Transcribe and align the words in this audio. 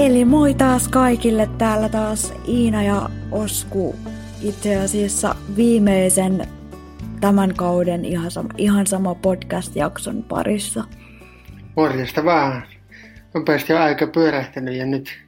Eli 0.00 0.24
moi 0.24 0.54
taas 0.54 0.88
kaikille, 0.88 1.48
täällä 1.58 1.88
taas 1.88 2.34
Iina 2.48 2.82
ja 2.82 3.08
Osku 3.30 3.96
itse 4.42 4.76
asiassa 4.76 5.34
viimeisen 5.56 6.48
tämän 7.20 7.54
kauden 7.54 8.04
ihan 8.04 8.30
sama, 8.30 8.48
ihan 8.58 8.86
sama 8.86 9.14
podcast-jakson 9.14 10.22
parissa. 10.22 10.84
Morjesta 11.76 12.24
vaan. 12.24 12.62
Nopeasti 13.34 13.72
on 13.72 13.80
aika 13.80 14.06
pyörähtänyt 14.06 14.74
ja 14.74 14.86
nyt 14.86 15.18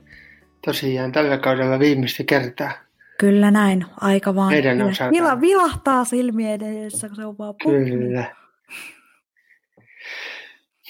tosiaan 0.67 1.13
tällä 1.13 1.39
kaudella 1.39 1.79
viimeistä 1.79 2.25
kertaa. 2.25 2.73
Kyllä 3.19 3.51
näin, 3.51 3.85
aika 4.01 4.35
vaan 4.35 4.53
Meidän. 4.53 4.79
Vila, 5.11 5.41
vilahtaa 5.41 6.05
silmien 6.05 6.63
edessä, 6.63 7.09
kun 7.09 7.17
se 7.17 7.25
on 7.25 7.39
vaan 7.39 7.55
puhunut. 7.63 7.89
Kyllä. 7.89 8.35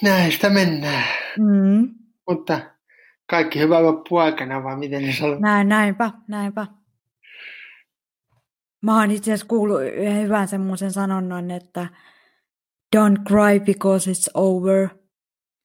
Näistä 0.03 0.51
mennään. 0.51 1.05
Mm, 1.39 1.89
Mutta 2.29 2.72
kaikki 3.33 3.59
hyvä 3.59 3.83
loppu 3.83 4.17
aikana, 4.17 4.65
vaan 4.65 4.79
miten 4.79 5.03
ne 5.03 5.13
sanoo. 5.13 5.39
näin, 5.39 5.69
näinpä, 5.69 6.11
näinpä. 6.29 6.67
Mä 8.83 9.01
oon 9.01 9.11
itse 9.11 9.31
asiassa 9.31 9.47
kuullut 9.47 9.83
yhden 9.83 10.23
hyvän 10.23 10.49
semmoisen 10.49 10.93
sanonnan, 10.93 11.51
että 11.51 11.87
don't 12.97 13.23
cry 13.29 13.61
because 13.67 14.11
it's 14.11 14.31
over, 14.35 14.89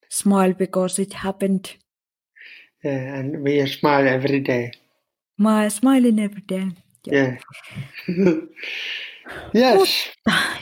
smile 0.10 0.54
because 0.54 1.02
it 1.02 1.14
happened. 1.14 1.66
Yeah, 2.86 3.20
and 3.20 3.36
we 3.36 3.68
smile 3.68 4.16
every 4.16 4.46
day. 4.46 4.72
My 5.38 5.70
smiling 5.70 6.20
every 6.20 6.44
day. 6.50 6.68
Yeah. 7.12 7.38
yes. 9.64 10.12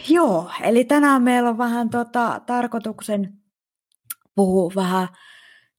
Joo, 0.09 0.52
eli 0.64 0.86
tänään 0.86 1.22
meillä 1.22 1.50
on 1.50 1.58
vähän 1.58 1.90
tota, 1.90 2.42
tarkoituksen 2.45 3.34
puhua 4.36 4.72
vähän 4.75 5.08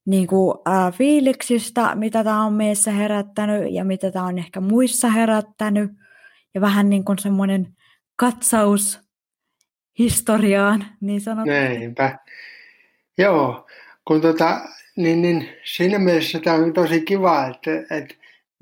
niin 0.07 0.27
kuin, 0.27 0.57
ää, 0.65 0.91
fiiliksistä, 0.91 1.95
mitä 1.95 2.23
tämä 2.23 2.45
on 2.45 2.53
meissä 2.53 2.91
herättänyt 2.91 3.71
ja 3.71 3.85
mitä 3.85 4.11
tämä 4.11 4.25
on 4.25 4.37
ehkä 4.37 4.61
muissa 4.61 5.09
herättänyt. 5.09 5.91
Ja 6.53 6.61
vähän 6.61 6.89
niin 6.89 7.05
kuin 7.05 7.19
semmoinen 7.19 7.67
katsaus 8.15 8.99
historiaan, 9.99 10.85
niin 11.01 11.21
sanotusti. 11.21 11.59
Näinpä. 11.59 12.19
Joo, 13.17 13.67
kun 14.07 14.21
tota, 14.21 14.61
niin, 14.95 15.21
niin 15.21 15.49
siinä 15.63 15.99
mielessä 15.99 16.39
tämä 16.39 16.57
on 16.57 16.73
tosi 16.73 17.01
kiva, 17.01 17.47
että, 17.47 17.95
että 17.95 18.15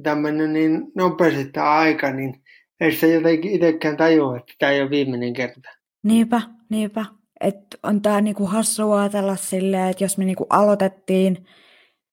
tämmöinen 0.03 0.53
niin 0.53 0.91
nopeasti 0.95 1.45
tämä 1.45 1.71
aika, 1.71 2.11
niin 2.11 2.43
ei 2.79 2.91
sitä 2.91 3.07
jotenkin 3.07 3.51
itsekään 3.51 3.97
tajua, 3.97 4.37
että 4.37 4.53
tämä 4.59 4.71
ei 4.71 4.81
ole 4.81 4.89
viimeinen 4.89 5.33
kerta. 5.33 5.69
Niinpä, 6.03 6.41
niinpä. 6.69 7.05
Että 7.41 7.77
on 7.83 8.01
tää 8.01 8.21
niinku 8.21 8.45
hassua 8.45 9.01
ajatella 9.01 9.35
silleen, 9.35 9.89
että 9.89 10.03
jos 10.03 10.17
me 10.17 10.25
niinku 10.25 10.45
aloitettiin, 10.49 11.45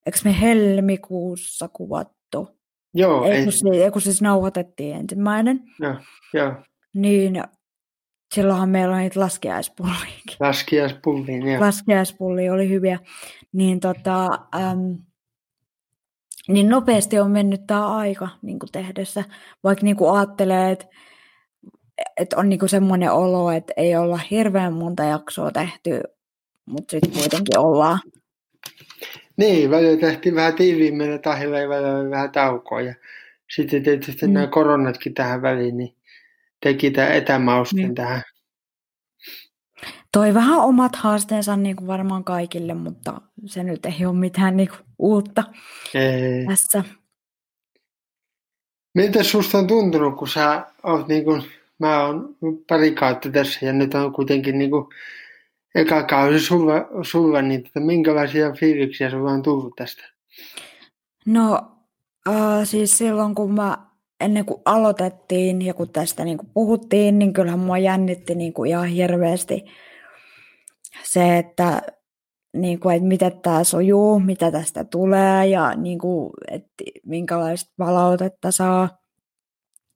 eikö 0.06 0.18
me 0.24 0.40
helmikuussa 0.40 1.68
kuvattu? 1.68 2.48
Joo, 2.94 3.24
Ei 3.24 3.44
kun, 3.44 3.52
siis, 3.52 3.92
kun 3.92 4.02
siis 4.02 4.22
nauhoitettiin 4.22 4.96
ensimmäinen, 4.96 5.60
joo, 5.80 5.94
joo. 6.34 6.52
niin 6.94 7.42
silloinhan 8.34 8.68
meillä 8.68 8.94
oli 8.94 9.02
niitä 9.02 9.20
laskiaispulliakin. 9.20 10.36
Laskiaispulliin, 10.40 11.46
joo. 11.46 11.60
Laskiaispullia 11.60 12.52
oli 12.52 12.68
hyviä. 12.68 12.98
Niin, 13.52 13.80
tota, 13.80 14.28
äm, 14.54 14.98
niin 16.48 16.68
nopeasti 16.68 17.18
on 17.18 17.30
mennyt 17.30 17.66
tämä 17.66 17.96
aika 17.96 18.28
niin 18.42 18.58
kuin 18.58 18.72
tehdessä, 18.72 19.24
vaikka 19.64 19.84
niin 19.84 19.96
kuin 19.96 20.18
ajattelee, 20.18 20.70
että 20.70 20.86
että 22.16 22.36
on 22.36 22.48
niinku 22.48 22.68
semmoinen 22.68 23.12
olo, 23.12 23.50
että 23.50 23.72
ei 23.76 23.96
olla 23.96 24.20
hirveän 24.30 24.72
monta 24.72 25.04
jaksoa 25.04 25.50
tehty, 25.50 26.00
mutta 26.66 26.90
sitten 26.90 27.12
kuitenkin 27.12 27.58
ollaan. 27.58 27.98
Niin, 29.36 29.70
välillä 29.70 30.00
tehtiin 30.00 30.34
vähän 30.34 30.54
tiiviimmällä 30.54 31.18
tahilla 31.18 31.58
ja 31.58 31.68
välillä 31.68 32.10
vähän 32.10 32.30
taukoa. 32.32 32.80
Ja 32.80 32.94
sitten 33.54 33.82
tietysti 33.82 34.26
Mm. 34.26 34.32
nämä 34.32 34.46
koronatkin 34.46 35.14
tähän 35.14 35.42
väliin, 35.42 35.76
niin 35.76 35.96
teki 36.62 36.90
tämän 36.90 37.12
etämaustin 37.12 37.76
Niin. 37.82 37.94
tähän. 37.94 38.22
Toi 40.12 40.34
vähän 40.34 40.58
omat 40.60 40.96
haasteensa 40.96 41.56
niin 41.56 41.76
kuin 41.76 41.86
varmaan 41.86 42.24
kaikille, 42.24 42.74
mutta 42.74 43.20
se 43.46 43.62
nyt 43.62 43.86
ei 43.86 44.06
ole 44.06 44.16
mitään 44.16 44.56
niin 44.56 44.68
kuin 44.68 44.80
uutta 44.98 45.44
Ei. 45.94 46.46
tässä. 46.48 46.84
Miltä 48.94 49.22
susta 49.22 49.58
on 49.58 49.66
tuntunut, 49.66 50.16
kun 50.16 50.28
sä 50.28 50.66
oot 50.82 51.08
niin 51.08 51.24
kuin, 51.24 51.42
mä 51.78 52.06
oon 52.06 52.36
pari 52.68 52.94
kautta 52.94 53.30
tässä 53.30 53.66
ja 53.66 53.72
nyt 53.72 53.94
on 53.94 54.12
kuitenkin 54.12 54.58
niin 54.58 54.70
kuin 54.70 54.86
eka 55.74 56.02
kausi 56.02 56.40
sulla, 56.40 56.74
sulla 57.02 57.42
niin 57.42 57.62
tota, 57.62 57.80
minkälaisia 57.80 58.52
fiiliksiä 58.52 59.10
sulla 59.10 59.30
on 59.30 59.42
tullut 59.42 59.76
tästä? 59.76 60.02
No 61.26 61.60
äh, 62.28 62.64
siis 62.64 62.98
silloin 62.98 63.34
kun 63.34 63.54
mä 63.54 63.78
ennen 64.20 64.44
kuin 64.44 64.62
aloitettiin 64.64 65.62
ja 65.62 65.74
kun 65.74 65.88
tästä 65.92 66.24
niin 66.24 66.38
kuin 66.38 66.50
puhuttiin, 66.54 67.18
niin 67.18 67.32
kyllähän 67.32 67.58
mua 67.58 67.78
jännitti 67.78 68.34
niin 68.34 68.52
kuin 68.52 68.70
ihan 68.70 68.86
hirveästi 68.86 69.64
se, 71.04 71.38
että, 71.38 71.82
niin 72.56 72.80
kuin, 72.80 72.96
että 72.96 73.08
miten 73.08 73.40
tämä 73.40 73.64
sujuu, 73.64 74.20
mitä 74.20 74.50
tästä 74.50 74.84
tulee 74.84 75.46
ja 75.46 75.74
niin 75.74 75.98
kuin, 75.98 76.30
että 76.50 76.84
minkälaista 77.06 77.72
palautetta 77.78 78.50
saa. 78.50 79.01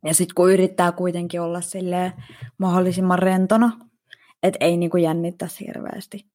Ja 0.04 0.14
sitten 0.14 0.34
kun 0.34 0.52
yrittää 0.52 0.92
kuitenkin 0.92 1.40
olla 1.40 1.60
silleen 1.60 2.12
mahdollisimman 2.58 3.18
rentona, 3.18 3.72
että 4.42 4.64
ei 4.64 4.76
niin 4.76 4.90
kuin 4.90 5.02
jännittäisi 5.02 5.66
hirveästi. 5.66 6.26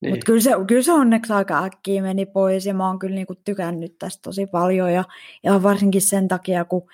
Niin. 0.00 0.12
Mutta 0.12 0.24
kyllä 0.24 0.40
se, 0.40 0.50
kyllä 0.66 0.82
se 0.82 0.92
onneksi 0.92 1.32
aika 1.32 1.64
äkkiä 1.64 2.02
meni 2.02 2.26
pois 2.26 2.66
ja 2.66 2.74
mä 2.74 2.86
oon 2.86 2.98
kyllä 2.98 3.14
niinku 3.14 3.34
tykännyt 3.44 3.98
tästä 3.98 4.22
tosi 4.22 4.46
paljon 4.46 4.92
ja, 4.92 5.04
ja 5.42 5.62
varsinkin 5.62 6.02
sen 6.02 6.28
takia, 6.28 6.64
kun 6.64 6.90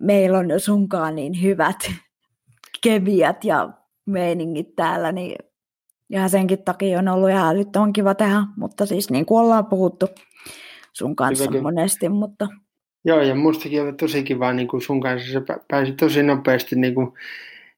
meillä 0.00 0.38
on 0.38 0.46
sunkaan 0.58 1.14
niin 1.14 1.42
hyvät 1.42 1.76
keviät 2.82 3.44
ja 3.44 3.70
meiningit 4.06 4.76
täällä, 4.76 5.12
niin 5.12 5.36
ihan 6.10 6.30
senkin 6.30 6.62
takia 6.64 6.98
on 6.98 7.08
ollut 7.08 7.30
ihan 7.30 7.56
älyttömän 7.56 7.92
kiva 7.92 8.14
tehdä, 8.14 8.42
mutta 8.56 8.86
siis 8.86 9.10
niin 9.10 9.26
kuin 9.26 9.40
ollaan 9.40 9.66
puhuttu 9.66 10.06
sun 10.92 11.16
kanssa 11.16 11.44
Hyvä, 11.44 11.50
kyllä. 11.52 11.62
monesti, 11.62 12.08
mutta 12.08 12.48
Joo, 13.04 13.20
ja 13.20 13.34
mustakin 13.34 13.82
oli 13.82 13.92
tosi 13.92 14.22
kiva 14.22 14.52
niin 14.52 14.68
kuin 14.68 14.82
sun 14.82 15.00
kanssa. 15.00 15.32
Se 15.32 15.38
pä- 15.38 15.64
pääsi 15.68 15.92
tosi 15.92 16.22
nopeasti 16.22 16.76
niin 16.76 16.94
kuin 16.94 17.12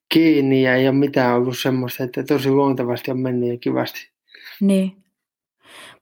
kiinni 0.08 0.62
ja 0.62 0.74
ei 0.74 0.88
ole 0.88 0.96
mitään 0.96 1.36
ollut 1.36 1.58
semmoista, 1.58 2.04
että 2.04 2.22
tosi 2.22 2.50
luontevasti 2.50 3.10
on 3.10 3.18
mennyt 3.18 3.48
ja 3.48 3.58
kivasti. 3.58 4.10
Niin. 4.60 4.96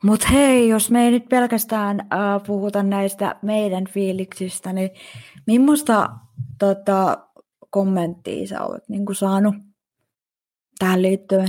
Mutta 0.05 0.29
hei, 0.29 0.69
jos 0.69 0.91
me 0.91 1.05
ei 1.05 1.11
nyt 1.11 1.29
pelkästään 1.29 2.01
äh, 2.01 2.43
puhuta 2.47 2.83
näistä 2.83 3.37
meidän 3.43 3.85
fiiliksistä, 3.87 4.73
niin 4.73 4.91
millaista 5.47 6.09
tota, 6.59 7.19
kommenttia 7.71 8.47
sä 8.47 8.63
olet 8.63 8.89
niin 8.89 9.07
saanut 9.13 9.55
tähän 10.79 11.03
liittyen? 11.03 11.49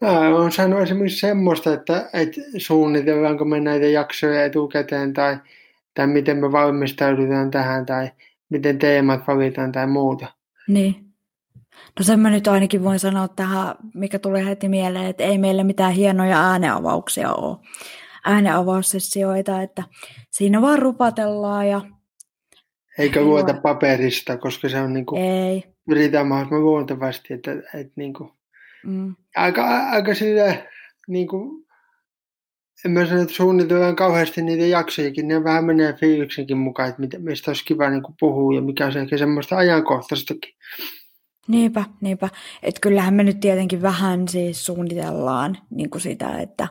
Mä 0.00 0.28
oon 0.28 0.52
saanut 0.52 0.80
esimerkiksi 0.80 1.18
semmoista, 1.18 1.74
että, 1.74 2.10
että 2.12 2.40
suunnitellaanko 2.58 3.44
me 3.44 3.60
näitä 3.60 3.86
jaksoja 3.86 4.44
etukäteen 4.44 5.12
tai, 5.12 5.38
tai 5.96 6.06
miten 6.06 6.36
me 6.36 6.52
valmistaudutaan 6.52 7.50
tähän 7.50 7.86
tai 7.86 8.10
miten 8.48 8.78
teemat 8.78 9.20
valitaan 9.26 9.72
tai 9.72 9.86
muuta. 9.86 10.26
Niin. 10.68 10.94
No 11.98 12.04
sen 12.04 12.20
mä 12.20 12.30
nyt 12.30 12.46
ainakin 12.48 12.84
voin 12.84 12.98
sanoa 12.98 13.28
tähän, 13.28 13.74
mikä 13.94 14.18
tulee 14.18 14.46
heti 14.46 14.68
mieleen, 14.68 15.06
että 15.06 15.24
ei 15.24 15.38
meillä 15.38 15.64
mitään 15.64 15.92
hienoja 15.92 16.50
ääneavauksia 16.50 17.32
ole. 17.32 17.56
Ääneavaussessioita, 18.24 19.62
että 19.62 19.82
siinä 20.30 20.62
vaan 20.62 20.78
rupatellaan 20.78 21.68
ja 21.68 21.80
Eikä 22.98 23.20
luota 23.20 23.54
paperista, 23.54 24.36
koska 24.36 24.68
se 24.68 24.80
on 24.80 24.92
niin 24.92 25.06
kuin, 25.06 25.22
ei. 25.22 25.64
yritetään 25.88 26.26
mahdollisimman 26.26 26.64
luontevasti, 26.64 27.34
että, 27.34 27.52
että 27.52 27.92
niin 27.96 28.12
kuin, 28.14 28.30
Mm. 28.84 29.16
aika, 29.36 29.64
aika 29.90 30.14
sillä 30.14 30.56
niin 31.08 31.28
kuin, 31.28 31.65
en 32.84 32.90
mä 32.90 33.06
sano, 33.06 33.22
että 33.22 33.34
suunnitellaan 33.34 33.96
kauheasti 33.96 34.42
niitä 34.42 34.66
jaksojakin, 34.66 35.28
ne 35.28 35.44
vähän 35.44 35.64
menee 35.64 35.92
fiiliksenkin 35.92 36.58
mukaan, 36.58 36.88
että 36.88 37.18
mistä 37.18 37.50
olisi 37.50 37.64
kiva 37.64 37.90
niin 37.90 38.02
puhua 38.20 38.54
ja 38.54 38.62
mikä 38.62 38.86
on 38.86 38.96
ehkä 38.96 39.18
semmoista 39.18 39.56
ajankohtaistakin. 39.56 40.54
Niinpä, 41.48 41.84
niinpä. 42.00 42.28
Että 42.62 42.80
kyllähän 42.80 43.14
me 43.14 43.22
nyt 43.22 43.40
tietenkin 43.40 43.82
vähän 43.82 44.28
siis 44.28 44.66
suunnitellaan 44.66 45.58
niin 45.70 45.90
kuin 45.90 46.02
sitä, 46.02 46.38
että, 46.38 46.68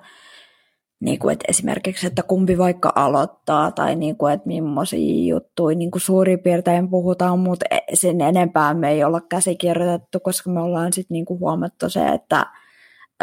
niin 0.99 1.19
kuin, 1.19 1.33
että 1.33 1.45
esimerkiksi, 1.49 2.07
että 2.07 2.23
kumpi 2.23 2.57
vaikka 2.57 2.91
aloittaa 2.95 3.71
tai 3.71 3.95
niin 3.95 4.17
kuin, 4.17 4.33
että 4.33 4.47
millaisia 4.47 5.33
juttuja 5.33 5.77
niin 5.77 5.91
kuin 5.91 6.01
suurin 6.01 6.39
piirtein 6.39 6.89
puhutaan, 6.89 7.39
mutta 7.39 7.65
e- 7.71 7.95
sen 7.95 8.21
enempää 8.21 8.73
me 8.73 8.91
ei 8.91 9.03
olla 9.03 9.21
käsikirjoitettu, 9.21 10.19
koska 10.19 10.49
me 10.49 10.61
ollaan 10.61 10.93
sitten 10.93 11.15
niin 11.15 11.25
kuin 11.25 11.39
huomattu 11.39 11.89
se, 11.89 12.07
että 12.07 12.45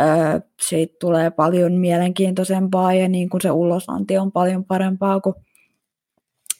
ö, 0.00 0.04
siitä 0.60 0.96
tulee 1.00 1.30
paljon 1.30 1.72
mielenkiintoisempaa 1.72 2.94
ja 2.94 3.08
niin 3.08 3.30
kuin 3.30 3.40
se 3.40 3.50
ulosanti 3.50 4.18
on 4.18 4.32
paljon 4.32 4.64
parempaa, 4.64 5.20
kun 5.20 5.34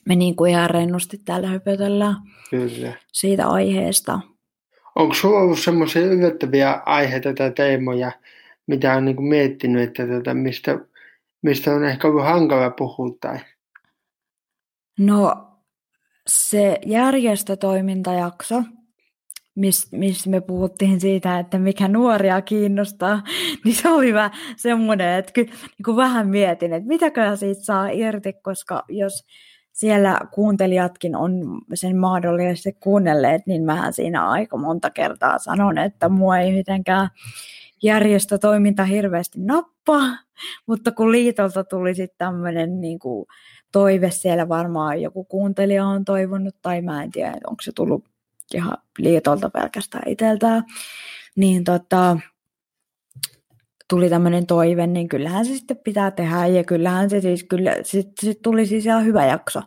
me 0.08 0.17
niin 0.17 0.37
kuin 0.37 0.50
ihan 0.50 0.70
rennosti 0.70 1.19
täällä 1.25 1.49
höpötellään 1.49 2.17
Kyllä. 2.50 2.93
siitä 3.12 3.49
aiheesta. 3.49 4.20
Onko 4.94 5.14
sulla 5.14 5.38
ollut 5.38 5.58
semmoisia 5.58 6.06
yllättäviä 6.06 6.73
aiheita 6.87 7.34
tai 7.34 7.50
teemoja, 7.50 8.12
mitä 8.67 8.94
on 8.94 9.05
niin 9.05 9.17
kuin 9.17 9.29
miettinyt, 9.29 9.82
että 9.82 10.06
tota, 10.06 10.34
mistä 10.34 10.79
mistä 11.43 11.75
on 11.75 11.84
ehkä 11.84 12.08
ollut 12.08 12.25
hankala 12.25 12.70
puhua 12.70 13.17
tai? 13.20 13.38
No 14.99 15.49
se 16.26 16.79
järjestötoimintajakso, 16.87 18.62
missä 19.55 19.97
mis 19.97 20.27
me 20.27 20.41
puhuttiin 20.41 21.01
siitä, 21.01 21.39
että 21.39 21.59
mikä 21.59 21.89
nuoria 21.89 22.43
kiinnostaa, 22.43 23.23
niin 23.65 23.75
se 23.75 23.89
oli 23.89 24.15
vähän 24.15 24.31
semmoinen, 24.57 25.19
että 25.19 25.33
kyllä 25.33 25.53
niin 25.53 25.97
vähän 25.97 26.29
mietin, 26.29 26.73
että 26.73 26.89
mitäkö 26.89 27.37
siitä 27.37 27.65
saa 27.65 27.89
irti, 27.89 28.33
koska 28.33 28.85
jos 28.89 29.25
siellä 29.73 30.21
kuuntelijatkin 30.35 31.17
on 31.17 31.61
sen 31.75 31.97
mahdollisesti 31.97 32.73
kuunnelleet, 32.81 33.43
niin 33.47 33.65
mähän 33.65 33.93
siinä 33.93 34.29
aika 34.29 34.57
monta 34.57 34.91
kertaa 34.91 35.39
sanon, 35.39 35.79
että 35.79 36.09
mua 36.09 36.39
ei 36.39 36.53
mitenkään 36.53 37.09
järjestötoiminta 37.83 38.85
hirveästi 38.85 39.39
nappaa, 39.41 40.07
mutta 40.67 40.93
kun 40.93 41.13
liitolta 41.13 41.65
tuli 41.65 41.95
sitten 41.95 42.19
tämmöinen 42.19 42.81
niin 42.81 42.99
kuin 42.99 43.27
toive 43.73 44.11
siellä 44.11 44.49
varmaan 44.49 45.03
joku 45.03 45.25
kuuntelija 45.25 45.87
on 45.87 46.05
toivonut, 46.05 46.55
tai 46.63 46.83
mä 46.83 47.03
en 47.03 47.11
tiedä, 47.11 47.33
onko 47.47 47.63
se 47.63 47.73
tullut 47.75 48.12
ihan 48.55 48.77
liitolta 48.99 49.51
pelkästään 49.51 50.11
itseltään, 50.11 50.65
niin 51.37 51.65
tota, 51.65 52.19
tuli 53.89 54.11
tämmöinen 54.11 54.47
toive, 54.47 54.87
niin 54.87 55.09
kyllähän 55.09 55.47
se 55.47 55.55
sitten 55.55 55.77
pitää 55.85 56.11
tehdä, 56.11 56.47
ja 56.47 56.65
kyllähän 56.65 57.11
se 57.11 57.21
siis, 57.21 57.45
kyllä, 57.45 57.77
sit, 57.83 58.09
sit 58.21 58.43
tuli 58.43 58.67
siis 58.67 58.87
ihan 58.87 59.05
hyvä 59.05 59.27
jakso. 59.27 59.63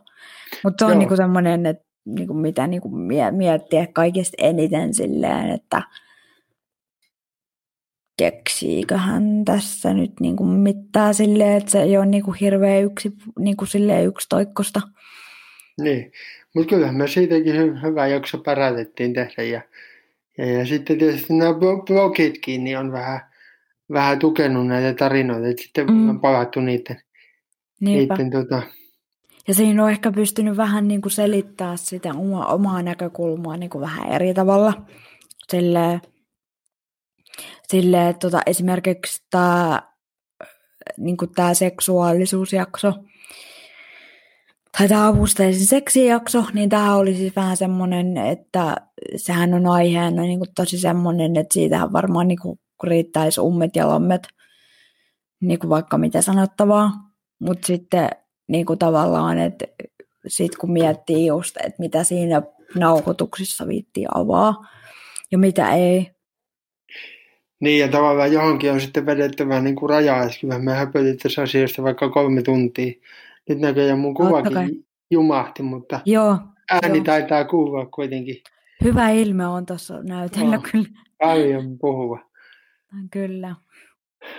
Mutta 0.64 0.86
se 0.86 0.92
on 0.92 0.98
niinku 0.98 1.16
semmoinen, 1.16 1.66
että 1.66 1.84
niinku 2.06 2.34
mitä 2.34 2.66
niinku 2.66 2.88
miettiä 3.30 3.86
kaikista 3.92 4.34
eniten 4.38 4.94
silleen, 4.94 5.50
että 5.50 5.82
keksiiköhän 8.18 9.44
tässä 9.44 9.94
nyt 9.94 10.12
niinku 10.20 10.44
mitään 10.44 11.14
silleen, 11.14 11.56
että 11.56 11.70
se 11.70 11.82
ei 11.82 11.96
ole 11.96 12.06
niinku 12.06 12.32
hirveä 12.32 12.80
yksi, 12.80 13.12
niinku 13.38 13.66
silleen 13.66 14.06
yksi 14.06 14.26
toikkosta. 14.28 14.80
Niin, 15.80 16.12
mutta 16.56 16.74
kyllähän 16.74 16.96
me 16.96 17.08
siitäkin 17.08 17.82
hyvä 17.82 18.06
jakso 18.06 18.38
pärätettiin 18.38 19.14
tehdä 19.14 19.42
ja, 19.42 19.60
ja, 20.38 20.52
ja 20.52 20.66
sitten 20.66 20.98
tietysti 20.98 21.34
nämä 21.34 21.54
blogitkin 21.86 22.64
niin 22.64 22.78
on 22.78 22.92
vähän, 22.92 23.20
vähän 23.92 24.18
tukenut 24.18 24.66
näitä 24.66 24.94
tarinoita, 24.94 25.48
että 25.48 25.62
sitten 25.62 25.86
mm. 25.86 26.08
on 26.08 26.20
palattu 26.20 26.60
niiden, 26.60 27.00
niiden 27.80 28.30
tota... 28.30 28.62
Ja 29.48 29.54
siinä 29.54 29.84
on 29.84 29.90
ehkä 29.90 30.12
pystynyt 30.12 30.56
vähän 30.56 30.88
niin 30.88 31.02
kuin 31.02 31.12
selittää 31.12 31.76
sitä 31.76 32.14
oma, 32.14 32.46
omaa 32.46 32.82
näkökulmaa 32.82 33.56
niin 33.56 33.70
kuin 33.70 33.82
vähän 33.82 34.12
eri 34.12 34.34
tavalla. 34.34 34.86
Silleen, 35.50 36.00
silleen 37.68 38.14
tota, 38.14 38.40
esimerkiksi 38.46 39.22
tämä 39.30 39.82
niin 40.96 41.16
kuin 41.16 41.30
tämä 41.34 41.54
seksuaalisuusjakso, 41.54 42.92
tai 44.78 44.88
tämä 44.88 45.08
avusteisen 45.08 45.66
seksijakso, 45.66 46.44
niin 46.52 46.68
tämä 46.68 46.96
oli 46.96 47.14
siis 47.14 47.36
vähän 47.36 47.56
semmoinen, 47.56 48.16
että 48.16 48.76
sehän 49.16 49.54
on 49.54 49.66
aiheena 49.66 50.22
niin 50.22 50.38
kuin 50.38 50.54
tosi 50.54 50.78
semmoinen, 50.78 51.36
että 51.36 51.54
siitähän 51.54 51.92
varmaan 51.92 52.28
niin 52.28 52.38
kuin 52.42 52.58
riittäisi 52.84 53.40
ummet 53.40 53.76
ja 53.76 53.88
lammet, 53.88 54.22
niin 55.40 55.58
kuin 55.58 55.70
vaikka 55.70 55.98
mitä 55.98 56.22
sanottavaa. 56.22 56.92
Mutta 57.40 57.66
sitten 57.66 58.08
niin 58.48 58.66
kuin 58.66 58.78
tavallaan, 58.78 59.38
että 59.38 59.64
sit 60.26 60.56
kun 60.56 60.72
miettii 60.72 61.26
just, 61.26 61.56
että 61.56 61.76
mitä 61.78 62.04
siinä 62.04 62.42
nauhoituksissa 62.74 63.66
viitti 63.66 64.04
avaa 64.14 64.54
ja 65.32 65.38
mitä 65.38 65.74
ei. 65.74 66.10
Niin, 67.60 67.80
ja 67.80 67.88
tavallaan 67.88 68.32
johonkin 68.32 68.72
on 68.72 68.80
sitten 68.80 69.06
vedettävä 69.06 69.60
niin 69.60 69.76
kuin 69.76 69.90
rajaa, 69.90 70.22
että 70.22 70.58
me 70.58 70.74
höpötettäisiin 70.74 71.44
asioista 71.44 71.82
vaikka 71.82 72.08
kolme 72.08 72.42
tuntia. 72.42 72.92
Nyt 73.48 73.58
näköjään 73.58 73.98
mun 73.98 74.14
kuvakin 74.14 74.86
jumahti, 75.10 75.62
mutta 75.62 76.00
Joo, 76.04 76.38
ääni 76.70 76.98
jo. 76.98 77.04
taitaa 77.04 77.44
kuulua 77.44 77.86
kuitenkin. 77.86 78.36
Hyvä 78.84 79.10
ilme 79.10 79.46
on 79.46 79.66
tuossa 79.66 80.02
näytellä 80.02 80.56
no, 80.56 80.62
kyllä. 80.72 80.88
Paljon 81.18 81.78
puhuva. 81.78 82.18
Kyllä. 83.10 83.54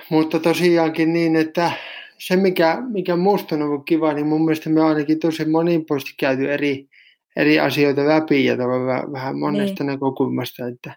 Mutta 0.09 0.39
tosiaankin 0.39 1.13
niin, 1.13 1.35
että 1.35 1.71
se 2.17 2.35
mikä, 2.35 2.81
mikä 2.89 3.15
musta 3.15 3.55
on 3.55 3.61
ollut 3.61 3.85
kiva, 3.85 4.13
niin 4.13 4.27
mun 4.27 4.45
mielestä 4.45 4.69
me 4.69 4.81
ainakin 4.81 5.19
tosi 5.19 5.45
monipuolisesti 5.45 6.15
käyty 6.19 6.51
eri, 6.51 6.87
eri 7.35 7.59
asioita 7.59 8.07
läpi 8.07 8.45
ja 8.45 8.57
tavallaan 8.57 9.11
vähän 9.11 9.39
monesta 9.39 9.83
niin. 9.83 9.87
näkökulmasta. 9.91 10.67
Että... 10.67 10.95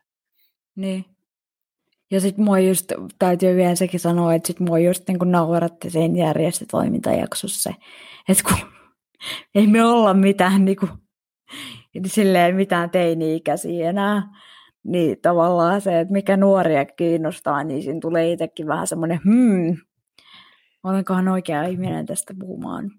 Niin. 0.76 1.04
Ja 2.10 2.20
sitten 2.20 2.44
mua 2.44 2.58
just, 2.58 2.92
täytyy 3.18 3.56
vielä 3.56 3.74
sekin 3.74 4.00
sanoa, 4.00 4.34
että 4.34 4.46
sit 4.46 4.60
mua 4.60 4.78
just 4.78 5.08
niin 5.08 5.18
kun 5.18 5.32
nauratti 5.32 5.90
siinä 5.90 6.18
järjestötoimintajaksossa 6.18 7.74
että 8.28 8.44
kun 8.44 8.68
ei 9.54 9.66
me 9.66 9.84
olla 9.84 10.14
mitään 10.14 10.64
niin 10.64 10.76
kuin, 10.76 10.90
silleen 12.06 12.56
mitään 12.56 12.90
teini-ikäisiä 12.90 13.88
enää, 13.90 14.22
niin 14.84 15.16
tavallaan 15.22 15.80
se, 15.80 16.00
että 16.00 16.12
mikä 16.12 16.36
nuoria 16.36 16.84
kiinnostaa, 16.84 17.64
niin 17.64 17.82
siinä 17.82 18.00
tulee 18.00 18.32
itsekin 18.32 18.66
vähän 18.66 18.86
semmoinen, 18.86 19.20
hmm, 19.24 19.76
olenkohan 20.84 21.28
oikea 21.28 21.62
ihminen 21.62 22.06
tästä 22.06 22.34
puhumaan. 22.40 22.90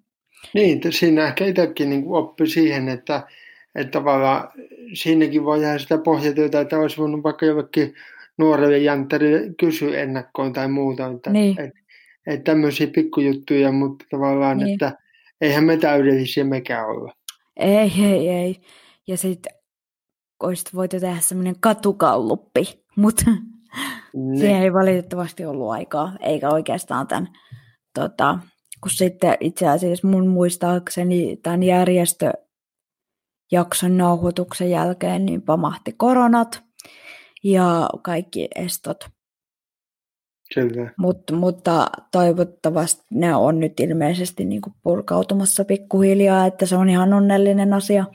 Niin, 0.53 0.81
siinä 0.89 1.27
ehkä 1.27 1.45
itsekin 1.45 1.89
niin 1.89 2.03
oppi 2.07 2.47
siihen, 2.47 2.89
että, 2.89 3.27
että 3.75 3.91
tavallaan 3.91 4.49
siinäkin 4.93 5.45
voi 5.45 5.61
jäädä 5.61 5.79
sitä 5.79 5.97
pohjatyötä, 5.97 6.61
että 6.61 6.79
olisi 6.79 6.97
voinut 6.97 7.23
vaikka 7.23 7.45
jollekin 7.45 7.93
nuorelle 8.37 8.77
janttarille 8.77 9.53
kysyä 9.59 9.97
ennakkoon 9.97 10.53
tai 10.53 10.67
muuta. 10.67 11.07
Että, 11.07 11.29
niin. 11.29 11.61
että, 11.61 11.79
että 12.27 12.43
tämmöisiä 12.43 12.87
pikkujuttuja, 12.87 13.71
mutta 13.71 14.05
tavallaan, 14.11 14.57
niin. 14.57 14.73
että 14.73 14.97
eihän 15.41 15.63
me 15.63 15.77
täydellisiä 15.77 16.43
mekään 16.43 16.87
olla. 16.87 17.13
Ei, 17.57 17.91
ei, 18.03 18.29
ei. 18.29 18.61
Ja 19.07 19.17
sitten 19.17 19.53
olisit 20.43 20.75
voitu 20.75 20.99
tehdä 20.99 21.19
semmoinen 21.19 21.55
katukalluppi, 21.59 22.83
mutta 22.95 23.23
niin. 24.13 24.39
siihen 24.39 24.61
ei 24.61 24.73
valitettavasti 24.73 25.45
ollut 25.45 25.71
aikaa, 25.71 26.13
eikä 26.19 26.49
oikeastaan 26.49 27.07
tämän, 27.07 27.27
tota, 27.93 28.39
kun 28.81 28.91
sitten 28.91 29.37
itse 29.39 29.67
asiassa 29.67 30.07
mun 30.07 30.27
muistaakseni 30.27 31.37
tämän 31.43 31.63
järjestöjakson 31.63 33.97
nauhoituksen 33.97 34.69
jälkeen 34.69 35.25
niin 35.25 35.41
pamahti 35.41 35.93
koronat 35.97 36.63
ja 37.43 37.89
kaikki 38.03 38.47
estot 38.55 39.05
Kyllä. 40.53 40.91
Mut, 40.97 41.31
mutta 41.31 41.87
toivottavasti 42.11 43.05
ne 43.11 43.35
on 43.35 43.59
nyt 43.59 43.79
ilmeisesti 43.79 44.45
niin 44.45 44.61
kuin 44.61 44.73
purkautumassa 44.83 45.65
pikkuhiljaa, 45.65 46.45
että 46.45 46.65
se 46.65 46.75
on 46.75 46.89
ihan 46.89 47.13
onnellinen 47.13 47.73
asia, 47.73 48.05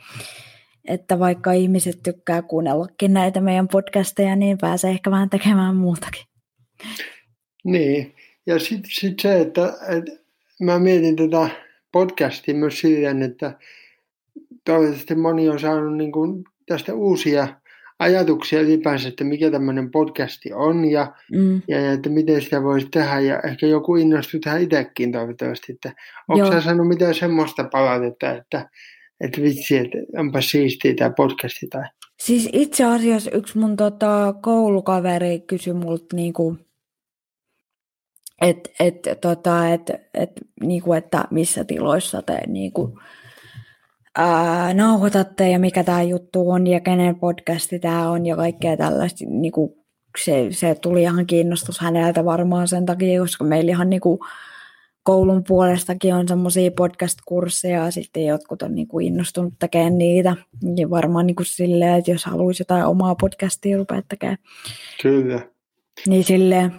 että 0.87 1.19
vaikka 1.19 1.51
ihmiset 1.51 1.99
tykkää 2.03 2.41
kuunnellakin 2.41 3.13
näitä 3.13 3.41
meidän 3.41 3.67
podcasteja, 3.67 4.35
niin 4.35 4.57
pääsee 4.57 4.91
ehkä 4.91 5.11
vähän 5.11 5.29
tekemään 5.29 5.75
muutakin. 5.75 6.23
Niin, 7.63 8.15
ja 8.45 8.59
sitten 8.59 8.91
sit 8.91 9.19
se, 9.19 9.41
että, 9.41 9.73
että 9.87 10.11
mä 10.61 10.79
mietin 10.79 11.15
tätä 11.15 11.49
podcastia 11.91 12.55
myös 12.55 12.79
silleen, 12.79 13.21
että 13.21 13.59
toivottavasti 14.65 15.15
moni 15.15 15.49
on 15.49 15.59
saanut 15.59 15.97
niin 15.97 16.11
kuin 16.11 16.43
tästä 16.65 16.93
uusia 16.93 17.47
ajatuksia 17.99 18.61
ylipäänsä, 18.61 19.07
että 19.07 19.23
mikä 19.23 19.51
tämmöinen 19.51 19.91
podcasti 19.91 20.53
on 20.53 20.85
ja, 20.85 21.13
mm. 21.31 21.61
ja, 21.67 21.81
ja 21.81 21.91
että 21.91 22.09
miten 22.09 22.41
sitä 22.41 22.63
voisi 22.63 22.87
tehdä 22.91 23.19
ja 23.19 23.39
ehkä 23.39 23.67
joku 23.67 23.95
innostui 23.95 24.39
tähän 24.39 24.61
itsekin 24.61 25.11
toivottavasti. 25.11 25.71
Että 25.71 25.93
onko 26.27 26.51
sä 26.51 26.61
saanut 26.61 26.87
mitään 26.87 27.15
semmoista 27.15 27.63
palautetta, 27.63 28.31
että, 28.31 28.69
että 29.21 29.41
vitsi, 29.41 29.77
että 29.77 29.97
onpa 30.17 30.41
siistiä 30.41 30.93
tämä 30.93 31.09
podcasti 31.09 31.67
tai... 31.67 31.83
Siis 32.19 32.49
itse 32.53 32.83
asiassa 32.83 33.31
yksi 33.31 33.57
mun 33.57 33.75
tota, 33.75 34.33
koulukaveri 34.41 35.39
kysyi 35.39 35.73
multa 35.73 36.15
niinku, 36.15 36.57
että 38.41 38.69
et, 38.79 38.95
tota, 39.21 39.69
et, 39.69 39.91
et, 40.13 40.31
niinku, 40.61 40.93
että 40.93 41.25
missä 41.31 41.63
tiloissa 41.63 42.21
te 42.21 42.39
niinku, 42.47 42.99
ää, 44.17 44.73
nauhoitatte 44.73 45.49
ja 45.49 45.59
mikä 45.59 45.83
tämä 45.83 46.03
juttu 46.03 46.49
on 46.49 46.67
ja 46.67 46.79
kenen 46.79 47.15
podcasti 47.15 47.79
tämä 47.79 48.09
on 48.09 48.25
ja 48.25 48.35
kaikkea 48.35 48.77
tällaista. 48.77 49.25
Niin 49.27 49.51
kuin 49.51 49.73
se, 50.23 50.47
se 50.51 50.75
tuli 50.75 51.01
ihan 51.01 51.27
kiinnostus 51.27 51.79
häneltä 51.79 52.25
varmaan 52.25 52.67
sen 52.67 52.85
takia, 52.85 53.21
koska 53.21 53.43
meillä 53.43 53.71
ihan 53.71 53.89
niin 53.89 54.01
kuin 54.01 54.19
koulun 55.03 55.43
puolestakin 55.47 56.15
on 56.15 56.27
semmoisia 56.27 56.71
podcast-kursseja 56.71 57.85
ja 57.85 57.91
sitten 57.91 58.25
jotkut 58.25 58.61
on 58.61 58.75
niin 58.75 58.87
kuin 58.87 59.07
innostunut 59.07 59.53
tekemään 59.59 59.97
niitä. 59.97 60.35
Niin 60.63 60.89
varmaan 60.89 61.27
niin 61.27 61.35
kuin 61.35 61.45
silleen, 61.45 61.99
että 61.99 62.11
jos 62.11 62.25
haluaisi 62.25 62.61
jotain 62.61 62.85
omaa 62.85 63.15
podcastia 63.15 63.77
rupea 63.77 64.01
tekemään. 64.09 64.37
Kyllä. 65.01 65.39
Niin 66.07 66.23
silleen. 66.23 66.71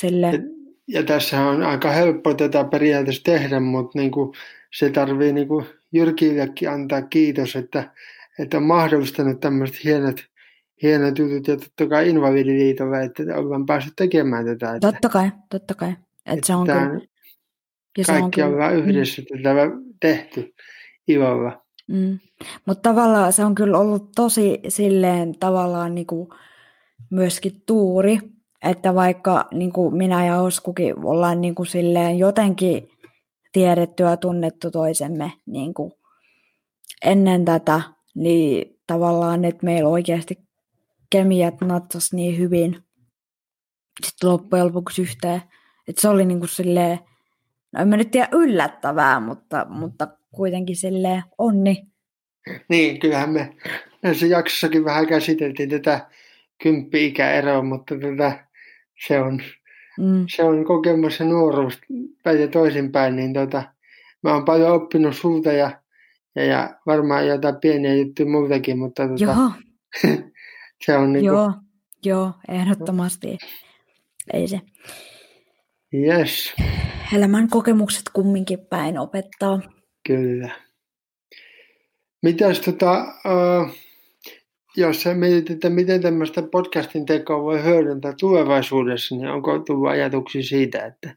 silleen. 0.00 0.34
Ja, 0.34 1.00
ja 1.00 1.06
tässä 1.06 1.40
on 1.40 1.62
aika 1.62 1.90
helppo 1.90 2.34
tätä 2.34 2.64
periaatteessa 2.64 3.22
tehdä, 3.22 3.60
mutta 3.60 3.98
niin 3.98 4.10
kuin 4.10 4.32
se 4.74 4.90
tarvii 4.90 5.32
niin 5.32 5.48
kuin 5.48 5.66
Jyrkillekin 5.92 6.70
antaa 6.70 7.02
kiitos, 7.02 7.56
että, 7.56 7.92
että 8.38 8.56
on 8.56 8.62
mahdollistanut 8.62 9.40
tämmöiset 9.40 9.84
hienot, 9.84 10.16
hienot 10.82 11.18
jutut 11.18 11.48
ja 11.48 11.56
totta 11.56 11.86
kai 11.86 12.08
Invalidiliitolle, 12.08 13.02
että 13.02 13.22
ollaan 13.36 13.66
päässyt 13.66 13.92
tekemään 13.96 14.44
tätä. 14.44 14.74
Että, 14.74 14.92
totta 14.92 15.08
kai, 15.08 15.30
totta 15.50 15.74
kai. 15.74 15.90
Että, 15.90 16.06
että 16.26 16.46
se 16.46 16.54
on 16.54 16.66
tämä, 16.66 16.86
kyllä... 16.86 17.00
Ja 17.98 18.04
Kaikki 18.06 18.42
on, 18.42 18.50
kyllä, 18.50 18.66
on 18.66 18.74
yhdessä 18.76 19.22
mm. 19.22 19.42
tätä 19.42 19.70
tehty 20.00 20.54
ilolla. 21.08 21.62
Mm. 21.88 22.18
Mutta 22.66 22.90
tavallaan 22.90 23.32
se 23.32 23.44
on 23.44 23.54
kyllä 23.54 23.78
ollut 23.78 24.12
tosi 24.16 24.60
silleen 24.68 25.38
tavallaan 25.38 25.94
niinku 25.94 26.34
myöskin 27.10 27.62
tuuri, 27.66 28.18
että 28.62 28.94
vaikka 28.94 29.48
niinku 29.52 29.90
minä 29.90 30.26
ja 30.26 30.40
Oskukin 30.40 31.04
ollaan 31.04 31.40
niinku 31.40 31.64
silleen 31.64 32.18
jotenkin 32.18 32.89
tiedetty 33.52 34.02
ja 34.02 34.16
tunnettu 34.16 34.70
toisemme 34.70 35.32
niinku 35.46 35.98
ennen 37.04 37.44
tätä, 37.44 37.80
niin 38.14 38.78
tavallaan, 38.86 39.44
että 39.44 39.66
meillä 39.66 39.88
oikeasti 39.88 40.38
kemiat 41.10 41.60
natsas 41.60 42.12
niin 42.12 42.38
hyvin 42.38 42.84
sitten 44.06 44.30
loppujen 44.30 44.66
lopuksi 44.66 45.02
yhteen. 45.02 45.42
Että 45.88 46.02
se 46.02 46.08
oli 46.08 46.24
niinku 46.24 46.46
silleen, 46.46 46.98
no 47.72 47.82
en 47.82 47.88
mä 47.88 47.96
nyt 47.96 48.10
tiedä 48.10 48.28
yllättävää, 48.32 49.20
mutta, 49.20 49.66
mutta 49.68 50.08
kuitenkin 50.34 50.76
silleen 50.76 51.22
onni. 51.38 51.86
Niin, 52.68 53.00
kyllähän 53.00 53.30
me 53.30 53.56
näissä 54.02 54.26
jaksossakin 54.26 54.84
vähän 54.84 55.06
käsiteltiin 55.06 55.68
tätä 55.68 56.06
kymppi-ikäeroa, 56.62 57.62
mutta 57.62 57.94
tätä, 57.94 58.46
se, 59.06 59.20
on, 59.20 59.42
mm. 59.98 60.26
se 60.36 60.44
on 60.44 60.64
kokemus 60.64 61.20
ja 61.20 61.26
nuoruus 61.26 61.80
päin 62.22 62.40
ja 62.40 62.48
toisinpäin, 62.48 63.16
niin 63.16 63.32
tota, 63.32 63.62
mä 64.22 64.34
oon 64.34 64.44
paljon 64.44 64.72
oppinut 64.72 65.16
sulta 65.16 65.52
ja, 65.52 65.80
ja, 66.34 66.44
ja 66.44 66.78
varmaan 66.86 67.26
jotain 67.26 67.56
pieniä 67.60 67.94
juttuja 67.94 68.28
muutakin, 68.28 68.78
mutta 68.78 69.08
tota, 69.08 69.24
Joo. 69.24 69.50
se 70.84 70.96
on 70.96 71.12
niin 71.12 71.24
Joo, 71.24 71.52
joo, 72.04 72.32
ehdottomasti. 72.48 73.38
Ei 74.32 74.48
se. 74.48 74.60
Yes. 75.94 76.54
Elämän 77.16 77.48
kokemukset 77.48 78.02
kumminkin 78.12 78.58
päin 78.70 78.98
opettaa. 78.98 79.60
Kyllä. 80.06 80.50
Mitäs 82.22 82.60
tota, 82.60 83.00
uh, 83.02 83.74
jos 84.80 85.04
mietit, 85.14 85.50
että 85.50 85.70
miten 85.70 86.02
tämmöistä 86.02 86.42
podcastin 86.42 87.06
tekoa 87.06 87.42
voi 87.42 87.64
hyödyntää 87.64 88.14
tulevaisuudessa, 88.20 89.14
niin 89.14 89.28
onko 89.28 89.58
tullut 89.58 89.90
ajatuksia 89.90 90.42
siitä, 90.42 90.86
että 90.86 91.16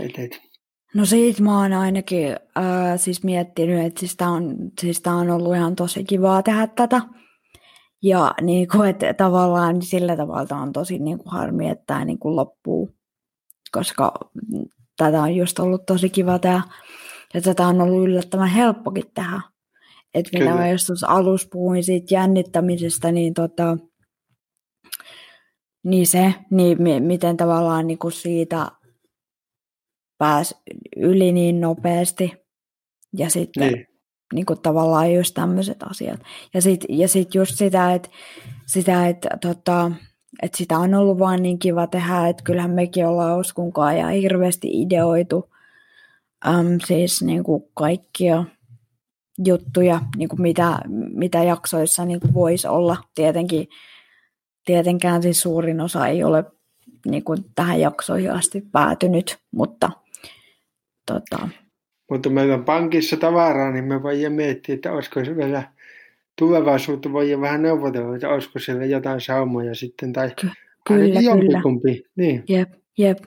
et, 0.00 0.18
et. 0.18 0.40
No 0.94 1.04
siitä 1.04 1.42
mä 1.42 1.60
oon 1.60 1.72
ainakin 1.72 2.28
äh, 2.32 2.64
siis 2.96 3.24
miettinyt, 3.24 3.84
että 3.84 4.00
siis 4.00 4.16
tää 4.16 4.30
on, 4.30 4.56
siis 4.80 5.00
tää 5.00 5.14
on 5.14 5.30
ollut 5.30 5.56
ihan 5.56 5.76
tosi 5.76 6.04
kivaa 6.04 6.42
tehdä 6.42 6.66
tätä. 6.66 7.00
Ja 8.02 8.34
niin 8.40 8.68
kuin, 8.68 8.90
että 8.90 9.14
tavallaan 9.14 9.82
sillä 9.82 10.16
tavalla 10.16 10.56
on 10.56 10.72
tosi 10.72 10.98
niin 10.98 11.18
kuin 11.18 11.32
harmi, 11.32 11.68
että 11.68 11.84
tämä 11.86 12.04
niin 12.04 12.18
kuin 12.18 12.36
loppuu, 12.36 12.90
koska 13.72 14.12
tätä 14.96 15.22
on 15.22 15.36
just 15.36 15.58
ollut 15.58 15.86
tosi 15.86 16.10
kiva 16.10 16.38
tehdä. 16.38 16.62
Ja 17.34 17.40
tätä 17.40 17.66
on 17.66 17.80
ollut 17.80 18.08
yllättävän 18.08 18.48
helppokin 18.48 19.04
tehdä. 19.14 19.40
Että 20.16 20.38
mitä 20.38 20.54
mä 20.54 20.70
just 20.70 20.86
tuossa 20.86 21.06
alussa 21.08 21.48
puhuin 21.52 21.84
siitä 21.84 22.14
jännittämisestä, 22.14 23.12
niin, 23.12 23.34
tota, 23.34 23.76
niin 25.84 26.06
se, 26.06 26.34
niin 26.50 26.82
mi- 26.82 27.00
miten 27.00 27.36
tavallaan 27.36 27.86
niin 27.86 27.98
kuin 27.98 28.12
siitä 28.12 28.66
pääsi 30.18 30.54
yli 30.96 31.32
niin 31.32 31.60
nopeasti. 31.60 32.32
Ja 33.18 33.30
sitten 33.30 33.72
niin. 33.72 33.86
Niin 34.34 34.46
kuin 34.46 34.60
tavallaan 34.60 35.12
just 35.12 35.34
tämmöiset 35.34 35.82
asiat. 35.82 36.20
Ja 36.54 36.62
sitten 36.62 36.98
ja 36.98 37.08
sit 37.08 37.34
just 37.34 37.54
sitä, 37.54 37.94
että 37.94 38.08
sitä, 38.66 39.08
että 39.08 39.28
tota, 39.40 39.92
että 40.42 40.58
sitä 40.58 40.78
on 40.78 40.94
ollut 40.94 41.18
vaan 41.18 41.42
niin 41.42 41.58
kiva 41.58 41.86
tehdä, 41.86 42.28
että 42.28 42.42
kyllähän 42.44 42.70
mekin 42.70 43.06
ollaan 43.06 43.38
Oskunkaan 43.38 43.98
ja 43.98 44.08
hirveästi 44.08 44.82
ideoitu 44.82 45.50
äm, 46.46 46.78
siis 46.86 47.22
niin 47.22 47.44
kuin 47.44 47.62
kaikkia 47.74 48.44
juttuja, 49.44 50.00
niin 50.16 50.28
kuin 50.28 50.42
mitä, 50.42 50.78
mitä 51.14 51.42
jaksoissa 51.42 52.04
niin 52.04 52.20
kuin 52.20 52.34
voisi 52.34 52.68
olla. 52.68 52.96
Tietenkin, 53.14 53.68
tietenkään 54.64 55.22
siis 55.22 55.42
suurin 55.42 55.80
osa 55.80 56.06
ei 56.06 56.24
ole 56.24 56.44
niin 57.06 57.24
kuin 57.24 57.44
tähän 57.54 57.80
jaksoihin 57.80 58.32
asti 58.32 58.64
päätynyt, 58.72 59.38
mutta 59.50 59.90
tota... 61.06 61.48
Mutta 62.10 62.30
meillä 62.30 62.54
on 62.54 62.64
pankissa 62.64 63.16
tavaraa, 63.16 63.72
niin 63.72 63.84
me 63.84 64.02
voidaan 64.02 64.32
miettiä, 64.32 64.74
että 64.74 64.92
olisiko 64.92 65.24
se 65.24 65.36
vielä 65.36 65.62
tulevaisuutta 66.38 67.12
voi 67.12 67.40
vähän 67.40 67.62
neuvotella, 67.62 68.14
että 68.14 68.28
olisiko 68.28 68.58
siellä 68.58 68.84
jotain 68.84 69.20
saumoja 69.20 69.74
sitten, 69.74 70.12
tai 70.12 70.30
Ky- 70.40 70.50
kyllä, 70.86 71.20
jompikumpi. 71.20 72.04
Niin. 72.16 72.44
Jep, 72.48 72.72
jep. 72.98 73.18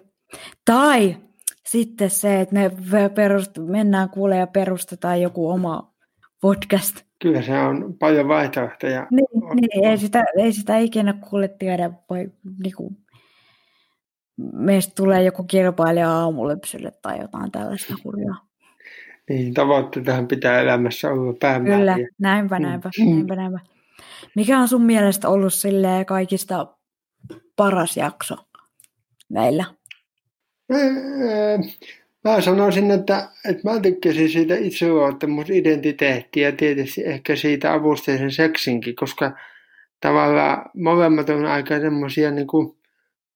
Tai 0.66 1.18
sitten 1.66 2.10
se, 2.10 2.42
että 2.42 2.56
me 2.56 2.72
perust- 3.08 3.72
mennään 3.72 4.10
kuulee 4.10 4.38
ja 4.38 4.48
perustetaan 4.48 5.22
joku 5.22 5.50
oma 5.50 5.94
podcast. 6.42 7.02
Kyllä 7.22 7.42
se 7.42 7.60
on 7.60 7.96
paljon 8.00 8.28
vaihtoehtoja. 8.28 9.08
Niin, 9.12 9.28
niin. 9.56 9.86
Ei, 9.86 9.98
sitä, 9.98 10.24
ei 10.38 10.54
sitä 10.54 10.78
ikinä 10.78 11.14
kuule 11.14 11.48
tiedä, 11.48 11.92
voi, 12.10 12.32
niinku, 12.64 12.94
meistä 14.54 14.94
tulee 14.96 15.24
joku 15.24 15.44
kilpailija 15.44 16.12
aamulypsylle 16.12 16.92
tai 17.02 17.20
jotain 17.20 17.52
tällaista 17.52 17.94
hurjaa. 18.04 18.50
Niin, 19.30 19.54
tavoitteitahan 19.54 20.28
pitää 20.28 20.62
elämässä 20.62 21.12
olla 21.12 21.34
päämääriä. 21.40 21.78
Kyllä, 21.78 21.98
näinpä, 22.20 22.60
mm. 22.60 22.64
näinpä, 22.64 22.90
näinpä, 23.00 23.36
näinpä. 23.36 23.60
Mikä 24.36 24.60
on 24.60 24.68
sun 24.68 24.82
mielestä 24.86 25.30
ollut 25.30 25.54
kaikista 26.06 26.68
paras 27.56 27.98
jakso 27.98 28.36
meillä? 29.30 29.66
Mä 32.24 32.42
sanoisin, 32.42 32.92
että, 32.92 33.30
että 33.50 33.70
mä 33.70 33.80
tykkäsin 33.80 34.30
siitä 34.30 34.56
itseluottamusidentiteettiä 34.56 36.48
ja 36.48 36.56
tietysti 36.56 37.02
ehkä 37.06 37.36
siitä 37.36 37.74
avusteisen 37.74 38.32
seksinkin, 38.32 38.96
koska 38.96 39.32
tavallaan 40.02 40.66
molemmat 40.76 41.30
on 41.30 41.46
aika 41.46 41.80
semmoisia 41.80 42.32
niin 42.32 42.48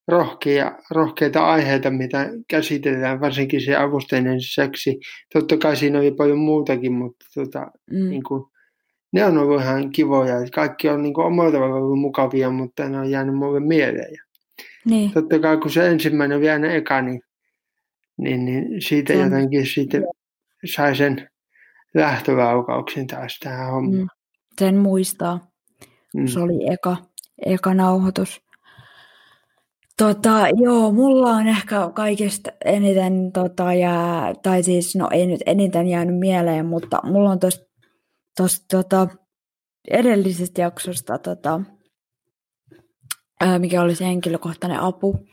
rohkeita, 0.07 0.77
rohkeita 0.91 1.45
aiheita, 1.45 1.89
mitä 1.89 2.29
käsitellään, 2.47 3.21
varsinkin 3.21 3.61
se 3.61 3.75
avusteinen 3.75 4.41
seksi. 4.41 4.99
Totta 5.33 5.57
kai 5.57 5.75
siinä 5.75 5.99
oli 5.99 6.11
paljon 6.11 6.37
muutakin, 6.37 6.93
mutta 6.93 7.25
tota, 7.35 7.71
mm. 7.91 8.09
niin 8.09 8.23
kuin, 8.23 8.43
ne 9.13 9.25
on 9.25 9.37
ollut 9.37 9.61
ihan 9.61 9.89
kivoja. 9.89 10.35
Kaikki 10.55 10.89
on 10.89 11.03
niin 11.03 11.13
kuin, 11.13 11.27
omalla 11.27 11.51
tavalla 11.51 11.75
ollut 11.75 11.99
mukavia, 11.99 12.49
mutta 12.49 12.89
ne 12.89 12.99
on 12.99 13.11
jäänyt 13.11 13.35
mulle 13.35 13.59
mieleen. 13.59 14.15
Niin. 14.85 15.11
Totta 15.11 15.39
kai 15.39 15.57
kun 15.57 15.71
se 15.71 15.87
ensimmäinen 15.87 16.37
oli 16.37 16.49
aina 16.49 16.71
eka, 16.71 17.01
niin, 17.01 17.21
niin, 18.17 18.45
niin 18.45 18.81
siitä 18.81 19.13
jotenkin 19.13 19.67
sitten 19.67 20.03
sai 20.65 20.95
sen 20.95 21.29
lähtölaukauksen 21.93 23.07
taas 23.07 23.39
tähän 23.39 23.71
hommaan. 23.71 24.01
Mm. 24.01 24.07
Sen 24.59 24.77
muistaa, 24.77 25.47
mm. 26.15 26.27
se 26.27 26.39
oli 26.39 26.73
eka, 26.73 26.97
eka 27.45 27.73
nauhoitus. 27.73 28.41
Tota, 29.97 30.47
joo, 30.55 30.91
mulla 30.91 31.29
on 31.29 31.47
ehkä 31.47 31.89
kaikista 31.93 32.51
eniten, 32.65 33.31
tota, 33.31 33.73
jää, 33.73 34.33
tai 34.43 34.63
siis, 34.63 34.95
no 34.95 35.07
ei 35.11 35.27
nyt 35.27 35.41
eniten 35.45 35.87
jäänyt 35.87 36.19
mieleen, 36.19 36.65
mutta 36.65 36.99
mulla 37.03 37.29
on 37.29 37.39
tosta, 37.39 37.65
tosta 38.37 38.65
tota, 38.71 39.07
edellisestä 39.91 40.61
jaksosta, 40.61 41.17
tota, 41.17 41.61
ää, 43.41 43.59
mikä 43.59 43.81
oli 43.81 43.95
se 43.95 44.05
henkilökohtainen 44.05 44.79
apu, 44.79 45.27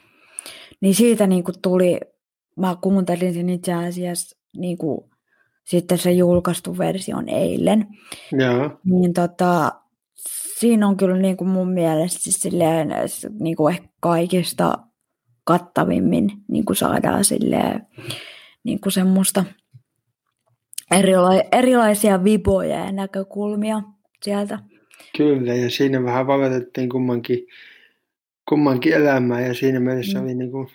niin 0.81 0.95
siitä 0.95 1.27
niin 1.27 1.45
kuin 1.45 1.55
tuli, 1.63 2.01
mä 2.57 2.77
kuuntelin 2.81 3.35
sen 3.35 3.49
itse 3.49 3.73
asiassa 3.73 4.39
niin 4.57 4.79
kuin, 4.79 5.11
sitten 5.65 5.99
se 5.99 6.13
julkaistu 6.13 6.79
version 6.79 7.29
eilen. 7.29 7.87
Joo. 8.33 8.81
Niin 8.85 9.13
tota, 9.13 9.73
siinä 10.59 10.89
on 10.89 10.97
kyllä 10.97 11.17
niin 11.17 11.37
kuin 11.37 11.49
mun 11.49 11.73
mielestä 11.73 12.21
siis 12.23 12.37
silleen, 12.37 12.89
niin 13.41 13.57
kuin 13.57 13.75
ehkä 13.75 13.89
kaikista 14.01 14.79
kattavimmin 15.45 16.31
niin 16.49 16.65
kuin 16.65 16.77
saadaan 16.77 17.25
silleen, 17.25 17.87
niin 18.65 18.81
kuin 18.81 18.93
semmoista 18.93 19.45
erila- 20.95 21.49
erilaisia 21.53 22.25
viboja 22.25 22.85
ja 22.85 22.93
näkökulmia 22.93 23.83
sieltä. 24.23 24.59
Kyllä, 25.17 25.55
ja 25.55 25.71
siinä 25.71 26.03
vähän 26.03 26.27
valotettiin 26.27 26.89
kummankin, 26.89 27.47
kummankin 28.49 28.93
elämää, 28.93 29.41
ja 29.41 29.55
siinä 29.55 29.81
mielessä 29.81 30.19
mm. 30.19 30.25
oli 30.25 30.35
niin 30.35 30.51
kuin, 30.51 30.69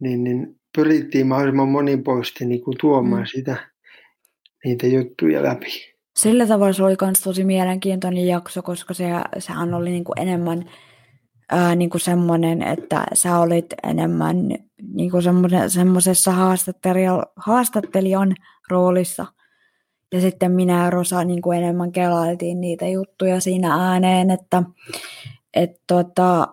niin, 0.00 0.24
niin 0.24 0.60
pyrittiin 0.76 1.26
mahdollisimman 1.26 1.68
monipuolisesti 1.68 2.44
niin 2.44 2.62
kuin 2.64 2.76
tuomaan 2.80 3.22
mm. 3.22 3.26
sitä, 3.26 3.56
niitä 4.64 4.86
juttuja 4.86 5.42
läpi 5.42 5.96
sillä 6.16 6.46
tavalla 6.46 6.72
se 6.72 6.84
oli 6.84 6.96
myös 7.02 7.20
tosi 7.20 7.44
mielenkiintoinen 7.44 8.26
jakso, 8.26 8.62
koska 8.62 8.94
se, 8.94 9.04
sehän 9.38 9.74
oli 9.74 9.90
niin 9.90 10.04
kuin 10.04 10.20
enemmän 10.20 10.70
ää, 11.50 11.74
niin 11.74 11.90
kuin 11.90 12.00
semmoinen, 12.00 12.62
että 12.62 13.04
sä 13.12 13.38
olit 13.38 13.66
enemmän 13.82 14.48
niin 14.94 15.10
kuin 15.10 15.22
semmoisessa 15.68 16.32
haastattelijan, 16.32 17.22
haastattelijan 17.36 18.34
roolissa. 18.70 19.26
Ja 20.14 20.20
sitten 20.20 20.52
minä 20.52 20.84
ja 20.84 20.90
Rosa 20.90 21.24
niin 21.24 21.42
kuin 21.42 21.58
enemmän 21.58 21.92
kelailtiin 21.92 22.60
niitä 22.60 22.88
juttuja 22.88 23.40
siinä 23.40 23.90
ääneen, 23.90 24.30
että 24.30 24.62
et 25.54 25.70
tota, 25.86 26.48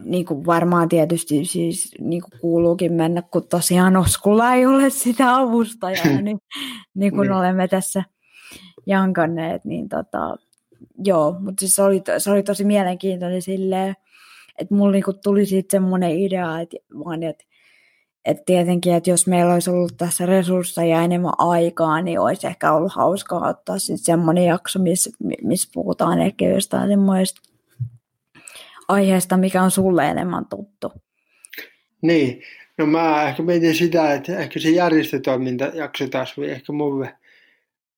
niin 0.00 0.26
kuin 0.26 0.46
varmaan 0.46 0.88
tietysti 0.88 1.44
siis 1.44 1.94
niin 2.00 2.22
kuin 2.22 2.40
kuuluukin 2.40 2.92
mennä, 2.92 3.22
kun 3.22 3.48
tosiaan 3.48 3.96
Oskulla 3.96 4.54
ei 4.54 4.66
ole 4.66 4.90
sitä 4.90 5.36
avustajaa, 5.36 6.20
niin, 6.22 6.38
niin 6.94 7.12
kuin 7.12 7.28
niin. 7.28 7.32
olemme 7.32 7.68
tässä 7.68 8.04
jankanneet, 8.86 9.64
niin 9.64 9.88
tota, 9.88 10.36
joo, 11.04 11.36
mutta 11.40 11.60
siis 11.60 11.74
se 11.74 11.82
oli, 11.82 12.02
se 12.18 12.30
oli 12.30 12.42
tosi 12.42 12.64
mielenkiintoinen 12.64 13.42
silleen, 13.42 13.94
että 14.58 14.74
mulla 14.74 14.92
niinku 14.92 15.12
tuli 15.12 15.46
siitä 15.46 15.70
semmoinen 15.70 16.10
idea, 16.10 16.60
että, 16.60 16.76
vaan, 17.04 17.22
että, 17.22 17.44
että 18.24 18.42
tietenkin, 18.46 18.94
että 18.94 19.10
jos 19.10 19.26
meillä 19.26 19.54
olisi 19.54 19.70
ollut 19.70 19.96
tässä 19.96 20.26
resursseja 20.26 21.02
enemmän 21.02 21.32
aikaa, 21.38 22.02
niin 22.02 22.20
olisi 22.20 22.46
ehkä 22.46 22.72
ollut 22.72 22.92
hauskaa 22.92 23.48
ottaa 23.48 23.78
sitten 23.78 24.04
semmoinen 24.04 24.44
jakso, 24.44 24.78
missä, 24.78 25.10
missä 25.42 25.70
puhutaan 25.74 26.20
ehkä 26.20 26.48
jostain 26.48 26.88
semmoista 26.88 27.53
aiheesta, 28.88 29.36
mikä 29.36 29.62
on 29.62 29.70
sulle 29.70 30.10
enemmän 30.10 30.46
tuttu. 30.46 30.92
Niin, 32.02 32.42
no 32.78 32.86
mä 32.86 33.28
ehkä 33.28 33.42
mietin 33.42 33.74
sitä, 33.74 34.14
että 34.14 34.38
ehkä 34.38 34.60
se 34.60 34.70
järjestötoiminta 34.70 35.64
jakso 35.64 36.08
taas 36.08 36.34
ehkä 36.38 36.72
mulle, 36.72 37.14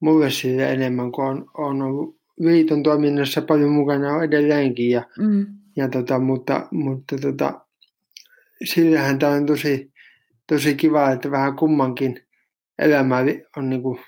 mulle 0.00 0.30
siitä 0.30 0.68
enemmän, 0.68 1.12
kun 1.12 1.24
on, 1.24 1.50
on 1.54 1.82
ollut 1.82 2.16
liiton 2.40 2.82
toiminnassa 2.82 3.42
paljon 3.42 3.70
mukana 3.70 4.24
edelleenkin. 4.24 4.90
Ja, 4.90 5.02
mm. 5.18 5.46
ja 5.76 5.88
tota, 5.88 6.18
mutta 6.18 6.68
mutta 6.70 7.18
tota, 7.18 7.60
sillähän 8.64 9.18
tämä 9.18 9.32
on 9.32 9.46
tosi, 9.46 9.92
tosi 10.46 10.74
kiva, 10.74 11.10
että 11.10 11.30
vähän 11.30 11.56
kummankin 11.56 12.26
elämä 12.78 13.18
on 13.56 13.70
niin 13.70 13.82
kuin 13.82 14.00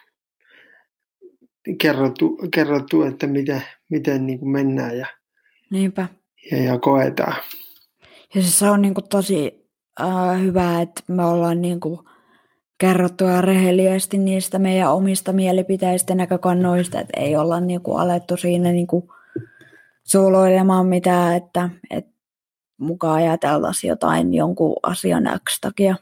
kerrottu, 1.81 2.39
kerrottu, 2.55 3.03
että 3.03 3.27
miten, 3.27 3.63
miten 3.89 4.27
niin 4.27 4.39
kuin 4.39 4.51
mennään 4.51 4.99
ja, 4.99 5.07
Niinpä. 5.71 6.09
Ja, 6.51 6.63
ja 6.63 6.79
koetaan. 6.79 7.37
Ja 8.35 8.43
siis 8.43 8.59
se 8.59 8.71
on 8.71 8.83
niin 8.83 8.95
kuin 8.95 9.09
tosi 9.09 9.69
äh, 10.01 10.41
hyvä, 10.43 10.81
että 10.81 11.03
me 11.09 11.25
ollaan 11.25 11.61
niin 11.63 11.81
kuin 11.81 12.01
kerrottua 12.79 13.41
rehellisesti 13.41 14.19
niistä 14.19 14.59
meidän 14.59 14.93
omista 14.93 15.33
mielipiteistä 15.33 16.15
näkökannoista, 16.15 17.01
että 17.01 17.21
ei 17.21 17.37
olla 17.37 17.61
niinku 17.61 17.97
alettu 17.97 18.37
siinä 18.37 18.73
niinku 18.73 19.13
suoloilemaan 20.05 20.87
mitään, 20.87 21.37
että, 21.37 21.71
että 21.91 22.13
mukaan 22.79 23.17
ajateltaisiin 23.17 23.89
jotain 23.89 24.35
jonkun 24.35 24.77
asian 24.83 25.25
X 25.49 25.61
takia, 25.61 25.97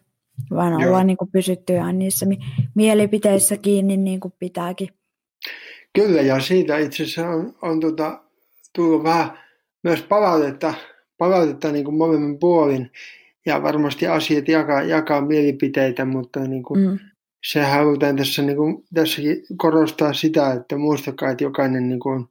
vaan 0.50 0.72
Joo. 0.72 0.88
ollaan 0.88 1.06
niinku 1.06 1.26
pysytty 1.26 1.74
ihan 1.74 1.98
niissä 1.98 2.26
mi- 2.26 2.38
mielipiteissä 2.74 3.56
kiinni 3.56 3.96
niin 3.96 4.20
kuin 4.20 4.34
pitääkin. 4.38 4.88
Kyllä, 5.92 6.20
ja 6.20 6.40
siitä 6.40 6.78
itse 6.78 7.02
asiassa 7.02 7.28
on, 7.28 7.54
on 7.62 7.80
tota, 7.80 8.20
tullut 8.72 9.04
vähän 9.04 9.38
myös 9.86 10.02
palautetta, 10.02 10.74
palautetta 11.18 11.72
niin 11.72 11.84
kuin 11.84 11.96
molemmin 11.96 12.38
puolin 12.38 12.90
ja 13.46 13.62
varmasti 13.62 14.06
asiat 14.06 14.48
jakaa, 14.48 14.82
jakaa 14.82 15.20
mielipiteitä, 15.20 16.04
mutta 16.04 16.40
niin 16.40 16.62
kuin, 16.62 16.80
mm. 16.80 16.98
se 17.50 17.62
halutaan 17.62 18.16
tässä 18.16 18.42
niin 18.42 18.56
kuin, 18.56 18.84
tässäkin 18.94 19.42
korostaa 19.56 20.12
sitä, 20.12 20.52
että 20.52 20.76
muistakaa, 20.76 21.30
että 21.30 21.44
jokainen 21.44 21.88
niin 21.88 22.00
kuin, 22.00 22.26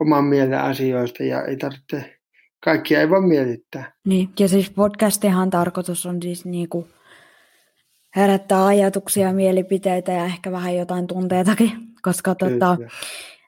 oman 0.00 0.24
mielen 0.24 0.60
asioista 0.60 1.22
ja 1.22 1.44
ei 1.44 1.56
tarvitse, 1.56 2.18
kaikkia 2.60 3.00
ei 3.00 3.10
voi 3.10 3.26
mietittää. 3.26 3.92
Niin, 4.04 4.28
ja 4.38 4.48
siis 4.48 4.70
podcastihan 4.70 5.50
tarkoitus 5.50 6.06
on 6.06 6.22
siis 6.22 6.44
niin 6.44 6.68
kuin 6.68 6.86
herättää 8.16 8.66
ajatuksia, 8.66 9.32
mielipiteitä 9.32 10.12
ja 10.12 10.24
ehkä 10.24 10.52
vähän 10.52 10.76
jotain 10.76 11.06
tunteitakin, 11.06 11.70
koska 12.02 12.34
tota, 12.34 12.76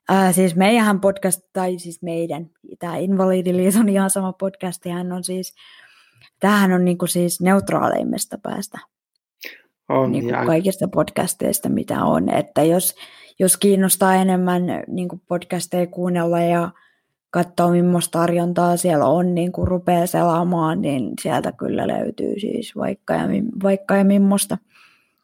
ää, 0.08 0.32
siis 0.32 0.56
meidän 0.56 1.00
podcast, 1.00 1.40
tai 1.52 1.78
siis 1.78 2.02
meidän, 2.02 2.50
tämä 2.78 2.96
Invalidiliiton 2.96 3.88
ihan 3.88 4.10
sama 4.10 4.32
podcastihan 4.32 5.12
on 5.12 5.24
siis 5.24 5.54
tämähän 6.40 6.72
on 6.72 6.84
niin 6.84 6.98
kuin 6.98 7.08
siis 7.08 7.40
neutraaleimmasta 7.40 8.38
päästä 8.42 8.78
on, 9.88 10.12
niin 10.12 10.24
kuin 10.24 10.46
kaikista 10.46 10.88
podcasteista, 10.88 11.68
mitä 11.68 12.04
on. 12.04 12.28
Että 12.28 12.62
jos, 12.62 12.94
jos 13.38 13.56
kiinnostaa 13.56 14.14
enemmän 14.14 14.62
niin 14.86 15.08
kuin 15.08 15.22
podcasteja 15.28 15.86
kuunnella 15.86 16.40
ja 16.40 16.70
katsoa, 17.30 17.70
millaista 17.70 18.18
tarjontaa 18.18 18.76
siellä 18.76 19.06
on, 19.06 19.34
niin 19.34 19.52
kun 19.52 19.68
rupeaa 19.68 20.06
selaamaan, 20.06 20.80
niin 20.80 21.12
sieltä 21.22 21.52
kyllä 21.52 21.88
löytyy 21.88 22.40
siis 22.40 22.76
vaikka 22.76 23.14
ja, 23.14 23.22
vaikka 23.62 23.96
ja 23.96 24.04
millaista. 24.04 24.58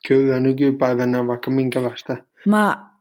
Kyllä, 0.09 0.41
nykypäivänä 0.41 1.21
on 1.21 1.27
vaikka 1.27 1.51
minkälaista. 1.51 2.17
Mä 2.47 2.92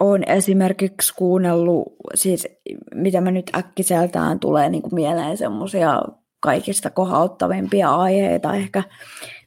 oon 0.00 0.28
esimerkiksi 0.28 1.14
kuunnellut, 1.14 1.96
siis 2.14 2.48
mitä 2.94 3.20
mä 3.20 3.30
nyt 3.30 3.50
äkkiseltään 3.56 4.40
tulee 4.40 4.68
niin 4.68 4.82
kuin 4.82 4.94
mieleen 4.94 5.36
semmoisia 5.36 6.02
kaikista 6.40 6.90
kohauttavimpia 6.90 7.94
aiheita 7.94 8.54
ehkä, 8.54 8.82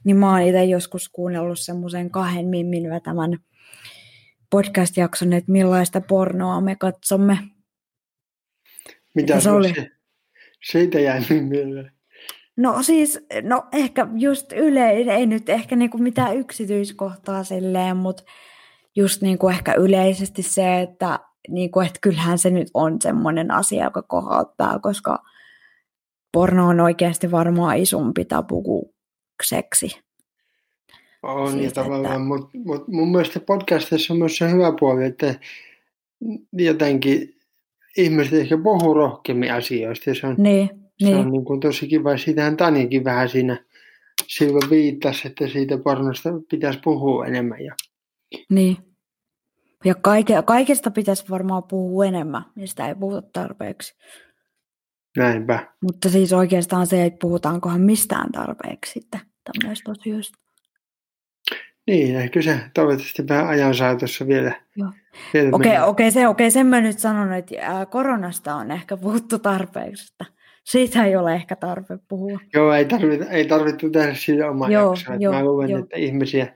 niin 0.04 0.16
mä 0.16 0.30
oon 0.30 0.42
itse 0.42 0.64
joskus 0.64 1.08
kuunnellut 1.08 1.58
semmoisen 1.58 2.10
kahden 2.10 2.46
mimmin 2.46 2.90
vetämän 2.90 3.38
podcast-jakson, 4.50 5.32
että 5.32 5.52
millaista 5.52 6.00
pornoa 6.00 6.60
me 6.60 6.76
katsomme. 6.76 7.38
Mitä 9.14 9.40
se 9.40 9.50
oli? 9.50 9.74
Se, 9.74 9.90
siitä 10.64 11.00
jäi 11.00 11.20
mieleen. 11.48 11.92
No 12.56 12.82
siis, 12.82 13.26
no 13.42 13.66
ehkä 13.72 14.06
just 14.14 14.52
yleinen, 14.52 15.16
ei 15.16 15.26
nyt 15.26 15.48
ehkä 15.48 15.76
niinku 15.76 15.98
mitään 15.98 16.36
yksityiskohtaa 16.36 17.44
silleen, 17.44 17.96
mutta 17.96 18.22
just 18.96 19.22
niinku 19.22 19.48
ehkä 19.48 19.74
yleisesti 19.74 20.42
se, 20.42 20.80
että 20.80 21.18
niinku, 21.48 21.80
et 21.80 21.98
kyllähän 22.00 22.38
se 22.38 22.50
nyt 22.50 22.68
on 22.74 22.96
semmoinen 23.02 23.50
asia, 23.50 23.84
joka 23.84 24.02
kohauttaa, 24.02 24.78
koska 24.78 25.18
porno 26.32 26.68
on 26.68 26.80
oikeasti 26.80 27.30
varmaan 27.30 27.78
isompi 27.78 28.24
tabu 28.24 28.62
kuin 28.62 28.94
seksi. 29.42 30.00
On 31.22 31.52
siis, 31.52 31.64
ja 31.64 31.70
tavallaan, 31.70 32.14
että... 32.14 32.18
mutta 32.18 32.48
mut 32.64 32.88
mun 32.88 33.10
mielestä 33.12 33.40
podcastissa 33.40 34.14
on 34.14 34.18
myös 34.18 34.36
se 34.36 34.50
hyvä 34.50 34.72
puoli, 34.80 35.04
että 35.04 35.34
jotenkin 36.52 37.34
ihmiset 37.96 38.32
ehkä 38.32 38.58
puhuu 38.62 38.94
rohkeammin 38.94 39.52
asioista. 39.52 40.14
Se 40.14 40.26
on, 40.26 40.34
niin, 40.38 40.68
se 40.98 41.06
niin. 41.06 41.16
on 41.16 41.32
niin 41.32 41.44
kuin 41.44 41.60
tosi 41.60 41.88
kiva. 41.88 42.16
Siitähän 42.16 42.56
Tanjakin 42.56 43.04
vähän 43.04 43.28
siinä 43.28 43.64
silloin 44.26 44.70
viittasi, 44.70 45.28
että 45.28 45.48
siitä 45.48 45.78
pornosta 45.78 46.30
pitäisi 46.50 46.78
puhua 46.84 47.26
enemmän. 47.26 47.64
Ja... 47.64 47.74
Niin. 48.50 48.76
Ja 49.84 49.94
kaike, 49.94 50.42
kaikesta 50.42 50.90
pitäisi 50.90 51.24
varmaan 51.30 51.62
puhua 51.62 52.04
enemmän, 52.04 52.42
mistä 52.54 52.88
ei 52.88 52.94
puhuta 52.94 53.28
tarpeeksi. 53.32 53.96
Näinpä. 55.16 55.66
Mutta 55.82 56.08
siis 56.10 56.32
oikeastaan 56.32 56.86
se, 56.86 57.04
että 57.04 57.18
puhutaankohan 57.20 57.80
mistään 57.80 58.32
tarpeeksi 58.32 58.92
sitten 58.92 59.20
tämmöistä 59.44 59.90
asioista. 59.90 60.38
Niin, 61.86 62.16
ehkä 62.16 62.42
se 62.42 62.60
toivottavasti 62.74 63.28
vähän 63.28 63.48
ajan 63.48 63.74
saatossa 63.74 64.26
vielä. 64.26 64.60
vielä 65.34 65.48
okei, 65.52 65.72
okay, 65.72 65.88
okay, 65.88 66.10
se, 66.10 66.28
okay, 66.28 66.50
sen 66.50 66.66
mä 66.66 66.80
nyt 66.80 66.98
sanon, 66.98 67.32
että 67.32 67.56
koronasta 67.90 68.54
on 68.54 68.70
ehkä 68.70 68.96
puhuttu 68.96 69.38
tarpeeksi. 69.38 70.12
Että 70.12 70.32
siitä 70.64 71.04
ei 71.04 71.16
ole 71.16 71.34
ehkä 71.34 71.56
tarve 71.56 71.98
puhua. 72.08 72.40
Joo, 72.54 72.72
ei 72.72 72.84
tarvitse, 72.84 73.26
ei 73.30 73.44
tarvitse 73.44 73.90
tehdä 73.90 74.14
siitä 74.14 74.50
omaa 74.50 74.70
joo, 74.70 74.90
jaksoa. 74.90 75.14
Joo, 75.14 75.32
mä 75.32 75.44
luulen, 75.44 75.78
että 75.78 75.96
ihmisiä, 75.96 76.54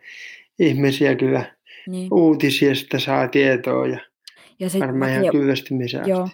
ihmisiä 0.58 1.14
kyllä 1.14 1.44
niin. 1.86 2.08
uutisista 2.14 3.00
saa 3.00 3.28
tietoa 3.28 3.86
ja, 3.86 3.98
ja 4.60 4.70
sit, 4.70 4.80
varmaan 4.80 5.10
ihan 5.10 5.30
kyllästymiseen 5.30 6.08
Joo, 6.08 6.28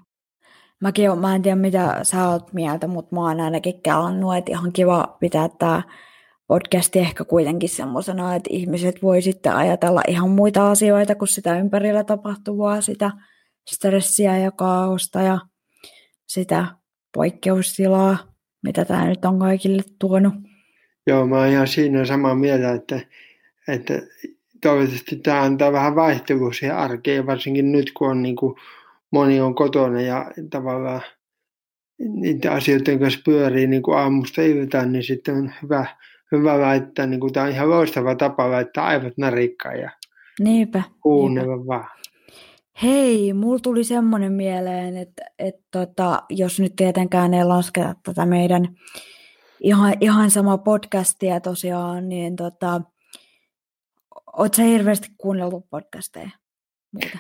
Mäkin 0.81 1.11
on, 1.11 1.19
mä 1.19 1.35
en 1.35 1.43
tiedä 1.43 1.57
mitä 1.57 1.99
sä 2.03 2.29
oot 2.29 2.53
mieltä, 2.53 2.87
mutta 2.87 3.15
mä 3.17 3.21
oon 3.21 3.41
ainakin 3.41 3.83
kelannut, 3.83 4.37
että 4.37 4.53
ihan 4.53 4.73
kiva 4.73 5.17
pitää 5.21 5.49
tämä 5.59 5.83
podcasti 6.47 6.99
ehkä 6.99 7.25
kuitenkin 7.25 7.69
semmoisena, 7.69 8.35
että 8.35 8.51
ihmiset 8.53 9.03
voi 9.03 9.23
sitten 9.23 9.53
ajatella 9.53 10.03
ihan 10.09 10.31
muita 10.31 10.71
asioita 10.71 11.15
kuin 11.15 11.29
sitä 11.29 11.59
ympärillä 11.59 12.05
tapahtuvaa, 12.05 12.81
sitä 12.81 13.11
stressiä 13.71 14.39
ja 14.39 14.51
kaaosta 14.51 15.23
ja 15.23 15.39
sitä 16.27 16.67
poikkeustilaa, 17.15 18.19
mitä 18.63 18.85
tämä 18.85 19.09
nyt 19.09 19.25
on 19.25 19.39
kaikille 19.39 19.83
tuonut. 19.99 20.35
Joo, 21.07 21.27
mä 21.27 21.37
oon 21.37 21.49
ihan 21.49 21.69
siinä 21.69 22.05
samaa 22.05 22.35
mieltä, 22.35 22.73
että, 22.73 23.01
että 23.69 23.95
toivottavasti 24.63 25.17
tämä 25.17 25.43
antaa 25.43 25.73
vähän 25.73 25.95
vaihtelua 25.95 26.53
siihen 26.53 26.77
arkeen, 26.77 27.27
varsinkin 27.27 27.73
nyt 27.73 27.93
kun 27.93 28.11
on 28.11 28.23
niin 28.23 28.37
kuin 28.37 28.55
moni 29.11 29.41
on 29.41 29.55
kotona 29.55 30.01
ja 30.01 30.31
tavallaan 30.51 31.03
niiden 31.99 32.53
asioiden 32.53 32.99
kanssa 32.99 33.21
pyörii 33.25 33.67
niin 33.67 33.83
kuin 33.83 33.99
aamusta 33.99 34.43
iltaan, 34.43 34.93
niin 34.93 35.03
sitten 35.03 35.35
on 35.35 35.53
hyvä, 35.63 35.87
hyvä 36.33 36.61
laittaa, 36.61 37.07
niin 37.07 37.21
kuin 37.21 37.33
tämä 37.33 37.47
on 37.47 37.53
ihan 37.53 37.71
loistava 37.71 38.15
tapa 38.15 38.51
laittaa 38.51 38.87
aivot 38.87 39.19
narikkaan 39.19 39.79
ja 39.79 39.91
niinpä, 40.41 40.83
kuunnella 41.01 41.57
niinpä. 41.57 41.67
vaan. 41.67 41.89
Hei, 42.83 43.33
mulla 43.33 43.59
tuli 43.59 43.85
semmoinen 43.85 44.33
mieleen, 44.33 44.97
että, 44.97 45.23
että 45.39 45.63
tota, 45.73 46.23
jos 46.31 46.61
nyt 46.61 46.77
tietenkään 46.77 47.35
ei 47.35 47.45
lasketa 47.45 47.95
tätä 48.03 48.27
meidän 48.27 48.69
ihan, 49.61 49.95
ihan 50.01 50.31
sama 50.31 50.59
podcastia 50.59 51.41
tosiaan, 51.41 52.09
niin 52.09 52.37
tota, 52.37 52.81
ootko 54.39 54.63
hirveästi 54.63 55.09
kuunnellut 55.19 55.71
podcasteja? 55.71 56.31
Muuta? 56.93 57.19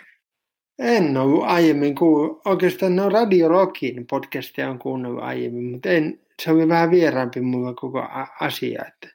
En 0.78 1.16
ollut 1.16 1.44
aiemmin 1.44 1.94
kuullut. 1.94 2.42
Oikeastaan 2.44 2.96
no 2.96 3.08
Radio 3.08 3.48
Rockin 3.48 4.06
podcastia 4.06 4.70
on 4.70 4.78
kuunnellut 4.78 5.22
aiemmin, 5.22 5.64
mutta 5.64 5.88
en 5.88 6.20
se 6.42 6.50
oli 6.50 6.68
vähän 6.68 6.90
vieraampi 6.90 7.40
mulle 7.40 7.74
koko 7.74 8.02
asia. 8.40 8.84
Että. 8.88 9.08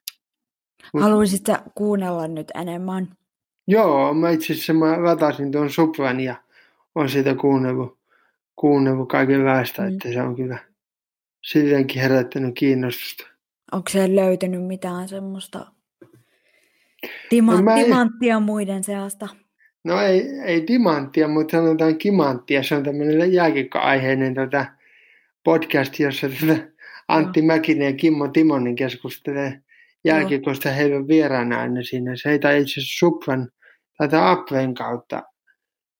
Haluaisitko 1.01 1.57
kuunnella 1.75 2.27
nyt 2.27 2.51
enemmän? 2.55 3.17
Joo, 3.67 4.13
mä 4.13 4.29
itse 4.29 4.53
asiassa 4.53 4.73
mä 4.73 5.03
latasin 5.03 5.51
tuon 5.51 5.69
Supran 5.69 6.19
ja 6.19 6.35
on 6.95 7.09
sitä 7.09 7.35
kuunnellut, 7.35 7.97
kuunnellut 8.55 9.09
kaikenlaista, 9.09 9.81
mm. 9.81 9.87
että 9.87 10.09
se 10.13 10.21
on 10.21 10.35
kyllä 10.35 10.57
sittenkin 11.41 12.01
herättänyt 12.01 12.55
kiinnostusta. 12.55 13.27
Onko 13.71 13.89
se 13.89 14.15
löytynyt 14.15 14.67
mitään 14.67 15.09
semmoista 15.09 15.65
tima- 17.33 17.61
no 17.61 17.75
timanttia 17.83 18.35
en... 18.35 18.43
muiden 18.43 18.83
seasta? 18.83 19.27
No 19.83 20.01
ei, 20.01 20.21
ei 20.45 20.61
timanttia, 20.61 21.27
mutta 21.27 21.57
sanotaan 21.57 21.97
kimanttia. 21.97 22.63
Se 22.63 22.75
on 22.75 22.83
tämmöinen 22.83 23.33
jääkikko-aiheinen 23.33 24.33
tota, 24.33 24.65
podcast, 25.43 25.99
jossa 25.99 26.29
tota 26.29 26.73
Antti 27.07 27.41
no. 27.41 27.47
Mäkinen 27.47 27.85
ja 27.85 27.93
Kimmo 27.93 28.27
Timonen 28.27 28.75
keskustelee 28.75 29.59
jääkikosta 30.05 30.69
no. 30.69 30.75
heidän 30.75 31.07
vieraana 31.07 31.61
aina 31.61 31.83
siinä. 31.83 32.15
Se 32.15 32.29
ei 32.29 32.35
itse 32.35 32.47
asiassa 32.47 32.97
Supran 32.99 33.49
tätä 33.97 34.31
Apven 34.31 34.73
kautta 34.73 35.23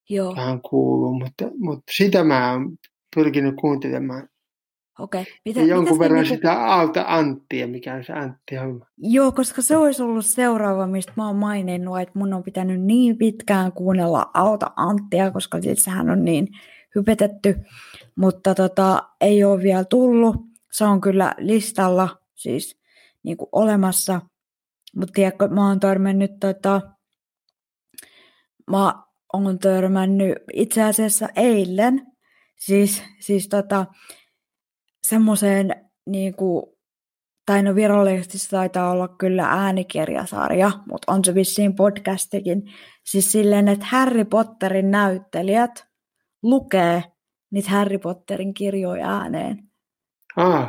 Joo. 0.10 0.36
tähän 0.36 0.62
kuuluu, 0.62 1.20
mutta, 1.20 1.46
mutta 1.58 1.84
sitä 1.92 2.24
mä 2.24 2.52
oon 2.52 2.78
pyrkinyt 3.16 3.56
kuuntelemaan. 3.62 4.30
Okei. 5.00 5.26
Mitä, 5.46 5.60
ja 5.60 5.66
jonkun 5.66 6.00
verran 6.00 6.22
niinku... 6.22 6.36
sitä 6.36 6.54
Aalta 6.54 7.06
Anttia, 7.08 7.68
mikä 7.68 7.94
on 7.94 8.04
se 8.04 8.14
Antti 8.14 8.56
homma. 8.56 8.86
Joo, 8.98 9.32
koska 9.32 9.62
se 9.62 9.78
olisi 9.78 10.04
ollut 10.04 10.26
seuraava, 10.26 10.88
mistä 10.88 11.12
mä 11.16 11.28
oon 11.28 11.36
maininnut, 11.36 12.00
että 12.00 12.20
mun 12.20 12.34
on 12.34 12.44
pitänyt 12.44 12.82
niin 12.82 13.18
pitkään 13.18 13.72
kuunnella 13.72 14.32
Aalta 14.34 14.72
Anttia, 14.76 15.32
koska 15.32 15.58
sehän 15.74 16.10
on 16.10 16.26
niin 16.26 16.48
hypetetty, 16.96 17.56
mutta 18.16 18.56
tota, 18.56 19.04
ei 19.22 19.44
ole 19.44 19.64
vielä 19.64 19.84
tullut. 19.84 20.36
Se 20.72 20.86
on 20.86 21.02
kyllä 21.02 21.34
listalla 21.38 22.10
siis 22.36 22.80
niin 23.24 23.38
kuin 23.38 23.50
olemassa, 23.52 24.22
mutta 24.96 25.14
tiedätkö, 25.14 25.48
mä 25.48 25.68
oon 25.68 25.80
törmännyt 25.80 26.32
tota, 26.40 26.82
mä 28.72 29.04
oon 29.34 29.60
törmännyt 29.60 30.34
itse 30.54 30.84
asiassa 30.84 31.30
eilen, 31.36 32.08
siis, 32.56 33.04
siis 33.20 33.48
tota, 33.48 33.86
semmoiseen 35.08 35.90
niin 36.06 36.36
kuin, 36.36 36.66
tai 37.46 37.64
no 37.64 37.76
virallisesti 37.76 38.38
se 38.38 38.50
taitaa 38.50 38.92
olla 38.92 39.08
kyllä 39.08 39.44
äänikirjasarja, 39.44 40.72
mutta 40.88 41.12
on 41.12 41.26
se 41.26 41.36
vissiin 41.36 41.76
podcastikin. 41.76 42.64
Siis 43.06 43.32
silleen, 43.32 43.68
että 43.68 43.86
Harry 43.86 44.26
Potterin 44.26 44.92
näyttelijät 44.92 45.86
lukee 46.44 47.04
niitä 47.52 47.72
Harry 47.72 47.98
Potterin 47.98 48.54
kirjoja 48.54 49.20
ääneen. 49.20 49.70
Ah, 50.36 50.64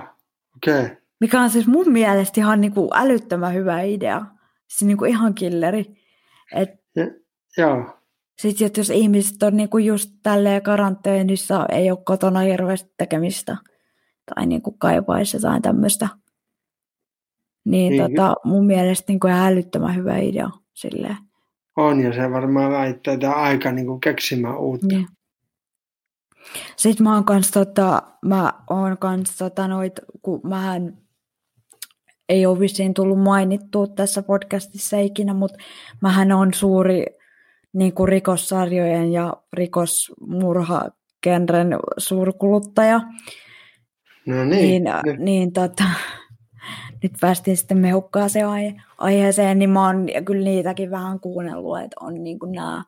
okei. 0.57 0.85
Okay. 0.85 0.97
Mikä 1.21 1.41
on 1.41 1.51
siis 1.51 1.67
mun 1.67 1.93
mielestä 1.93 2.41
ihan 2.41 2.61
niinku 2.61 2.91
älyttömän 2.95 3.55
hyvä 3.55 3.81
idea. 3.81 4.27
Siis 4.69 4.87
niinku 4.87 5.05
ihan 5.05 5.35
killeri. 5.35 5.85
Et, 6.55 6.71
ja, 6.97 7.07
joo. 7.59 8.01
Sitten 8.39 8.71
jos 8.77 8.91
ihmiset 8.91 9.43
on 9.43 9.57
niinku 9.57 9.79
just 9.79 10.11
tälleen 10.23 10.63
karanteenissa, 10.63 11.67
ei 11.73 11.91
ole 11.91 11.99
kotona 12.05 12.41
hirveästi 12.41 12.91
tekemistä 12.99 13.57
tai 14.35 14.47
niinku 14.47 14.77
kaipaisi 14.79 15.37
jotain 15.37 15.63
tämmöistä, 15.63 16.09
niin, 17.65 17.91
niin 17.91 18.03
tota, 18.03 18.35
mun 18.45 18.67
mielestä 18.67 19.13
niinku 19.13 19.27
ihan 19.27 19.53
älyttömän 19.53 19.97
hyvä 19.97 20.17
idea 20.17 20.51
silleen. 20.75 21.17
On, 21.77 22.01
ja 22.01 22.13
se 22.13 22.31
varmaan 22.31 22.73
laittaa 22.73 23.15
tätä 23.15 23.33
aika 23.33 23.73
niinku 23.73 23.99
keksimään 23.99 24.59
uutta. 24.59 24.87
Niin. 24.87 25.07
Sitten 26.77 27.05
mä 27.05 27.15
oon 27.15 27.25
kans, 27.25 27.51
tota, 27.51 28.03
mä 28.25 28.53
oon 28.71 28.99
kans, 28.99 29.37
tota, 29.37 29.69
noit, 29.69 29.93
kun 30.23 30.41
mähän 30.45 30.99
ei 32.29 32.47
ole 32.47 32.61
vissiin 32.61 32.95
tullut 32.95 33.23
mainittua 33.23 33.87
tässä 33.87 34.23
podcastissa 34.23 34.99
ikinä, 34.99 35.35
mutta 35.35 35.59
mähän 36.01 36.33
on 36.33 36.55
suuri 36.55 37.05
niin 37.73 37.95
kuin 37.95 38.09
rikossarjojen 38.09 39.13
ja 39.13 39.33
rikosmurhagenren 39.53 41.77
suurkuluttaja. 41.99 43.01
No 44.27 44.45
niin. 44.45 44.85
Niin, 44.85 44.85
niin 45.19 45.53
tota, 45.53 45.85
nyt 47.03 47.13
päästiin 47.21 47.57
sitten 47.57 47.79
mehukkaaseen 47.79 48.47
aihe- 48.47 48.81
aiheeseen, 48.99 49.59
niin 49.59 49.71
mä 49.71 49.87
oon 49.87 50.07
kyllä 50.25 50.45
niitäkin 50.45 50.91
vähän 50.91 51.21
kuunnellut, 51.21 51.79
että 51.79 51.97
on 52.01 52.25
niin 52.25 52.39
kuin 52.39 52.53
nämä 52.53 52.85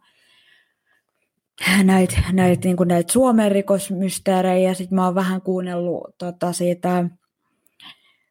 näitä 1.85 2.17
näit, 2.33 2.65
niin 2.65 2.77
näit 2.87 3.11
Suomen 3.11 3.53
rikosmysteerejä, 3.53 4.69
ja 4.69 4.75
sitten 4.75 4.97
mä 4.97 5.05
oon 5.05 5.15
vähän 5.15 5.43
kuunnellut 5.43 6.19
tota, 6.19 6.53
siitä, 6.53 7.05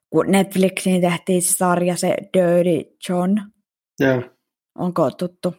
kun 0.09 0.25
Netflixiin 0.27 1.01
tehtiin 1.01 1.41
se 1.41 1.57
sarja, 1.57 1.95
se 1.95 2.15
Dirty 2.33 2.95
John. 3.09 3.37
Joo. 3.99 4.21
Onko 4.75 5.11
tuttu? 5.11 5.55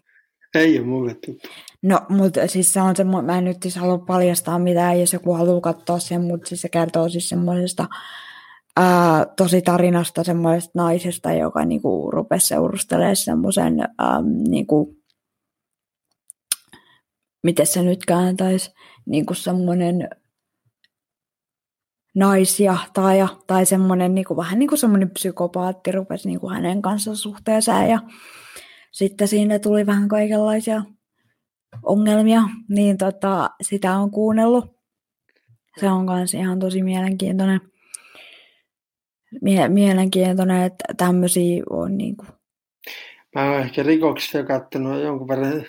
Ei 0.58 0.78
ole 0.78 0.86
mulle 0.86 1.14
tuttu. 1.14 1.48
No, 1.82 2.00
mutta 2.08 2.46
siis 2.46 2.72
se 2.72 2.80
on 2.80 2.96
se, 2.96 3.04
mä 3.04 3.38
en 3.38 3.44
nyt 3.44 3.62
siis 3.62 3.76
halua 3.76 3.98
paljastaa 3.98 4.58
mitään, 4.58 5.00
jos 5.00 5.12
joku 5.12 5.32
haluaa 5.32 5.60
katsoa 5.60 5.98
sen, 5.98 6.22
mutta 6.22 6.48
siis 6.48 6.60
se 6.60 6.68
kertoo 6.68 7.08
siis 7.08 7.28
semmoisesta 7.28 7.86
ää, 8.76 9.26
tosi 9.36 9.62
tarinasta 9.62 10.24
semmoisesta 10.24 10.70
naisesta, 10.74 11.32
joka 11.32 11.64
niinku 11.64 12.10
rupesi 12.10 12.46
seurustelemaan 12.46 13.16
semmoisen 13.16 13.76
niinku, 14.48 14.96
miten 17.42 17.66
se 17.66 17.82
nyt 17.82 18.06
kääntäisi, 18.06 18.70
niinku 19.06 19.34
semmoinen 19.34 20.08
naisjahtaja 22.14 23.28
tai 23.46 23.66
semmoinen 23.66 24.14
niinku, 24.14 24.36
vähän 24.36 24.58
niin 24.58 24.68
kuin 24.68 24.78
semmoinen 24.78 25.10
psykopaatti 25.10 25.92
rupesi 25.92 26.28
niinku 26.28 26.48
hänen 26.48 26.82
kanssa 26.82 27.14
suhteeseen 27.14 27.90
ja 27.90 28.00
sitten 28.96 29.28
siinä 29.28 29.58
tuli 29.58 29.86
vähän 29.86 30.08
kaikenlaisia 30.08 30.82
ongelmia, 31.82 32.42
niin 32.68 32.98
tota, 32.98 33.50
sitä 33.60 33.96
on 33.96 34.10
kuunnellut. 34.10 34.76
Se 35.80 35.88
on 35.88 36.04
myös 36.04 36.34
ihan 36.34 36.58
tosi 36.58 36.82
mielenkiintoinen, 36.82 37.60
mie- 39.42 39.68
mielenkiintoinen 39.68 40.62
että 40.62 40.84
tämmöisiä 40.96 41.62
on 41.70 41.98
niin 41.98 42.16
kuin... 42.16 42.28
Mä 43.34 43.50
oon 43.50 43.60
ehkä 43.60 43.82
rikoksista 43.82 44.38
jo 44.38 44.44
kattonut 44.44 45.02
jonkun 45.02 45.28
verran 45.28 45.64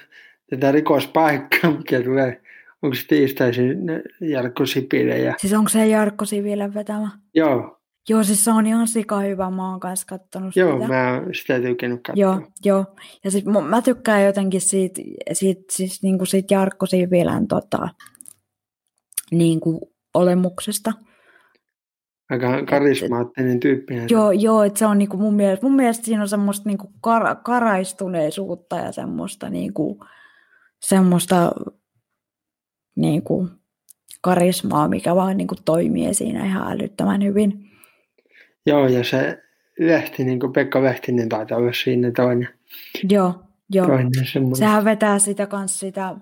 tätä 0.49 0.71
rikospaikkaa, 0.71 1.71
mikä 1.71 2.01
tulee 2.01 2.41
Onko 2.81 2.95
se 2.95 3.07
tiistaisin 3.07 3.77
Jarkko 4.21 4.65
Sipilä? 4.65 5.15
Ja... 5.15 5.33
Siis 5.37 5.53
onko 5.53 5.69
se 5.69 5.87
Jarkko 5.87 6.25
Sipilän 6.25 6.73
vetämä? 6.73 7.11
Joo. 7.33 7.79
Joo, 8.09 8.23
siis 8.23 8.45
se 8.45 8.51
on 8.51 8.67
ihan 8.67 8.87
sika 8.87 9.19
hyvä. 9.19 9.49
Mä 9.49 9.71
oon 9.71 9.79
kanssa 9.79 10.07
kattonut 10.07 10.55
joo, 10.55 10.71
sitä. 10.73 10.83
Joo, 10.83 10.87
mä 10.87 11.13
oon 11.13 11.35
sitä 11.35 11.59
tykännyt 11.59 12.03
katsoa. 12.03 12.21
Joo, 12.21 12.41
joo. 12.65 12.85
Ja 13.23 13.31
sit 13.31 13.45
mä 13.69 13.81
tykkään 13.81 14.25
jotenkin 14.25 14.61
siitä, 14.61 15.01
siitä, 15.33 15.61
siis 15.71 16.03
niinku 16.03 16.25
siitä 16.25 16.53
Jarkko 16.53 16.85
Sipilän 16.85 17.47
tota, 17.47 17.89
niinku 19.31 19.93
olemuksesta. 20.13 20.93
Aika 22.29 22.65
karismaattinen 22.65 23.59
tyyppi. 23.59 23.93
Joo, 24.09 24.31
joo, 24.31 24.63
että 24.63 24.79
se 24.79 24.85
on 24.85 24.97
niinku 24.97 25.17
mun, 25.17 25.33
mielestä, 25.33 25.65
mun 25.65 25.75
mielestä 25.75 26.05
siinä 26.05 26.21
on 26.21 26.29
semmoista 26.29 26.69
niinku 26.69 26.91
kar, 27.01 27.35
karaistuneisuutta 27.43 28.75
ja 28.75 28.91
semmoista, 28.91 29.49
niinku, 29.49 30.05
semmoista 30.81 31.51
niinku, 32.95 33.49
karismaa, 34.21 34.87
mikä 34.87 35.15
vaan 35.15 35.37
niin 35.37 35.47
kuin 35.47 35.63
toimii 35.65 36.13
siinä 36.13 36.45
ihan 36.45 36.71
älyttömän 36.71 37.23
hyvin. 37.23 37.66
Joo, 38.67 38.87
ja 38.87 39.03
se 39.03 39.43
Lehti, 39.79 40.23
niin 40.23 40.39
kuin 40.39 40.53
Pekka 40.53 40.83
Lehtinen 40.83 41.29
taitaa 41.29 41.57
olla 41.57 41.73
siinä 41.73 42.11
toinen. 42.11 42.49
Joo, 43.09 43.43
joo. 43.69 43.87
Toinen 43.87 44.11
Sehän 44.57 44.85
vetää 44.85 45.19
sitä 45.19 45.47
kanssa 45.47 45.79
sitä, 45.79 46.15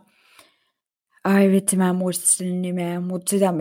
ai 1.24 1.52
vitsi 1.52 1.78
mä 1.78 1.90
en 1.90 1.96
muista 1.96 2.28
sen 2.28 2.62
nimeä, 2.62 3.00
mutta 3.00 3.30
sitä, 3.30 3.54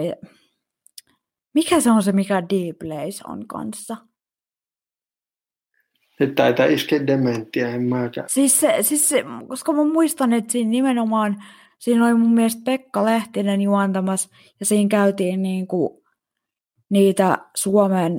mikä 1.55 1.81
se 1.81 1.91
on 1.91 2.03
se, 2.03 2.13
mikä 2.13 2.43
Deep 2.51 2.79
Blaze 2.79 3.23
on 3.29 3.47
kanssa? 3.47 3.97
Nyt 6.21 6.35
taitaa 6.35 6.67
iskeä 6.67 7.07
dementtiä, 7.07 7.69
en 7.69 7.83
mäkään. 7.83 8.29
Siis, 8.31 8.61
se, 8.61 8.77
siis 8.81 9.09
se, 9.09 9.25
koska 9.49 9.73
mä 9.73 9.85
muistan, 9.85 10.33
että 10.33 10.53
siinä 10.53 10.71
nimenomaan 10.71 11.45
siinä 11.79 12.07
oli 12.07 12.15
mun 12.15 12.35
mielestä 12.35 12.63
Pekka 12.65 13.05
Lehtinen 13.05 13.61
juontamassa 13.61 14.29
ja 14.61 14.67
siinä 14.67 14.89
käytiin 14.89 15.43
niin 15.43 15.67
kuin 15.67 16.03
niitä 16.91 17.39
Suomen 17.57 18.19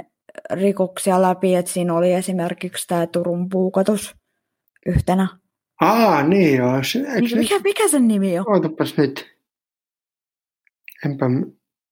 rikoksia 0.51 1.21
läpi, 1.21 1.55
että 1.55 1.71
siinä 1.71 1.93
oli 1.93 2.13
esimerkiksi 2.13 2.87
tämä 2.87 3.07
Turun 3.07 3.49
puukotus 3.49 4.15
yhtenä. 4.85 5.27
Aa, 5.81 6.23
niin 6.23 6.57
joo. 6.57 6.83
Se, 6.83 6.99
mikä, 7.21 7.35
mikä, 7.35 7.59
mikä 7.59 7.87
sen 7.87 8.07
nimi 8.07 8.39
on? 8.39 8.45
Ootapas 8.49 8.97
nyt. 8.97 9.35
Enpä... 11.05 11.25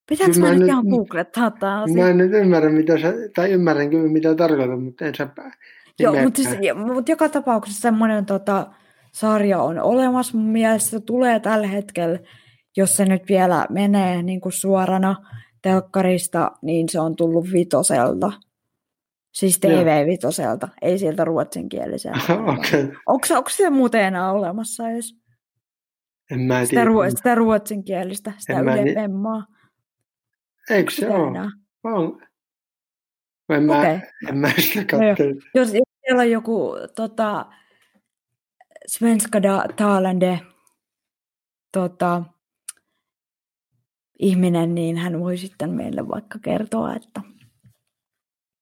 Pitääkö 0.10 0.39
mä, 0.39 0.47
mä 0.47 0.53
nyt 0.53 0.67
ihan 0.67 0.86
googlettaa 0.86 1.51
taas? 1.51 1.91
Mä 1.93 2.10
en 2.10 2.17
nyt 2.17 2.32
ymmärrä, 2.34 2.69
mitä 2.69 2.99
sä, 2.99 3.13
tai 3.36 3.51
ymmärrän 3.51 3.89
kyllä 3.89 4.12
mitä 4.12 4.36
tarkoitan, 4.36 4.84
mutta 4.84 5.06
en 5.06 5.15
sä 5.15 5.27
Joo, 5.99 6.23
mutta, 6.23 6.43
siis, 6.43 6.56
mutta 6.93 7.12
joka 7.12 7.29
tapauksessa 7.29 7.82
semmoinen 7.82 8.25
tota, 8.25 8.67
sarja 9.12 9.62
on 9.62 9.79
olemassa. 9.79 10.38
Mun 10.38 10.51
mielestä 10.51 10.89
se 10.89 10.99
tulee 10.99 11.39
tällä 11.39 11.67
hetkellä, 11.67 12.19
jos 12.77 12.97
se 12.97 13.06
nyt 13.06 13.23
vielä 13.29 13.65
menee 13.69 14.23
niin 14.23 14.41
kuin 14.41 14.53
suorana, 14.53 15.15
telkkarista, 15.63 16.52
niin 16.62 16.89
se 16.89 16.99
on 16.99 17.15
tullut 17.15 17.45
vitoselta. 17.54 18.32
Siis 19.32 19.60
TV-vitoselta, 19.60 20.67
ei 20.82 20.99
sieltä 20.99 21.26
ruotsinkieliseltä. 21.26 22.19
okay. 22.54 22.84
onko, 23.06 23.28
onko 23.38 23.49
se 23.49 23.69
muuten 23.69 24.02
enää 24.02 24.32
olemassa 24.32 24.89
edes? 24.89 25.15
En 26.32 26.39
mä 26.39 26.65
Sitä, 26.65 26.86
ruo- 26.86 27.10
sitä 27.10 27.36
ruotsinkielistä, 27.36 28.32
sitä 28.38 28.54
En 28.54 28.65
mä 28.65 28.73
Yle 28.73 28.84
ni- 28.84 28.93
Femmaa. 28.93 29.45
Eikö 30.69 30.91
se 30.91 31.10
ole? 31.10 31.39
On. 31.84 32.21
En 33.49 33.63
mä, 33.63 33.80
Okei. 33.80 33.99
en 34.30 34.38
mä 34.38 34.52
sitä 34.60 34.97
No. 34.97 35.04
Jos, 35.56 35.73
jos 35.73 35.84
siellä 36.06 36.21
on 36.21 36.32
joku 36.32 36.76
tota, 36.95 37.45
svenska 38.88 39.43
da, 39.43 39.63
talande 39.76 40.39
tota, 41.71 42.23
ihminen, 44.19 44.76
niin 44.76 44.97
hän 44.97 45.19
voi 45.19 45.38
sitten 45.38 45.69
meille 45.69 46.08
vaikka 46.08 46.39
kertoa, 46.39 46.95
että 46.95 47.21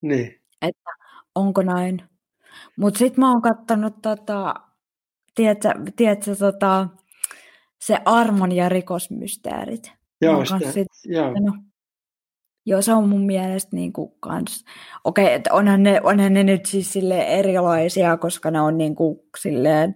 Niin. 0.02 0.42
onko 1.36 1.62
näin. 1.62 2.02
Mutta 2.76 2.98
sitten 2.98 3.20
mä 3.20 3.32
oon 3.32 3.42
kattonut, 3.42 4.02
tota, 4.02 4.54
tiedätkö, 5.36 5.70
tiedätkö 5.96 6.36
tota, 6.36 6.88
se 7.82 7.98
Armon 8.06 8.52
ja 8.52 8.70
rikosmysteerit. 8.70 9.92
Joo, 10.22 10.46
sitä, 10.46 10.72
sit 10.72 10.88
joo. 11.06 11.32
No, 11.32 11.54
joo, 12.66 12.82
se 12.82 12.94
on 12.94 13.10
mun 13.10 13.26
mielestä 13.26 13.76
niinku 13.76 14.18
kans, 14.20 14.66
okei, 15.04 15.34
että 15.34 15.54
onhan 15.54 15.84
ne, 15.84 16.02
onhan 16.04 16.34
ne 16.34 16.44
nyt 16.44 16.66
siis 16.66 16.94
silleen 16.94 17.28
erilaisia, 17.28 18.18
koska 18.18 18.52
ne 18.52 18.62
on 18.62 18.78
niinku 18.78 19.28
silleen 19.40 19.96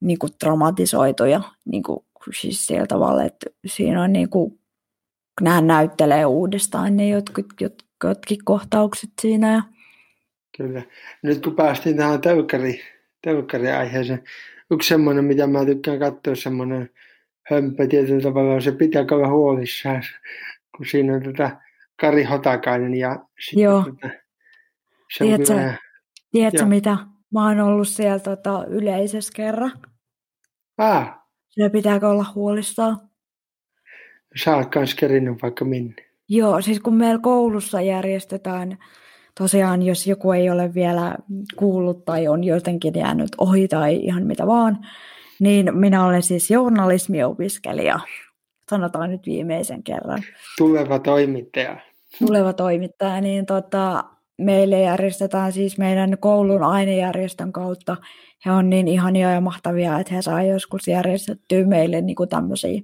niinku 0.00 0.28
dramatisoituja, 0.44 1.40
niinku 1.64 2.06
siis 2.40 2.66
sillä 2.66 2.86
tavalla, 2.86 3.24
että 3.24 3.46
siinä 3.66 4.02
on 4.02 4.12
niinku, 4.12 4.59
nämä 5.40 5.60
näyttelee 5.60 6.26
uudestaan 6.26 6.96
ne 6.96 7.08
jotkut, 7.08 7.46
jotkut, 7.60 7.84
jotkin 8.04 8.38
kohtaukset 8.44 9.10
siinä. 9.20 9.52
Ja, 9.52 9.62
Kyllä. 10.56 10.82
Nyt 11.22 11.42
kun 11.44 11.56
päästiin 11.56 11.96
tähän 11.96 12.20
töykäri, 12.20 12.80
töykäriaiheeseen, 13.24 14.22
yksi 14.70 14.88
semmoinen, 14.88 15.24
mitä 15.24 15.46
mä 15.46 15.64
tykkään 15.64 15.98
katsoa, 15.98 16.34
semmoinen 16.34 16.90
hömpö 17.50 17.86
tietyllä 17.86 18.22
tavalla, 18.22 18.60
se 18.60 18.72
pitää 18.72 19.04
olla 19.10 19.28
huolissaan, 19.28 20.02
kun 20.76 20.86
siinä 20.86 21.14
on 21.14 21.22
tätä 21.22 21.60
Kari 22.00 22.24
Hotakainen 22.24 22.94
ja 22.94 23.24
sitten 23.40 23.62
Joo. 23.64 23.84
tätä, 24.00 24.20
se 25.16 25.24
on 25.24 25.28
Tiedätkö- 25.28 25.54
kyllä, 25.54 25.74
tiedätkö 26.30 26.64
mitä? 26.66 26.96
Mä 27.32 27.46
oon 27.48 27.60
ollut 27.60 27.88
siellä 27.88 28.18
tota, 28.18 28.64
yleisessä 28.68 29.32
kerran. 29.36 29.72
ah, 30.78 31.14
Se 31.48 31.68
pitääkö 31.68 32.08
olla 32.08 32.26
huolissaan? 32.34 33.09
Sä 34.36 34.56
oot 34.56 34.66
kans 34.70 34.96
vaikka 35.42 35.64
minne. 35.64 35.94
Joo, 36.28 36.60
siis 36.60 36.80
kun 36.80 36.94
meillä 36.94 37.20
koulussa 37.22 37.80
järjestetään, 37.80 38.78
tosiaan 39.38 39.82
jos 39.82 40.06
joku 40.06 40.32
ei 40.32 40.50
ole 40.50 40.74
vielä 40.74 41.16
kuullut 41.56 42.04
tai 42.04 42.28
on 42.28 42.44
jotenkin 42.44 42.94
jäänyt 42.96 43.28
ohi 43.38 43.68
tai 43.68 43.96
ihan 43.96 44.26
mitä 44.26 44.46
vaan, 44.46 44.78
niin 45.40 45.78
minä 45.78 46.06
olen 46.06 46.22
siis 46.22 46.50
journalismiopiskelija, 46.50 48.00
sanotaan 48.70 49.10
nyt 49.10 49.26
viimeisen 49.26 49.82
kerran, 49.82 50.22
Tuleva 50.58 50.98
toimittaja. 50.98 51.76
tuleva 52.18 52.52
toimittaja, 52.52 53.20
niin 53.20 53.46
tota, 53.46 54.04
meille 54.38 54.80
järjestetään 54.80 55.52
siis 55.52 55.78
meidän 55.78 56.18
koulun 56.20 56.62
ainejärjestön 56.62 57.52
kautta. 57.52 57.96
He 58.46 58.52
on 58.52 58.70
niin 58.70 58.88
ihania 58.88 59.32
ja 59.32 59.40
mahtavia, 59.40 59.98
että 59.98 60.14
he 60.14 60.22
saa 60.22 60.42
joskus 60.42 60.88
järjestettyä 60.88 61.64
meille 61.66 62.00
niin 62.00 62.16
kuin 62.16 62.28
tämmöisiä 62.28 62.80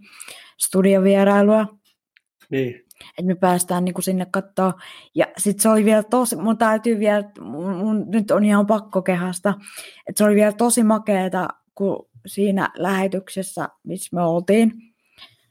studiovierailuja 0.59 1.67
Niin, 2.51 2.87
että 3.11 3.23
me 3.23 3.35
päästään 3.35 3.85
niinku 3.85 4.03
sinne 4.03 4.27
katsoa. 4.31 4.73
Ja 5.15 5.27
sitten 5.39 5.63
se 5.63 5.69
oli 5.69 5.85
vielä 5.85 6.03
tosi, 6.03 6.37
mun 6.37 6.59
täytyy 6.59 6.99
vielä, 6.99 7.31
mun, 7.41 7.77
mun, 7.77 8.05
nyt 8.11 8.31
on 8.31 8.45
ihan 8.45 8.67
pakko 8.67 9.03
kehasta, 9.03 9.55
että 10.07 10.19
se 10.19 10.25
oli 10.25 10.35
vielä 10.35 10.53
tosi 10.53 10.85
makeeta, 10.85 11.49
kun 11.75 12.09
siinä 12.27 12.71
lähetyksessä, 12.77 13.69
missä 13.85 14.17
me 14.17 14.23
oltiin, 14.23 14.73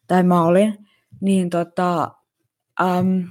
tai 0.07 0.23
mä 0.23 0.43
olin, 0.43 0.77
niin 1.21 1.49
tota, 1.49 2.11
äm, 2.81 3.27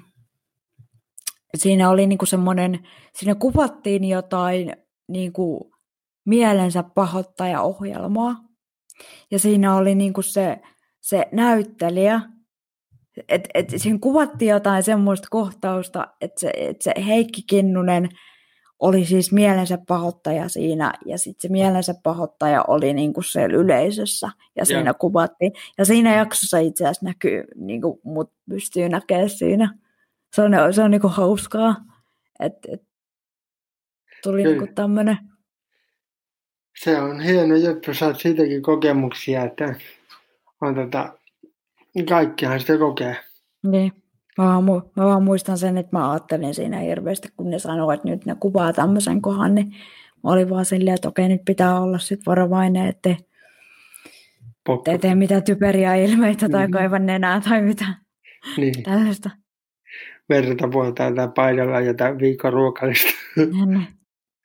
siinä 1.54 1.90
oli 1.90 2.06
niinku 2.06 2.26
semmoinen, 2.26 2.88
siinä 3.12 3.34
kuvattiin 3.34 4.04
jotain 4.04 4.76
niinku 5.08 5.70
mielensä 6.24 6.82
pahoittaja-ohjelmaa, 6.82 8.36
ja 9.30 9.38
siinä 9.38 9.76
oli 9.76 9.94
niinku 9.94 10.22
se, 10.22 10.60
se 11.04 11.26
näyttelijä, 11.32 12.20
et, 13.28 13.48
et 13.54 13.72
siinä 13.76 13.98
kuvattiin 14.00 14.48
jotain 14.48 14.82
semmoista 14.82 15.28
kohtausta, 15.30 16.08
että 16.20 16.40
se, 16.40 16.52
et 16.56 16.82
se 16.82 16.92
Heikki 17.06 17.42
Kinnunen 17.46 18.08
oli 18.78 19.04
siis 19.04 19.32
mielensä 19.32 19.78
pahoittaja 19.88 20.48
siinä, 20.48 20.92
ja 21.06 21.18
sitten 21.18 21.48
se 21.48 21.52
mielensä 21.52 21.94
pahoittaja 22.02 22.64
oli 22.68 22.92
niinku 22.92 23.22
siellä 23.22 23.56
yleisössä, 23.56 24.30
ja 24.56 24.64
siinä 24.64 24.90
Joo. 24.90 24.94
kuvattiin. 24.98 25.52
Ja 25.78 25.84
siinä 25.84 26.16
jaksossa 26.16 26.58
itse 26.58 26.84
asiassa 26.84 27.06
näkyy, 27.06 27.44
niinku 27.56 28.00
mut 28.04 28.32
pystyy 28.48 28.88
näkemään 28.88 29.30
siinä. 29.30 29.74
Se 30.34 30.42
on, 30.42 30.52
se 30.74 30.82
on 30.82 30.90
niinku 30.90 31.08
hauskaa, 31.08 31.76
että 32.40 32.68
et, 32.72 32.82
tuli 34.22 34.42
Kyllä. 34.42 34.56
niinku 34.56 34.74
tämmöinen, 34.74 35.18
se 36.82 37.00
on 37.00 37.20
hieno 37.20 37.56
juttu, 37.56 37.94
saat 37.94 38.20
siitäkin 38.20 38.62
kokemuksia, 38.62 39.44
että 39.44 39.74
on 40.64 40.74
tota, 40.74 41.12
kaikkihan 42.08 42.60
sitä 42.60 42.78
kokee. 42.78 43.16
niin. 43.66 43.92
Mä 44.38 44.44
vaan, 44.44 44.64
mu- 44.64 44.90
mä 44.96 45.04
vaan 45.04 45.22
muistan 45.22 45.58
sen, 45.58 45.78
että 45.78 45.96
mä 45.98 46.10
ajattelin 46.10 46.54
siinä 46.54 46.78
hirveästi, 46.78 47.28
kun 47.36 47.50
ne 47.50 47.58
sanoi, 47.58 47.94
että 47.94 48.08
nyt 48.08 48.26
ne 48.26 48.36
kuvaa 48.40 48.72
tämmöisen 48.72 49.22
kohan, 49.22 49.54
niin 49.54 49.66
mä 50.24 50.30
olin 50.30 50.50
vaan 50.50 50.64
silleen, 50.64 50.94
että 50.94 51.08
okei, 51.08 51.28
nyt 51.28 51.40
pitää 51.46 51.80
olla 51.80 51.98
sit 51.98 52.20
varovainen, 52.26 52.86
ettei 52.86 53.16
Pokko. 54.66 54.90
ettei 54.90 54.98
tee 54.98 55.14
mitään 55.14 55.42
typeriä 55.42 55.94
ilmeitä 55.94 56.48
tai 56.48 56.66
Mhm. 56.66 56.72
kaiva 56.72 56.98
nenää 56.98 57.40
tai 57.40 57.62
mitään 57.62 57.96
Niin, 58.56 58.82
tällaista. 58.82 59.30
verta 60.28 60.72
vuotaa 60.72 61.12
tai 61.12 61.28
paidalla 61.34 61.80
jotain 61.80 62.18
viikon 62.18 62.52
ruokalista. 62.52 63.10
Niin. 63.36 63.86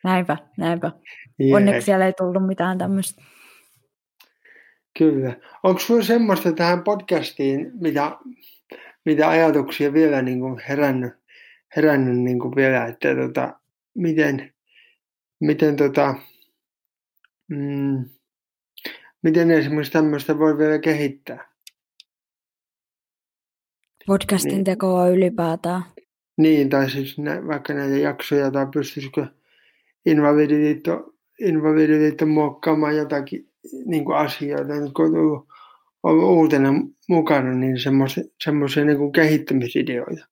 Näinpä, 0.04 0.38
näinpä. 0.58 0.92
Jee, 1.40 1.56
Onneksi 1.56 1.86
siellä 1.86 2.06
ei 2.06 2.14
tullut 2.14 2.48
mitään 2.48 2.78
tämmöistä. 2.78 3.22
Kyllä. 5.00 5.36
Onko 5.64 5.80
sinulla 5.80 6.06
semmoista 6.06 6.52
tähän 6.52 6.84
podcastiin, 6.84 7.72
mitä, 7.74 8.18
mitä 9.06 9.30
ajatuksia 9.30 9.94
vielä 9.94 10.22
niin 10.22 10.40
kuin 10.40 10.62
herännyt, 10.70 11.14
herännyt 11.76 12.18
niin 12.18 12.40
kuin 12.40 12.56
vielä, 12.56 12.86
että 12.86 13.16
tota, 13.16 13.60
miten, 13.96 14.54
miten, 15.40 15.76
tota, 15.76 16.16
mm, 17.48 18.10
miten 19.24 19.52
esimerkiksi 19.52 19.94
tämmöistä 19.94 20.38
voi 20.40 20.58
vielä 20.58 20.80
kehittää? 20.80 21.50
Podcastin 24.08 24.52
Niin. 24.52 24.64
tekoa 24.64 25.10
ylipäätään. 25.10 25.84
Niin, 26.38 26.70
tai 26.70 26.90
siis 26.90 27.18
nä, 27.18 27.48
vaikka 27.48 27.74
näitä 27.74 27.98
jaksoja, 27.98 28.52
tai 28.52 28.68
pystyisikö 28.74 29.28
Invalidiliitto, 30.06 31.14
Invalidiliitto 31.40 32.26
muokkaamaan 32.26 32.98
jotakin 32.98 33.49
niin 33.86 34.06
kuin 34.06 34.18
asioita, 34.18 34.74
niin 34.74 34.94
kun 34.94 35.48
on 36.04 36.24
uutena 36.24 36.70
mukana, 37.10 37.54
niin 37.54 37.78
semmoisia 38.44 38.86
niin 38.86 38.98
kuin 38.98 39.12
kehittämisideoita. 39.12 40.26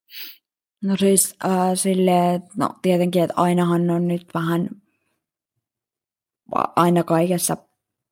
No 0.84 0.98
siis 0.98 1.36
äh, 1.46 1.52
silleen, 1.74 2.44
no 2.58 2.70
tietenkin, 2.82 3.24
että 3.24 3.34
ainahan 3.38 3.90
on 3.90 4.08
nyt 4.08 4.28
vähän 4.34 4.70
aina 6.76 7.04
kaikessa 7.04 7.58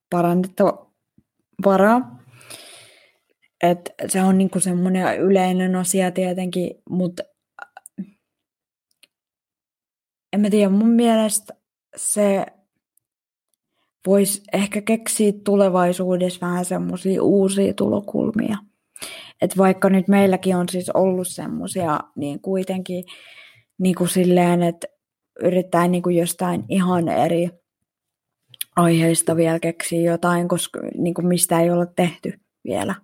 parannettava 0.10 0.92
varaa. 1.66 2.20
Et 3.64 3.94
se 4.08 4.22
on 4.22 4.38
niinku 4.38 4.60
semmoinen 4.60 5.18
yleinen 5.18 5.76
asia 5.76 6.12
tietenkin, 6.12 6.72
mutta 6.90 7.24
en 10.34 10.42
mä 10.42 10.50
tiedä, 10.50 10.70
mun 10.70 10.90
mielestä 10.90 11.54
se 11.96 12.46
voisi 14.08 14.42
ehkä 14.54 14.82
keksiä 14.82 15.34
tulevaisuudessa 15.44 16.48
vähän 16.48 16.66
semmoisia 16.66 17.24
uusia 17.24 17.74
tulokulmia. 17.74 18.58
Et 19.42 19.58
vaikka 19.58 19.90
nyt 19.90 20.08
meilläkin 20.08 20.56
on 20.56 20.70
siis 20.70 20.90
ollut 20.90 21.28
semmoisia, 21.28 22.00
niin 22.16 22.42
kuitenkin 22.42 23.04
niin 23.78 23.96
kuin 23.96 24.10
silleen, 24.10 24.64
että 24.64 24.88
yrittää 25.44 25.88
niin 25.88 26.04
kuin 26.04 26.16
jostain 26.16 26.64
ihan 26.70 27.08
eri 27.08 27.50
aiheista 28.76 29.36
vielä 29.36 29.60
keksiä 29.60 30.12
jotain, 30.12 30.48
koska 30.48 30.80
niin 30.98 31.14
kuin 31.14 31.28
mistä 31.28 31.62
ei 31.62 31.72
ole 31.72 31.88
tehty 31.96 32.34
vielä. 32.66 32.96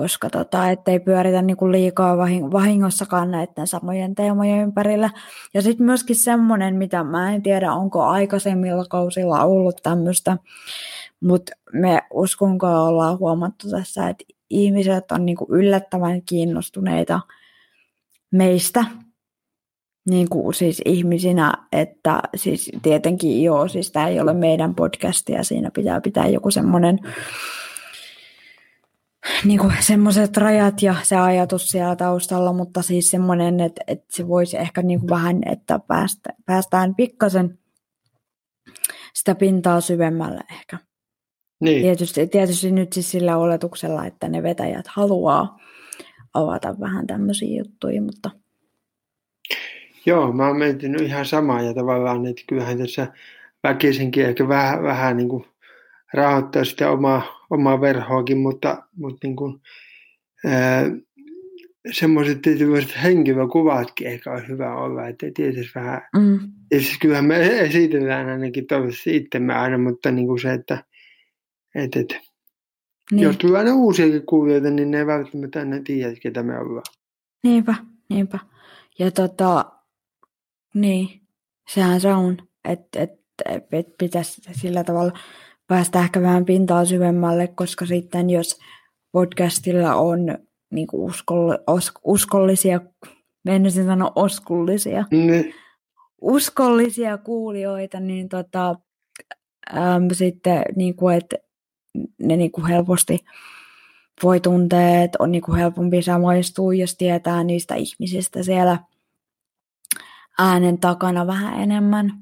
Koska 0.00 0.30
tota, 0.30 0.70
ettei 0.70 1.00
pyöritä 1.00 1.42
niin 1.42 1.56
kuin 1.56 1.72
liikaa 1.72 2.16
vahingossakaan 2.52 3.30
näiden 3.30 3.66
samojen 3.66 4.14
teemojen 4.14 4.60
ympärillä. 4.60 5.10
Ja 5.54 5.62
sitten 5.62 5.86
myöskin 5.86 6.16
semmoinen, 6.16 6.76
mitä 6.76 7.04
mä 7.04 7.34
en 7.34 7.42
tiedä, 7.42 7.72
onko 7.72 8.02
aikaisemmilla 8.02 8.84
kausilla 8.84 9.44
ollut 9.44 9.76
tämmöistä, 9.82 10.36
mutta 11.20 11.52
me 11.72 12.02
uskonkaan 12.12 12.88
ollaan 12.88 13.18
huomattu 13.18 13.70
tässä, 13.70 14.08
että 14.08 14.24
ihmiset 14.50 15.12
on 15.12 15.26
niin 15.26 15.36
kuin 15.36 15.50
yllättävän 15.50 16.22
kiinnostuneita 16.22 17.20
meistä, 18.30 18.84
niin 20.10 20.28
kuin 20.28 20.54
siis 20.54 20.82
ihmisinä, 20.84 21.54
että 21.72 22.22
siis 22.36 22.70
tietenkin 22.82 23.42
joo, 23.42 23.68
siis 23.68 23.92
tämä 23.92 24.08
ei 24.08 24.20
ole 24.20 24.32
meidän 24.32 24.74
podcast 24.74 25.28
ja 25.28 25.44
siinä 25.44 25.70
pitää 25.70 26.00
pitää 26.00 26.26
joku 26.26 26.50
semmoinen 26.50 26.98
niin 29.44 29.58
kuin 29.58 29.72
semmoiset 29.80 30.36
rajat 30.36 30.82
ja 30.82 30.94
se 31.02 31.16
ajatus 31.16 31.70
siellä 31.70 31.96
taustalla, 31.96 32.52
mutta 32.52 32.82
siis 32.82 33.10
semmoinen, 33.10 33.60
että, 33.60 33.80
että 33.86 34.04
se 34.08 34.28
voisi 34.28 34.56
ehkä 34.56 34.82
niin 34.82 35.00
kuin 35.00 35.10
vähän, 35.10 35.40
että 35.46 35.78
päästä, 35.78 36.30
päästään 36.46 36.94
pikkasen 36.94 37.58
sitä 39.14 39.34
pintaa 39.34 39.80
syvemmälle 39.80 40.40
ehkä. 40.52 40.78
Niin. 41.60 41.82
Tietysti, 41.82 42.26
tietysti 42.26 42.70
nyt 42.70 42.92
siis 42.92 43.10
sillä 43.10 43.36
oletuksella, 43.36 44.06
että 44.06 44.28
ne 44.28 44.42
vetäjät 44.42 44.86
haluaa 44.86 45.58
avata 46.34 46.80
vähän 46.80 47.06
tämmöisiä 47.06 47.58
juttuja, 47.58 48.02
mutta... 48.02 48.30
Joo, 50.06 50.32
mä 50.32 50.46
oon 50.46 50.56
miettinyt 50.56 51.00
ihan 51.00 51.26
samaa 51.26 51.62
ja 51.62 51.74
tavallaan, 51.74 52.26
että 52.26 52.42
kyllähän 52.46 52.78
tässä 52.78 53.06
väkisinkin 53.62 54.26
ehkä 54.26 54.48
vähän, 54.48 54.82
vähän 54.82 55.16
niin 55.16 55.28
kuin 55.28 55.44
rahoittaa 56.14 56.64
sitä 56.64 56.90
omaa, 56.90 57.46
omaa 57.50 57.80
verhoakin, 57.80 58.38
mutta, 58.38 58.82
mutta 58.96 59.26
niin 59.26 59.36
kuin, 59.36 59.60
ää, 60.46 60.84
semmoiset 61.92 62.42
tietynlaiset 62.42 63.02
henkilökuvatkin 63.02 64.06
ehkä 64.06 64.32
on 64.32 64.48
hyvä 64.48 64.76
olla, 64.76 65.08
että 65.08 65.26
tietysti 65.34 65.72
vähän, 65.74 66.02
mm. 66.16 66.38
siis 66.72 66.98
kyllähän 66.98 67.24
me 67.24 67.60
esitellään 67.60 68.28
ainakin 68.28 68.66
toivottavasti 68.66 69.16
itsemme 69.16 69.54
aina, 69.54 69.78
mutta 69.78 70.10
niin 70.10 70.26
kuin 70.26 70.40
se, 70.40 70.52
että 70.52 70.84
et, 71.74 71.96
et, 71.96 72.18
niin. 73.10 73.22
jos 73.22 73.36
tulee 73.36 73.58
aina 73.58 73.74
uusiakin 73.74 74.26
kuulijoita, 74.26 74.70
niin 74.70 74.90
ne 74.90 74.98
ei 74.98 75.06
välttämättä 75.06 75.58
aina 75.58 75.80
tiedä, 75.84 76.14
ketä 76.22 76.42
me 76.42 76.58
ollaan. 76.58 76.84
Niinpä, 77.42 77.74
niinpä. 78.08 78.38
Ja 78.98 79.10
tota, 79.10 79.72
niin, 80.74 81.08
sehän 81.68 82.00
se 82.00 82.12
on, 82.12 82.36
että 82.64 83.00
et, 83.00 83.10
et 83.72 83.86
pitäisi 83.98 84.42
sillä 84.52 84.84
tavalla 84.84 85.12
päästä 85.70 86.00
ehkä 86.00 86.22
vähän 86.22 86.44
pintaa 86.44 86.84
syvemmälle, 86.84 87.48
koska 87.48 87.86
sitten 87.86 88.30
jos 88.30 88.58
podcastilla 89.12 89.94
on 89.94 90.38
niin 90.70 90.86
kuin 90.86 91.10
uskoll, 91.10 91.52
os, 91.66 91.92
uskollisia, 92.04 92.80
menisin 93.44 93.86
sanoa 93.86 94.12
oskullisia, 94.14 95.04
niin. 95.10 95.54
uskollisia 96.20 97.18
kuulijoita, 97.18 98.00
niin 98.00 98.28
tota, 98.28 98.74
äm, 99.76 100.08
sitten 100.12 100.62
niin 100.76 100.96
kuin, 100.96 101.16
että 101.16 101.36
ne 102.22 102.36
niin 102.36 102.52
kuin 102.52 102.66
helposti 102.66 103.18
voi 104.22 104.40
tuntea, 104.40 105.02
että 105.02 105.18
on 105.20 105.32
niin 105.32 105.42
kuin 105.42 105.58
helpompi 105.58 106.02
samaistua, 106.02 106.74
jos 106.74 106.96
tietää 106.96 107.44
niistä 107.44 107.74
ihmisistä 107.74 108.42
siellä 108.42 108.78
äänen 110.38 110.78
takana 110.78 111.26
vähän 111.26 111.60
enemmän. 111.62 112.12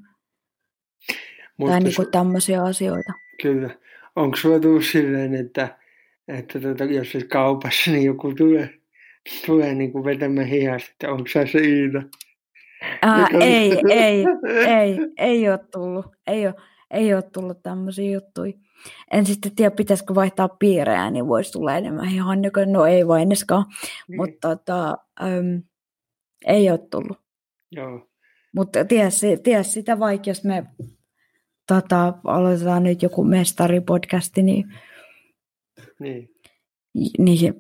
Mutta 1.57 1.73
tai 1.73 1.81
niin 1.81 1.97
kuin 1.97 2.11
tämmöisiä 2.11 2.63
asioita. 2.65 3.28
Kyllä. 3.43 3.71
Onko 4.17 4.37
sulla 4.37 4.61
tullut 4.61 4.85
silleen, 4.85 5.35
että, 5.35 5.79
että 6.29 6.61
tuota, 6.61 6.85
jos 6.85 7.13
se 7.13 7.21
kaupassa, 7.25 7.91
niin 7.91 8.05
joku 8.05 8.35
tulee, 8.35 8.75
tulee 9.47 9.75
niin 9.75 9.93
kuin 9.93 10.05
vetämään 10.05 10.47
hihasta, 10.47 10.91
että 10.93 11.13
onko 11.13 11.29
sä 11.29 11.47
se 11.47 11.59
Iida? 11.59 12.03
Ää, 13.03 13.27
ei, 13.41 13.73
ei, 13.91 14.25
ei, 14.81 14.99
ei 15.19 15.49
ole 15.49 15.59
tullut. 15.73 16.07
Ei 16.27 16.47
ole, 16.47 16.55
ei 16.91 17.15
ole 17.15 17.23
tullut 17.23 17.63
tämmöisiä 17.63 18.11
juttuja. 18.11 18.53
En 19.11 19.27
sitten 19.27 19.57
tiedä, 19.57 19.71
pitäisikö 19.71 20.15
vaihtaa 20.15 20.49
piirejä, 20.49 21.11
niin 21.11 21.29
voisi 21.29 21.53
tulla 21.53 21.77
enemmän 21.77 22.09
ihan 22.09 22.39
No 22.67 22.87
ei 22.87 23.07
voi 23.07 23.23
ennäskaan. 23.23 23.65
Niin. 24.09 24.17
Mutta 24.17 24.49
tota, 24.49 24.99
äm, 25.23 25.63
ei 26.47 26.71
ole 26.71 26.79
tullut. 26.91 27.19
Joo. 27.71 28.09
Mutta 28.55 28.85
ties, 28.85 29.21
ties 29.43 29.73
sitä 29.73 29.99
vaikka, 29.99 30.31
jos 30.31 30.45
me 30.45 30.65
tota, 31.69 32.15
aloitetaan 32.25 32.83
nyt 32.83 33.03
joku 33.03 33.25
mestaripodcasti, 33.25 34.43
niin, 34.43 34.75
niin. 35.99 36.29
niin 37.19 37.55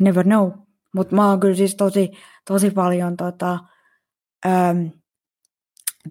never 0.00 0.24
know. 0.24 0.50
Mutta 0.94 1.16
mä 1.16 1.28
oon 1.28 1.40
kyllä 1.40 1.54
siis 1.54 1.74
tosi, 1.74 2.10
tosi 2.48 2.70
paljon 2.70 3.16
tota, 3.16 3.58
äm, 4.46 4.90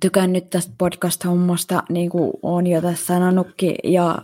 tykännyt 0.02 0.50
tästä 0.50 0.74
podcast-hommasta, 0.78 1.84
niin 1.90 2.10
kuin 2.10 2.32
olen 2.42 2.68
jo 2.68 2.82
tässä 2.82 3.06
sanonutkin, 3.06 3.76
ja 3.84 4.18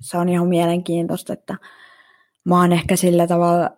se 0.00 0.18
on 0.18 0.28
ihan 0.28 0.48
mielenkiintoista, 0.48 1.32
että 1.32 1.56
mä 2.44 2.60
oon 2.60 2.72
ehkä 2.72 2.96
sillä 2.96 3.26
tavalla 3.26 3.70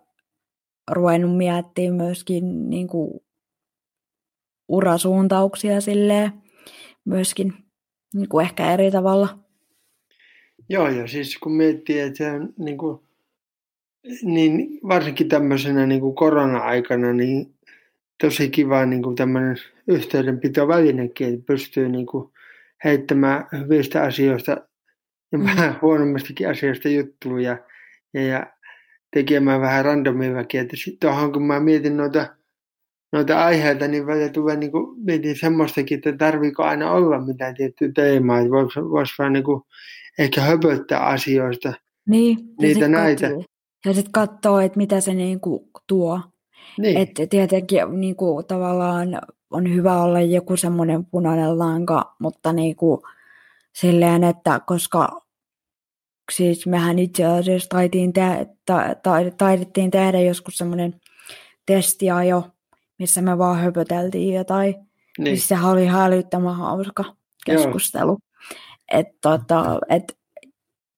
ruvennut 0.91 1.37
miettimään 1.37 1.97
myöskin 1.97 2.71
niin 2.71 2.89
kuin 2.89 3.21
urasuuntauksia 4.69 5.81
silleen 5.81 6.33
myöskin 7.05 7.68
niin 8.15 8.29
kuin 8.29 8.47
ehkä 8.47 8.73
eri 8.73 8.91
tavalla. 8.91 9.39
Joo, 10.69 10.89
ja 10.89 11.09
siis 11.09 11.39
kun 11.39 11.53
miettii, 11.53 12.01
että 12.01 12.19
se 12.19 12.31
on 12.31 12.55
niin, 12.59 12.79
kuin, 12.79 13.01
niin 14.23 14.81
varsinkin 14.89 15.29
tämmöisenä 15.29 15.87
niin 15.87 16.01
kuin 16.01 16.15
korona-aikana, 16.15 17.13
niin 17.13 17.55
tosi 18.23 18.51
kiva 18.51 18.87
niin 18.87 19.03
kuin 19.03 19.17
tämmöinen 19.17 19.57
yhteydenpitovälinekin, 19.89 21.35
että 21.35 21.47
pystyy 21.47 21.89
niin 21.89 22.07
kuin 22.07 22.31
heittämään 22.85 23.45
hyvistä 23.59 24.03
asioista 24.03 24.57
ja 25.33 25.39
mm. 25.39 25.45
vähän 25.45 25.79
huonommastakin 25.83 26.49
asioista 26.49 26.89
juttuja 26.89 27.59
ja, 28.15 28.23
ja 28.23 28.47
tekemään 29.11 29.61
vähän 29.61 29.85
randomillakin. 29.85 30.61
Että 30.61 30.77
tuohon 31.01 31.33
kun 31.33 31.43
mä 31.43 31.61
mietin 31.61 31.97
noita, 31.97 32.27
noita 33.13 33.45
aiheita, 33.45 33.89
niin 33.89 34.07
välillä 34.07 34.29
tulee 34.29 34.57
niin 34.57 34.73
kuin, 34.73 35.05
mietin 35.05 35.37
semmoistakin, 35.37 35.97
että 35.97 36.13
tarviiko 36.13 36.63
aina 36.63 36.93
olla 36.93 37.21
mitään 37.21 37.55
tiettyä 37.55 37.89
teemaa, 37.95 38.39
että 38.39 38.51
voisi 38.51 38.81
vois 38.81 39.11
vaan 39.19 39.33
niin 39.33 39.45
kuin, 39.45 39.63
ehkä 40.19 40.41
höpöttää 40.41 41.01
asioista. 41.01 41.73
Niin, 42.09 42.39
niitä 42.61 42.81
ja 42.81 42.89
näitä. 42.89 43.29
Katsoo, 43.29 43.45
ja 43.87 43.95
sitten 43.95 44.13
katsoo, 44.13 44.61
että 44.61 44.79
mitä 44.79 45.01
se 45.01 45.15
niin 45.15 45.41
kuin 45.41 45.71
tuo. 45.87 46.21
Niin. 46.79 46.97
Että 46.97 47.27
tietenkin 47.27 48.01
niin 48.01 48.17
kuin, 48.17 48.47
tavallaan 48.47 49.21
on 49.51 49.75
hyvä 49.75 50.03
olla 50.03 50.21
joku 50.21 50.57
semmoinen 50.57 51.05
punainen 51.07 51.59
lanka, 51.59 52.15
mutta 52.21 52.53
niin 52.53 52.77
kuin, 52.77 53.01
silleen, 53.75 54.25
että 54.25 54.61
koska 54.67 55.21
siis 56.33 56.67
mehän 56.67 56.99
itse 56.99 57.25
asiassa 57.25 57.69
taitiin 57.69 58.13
te- 58.13 58.47
ta- 58.67 58.95
ta- 59.03 59.31
taidettiin 59.39 59.91
tehdä 59.91 60.21
joskus 60.21 60.59
semmoinen 60.59 61.01
testiajo, 61.67 62.45
missä 62.99 63.23
me 63.23 63.39
vaan 63.39 63.61
höpöteltiin 63.61 64.35
jotain, 64.35 64.75
niin. 65.19 65.33
missä 65.33 65.59
oli 65.65 65.87
hälyttämä 65.87 66.55
hauska 66.55 67.05
keskustelu. 67.47 68.19
Et, 68.93 69.07
tota, 69.23 69.79
et, 69.89 70.19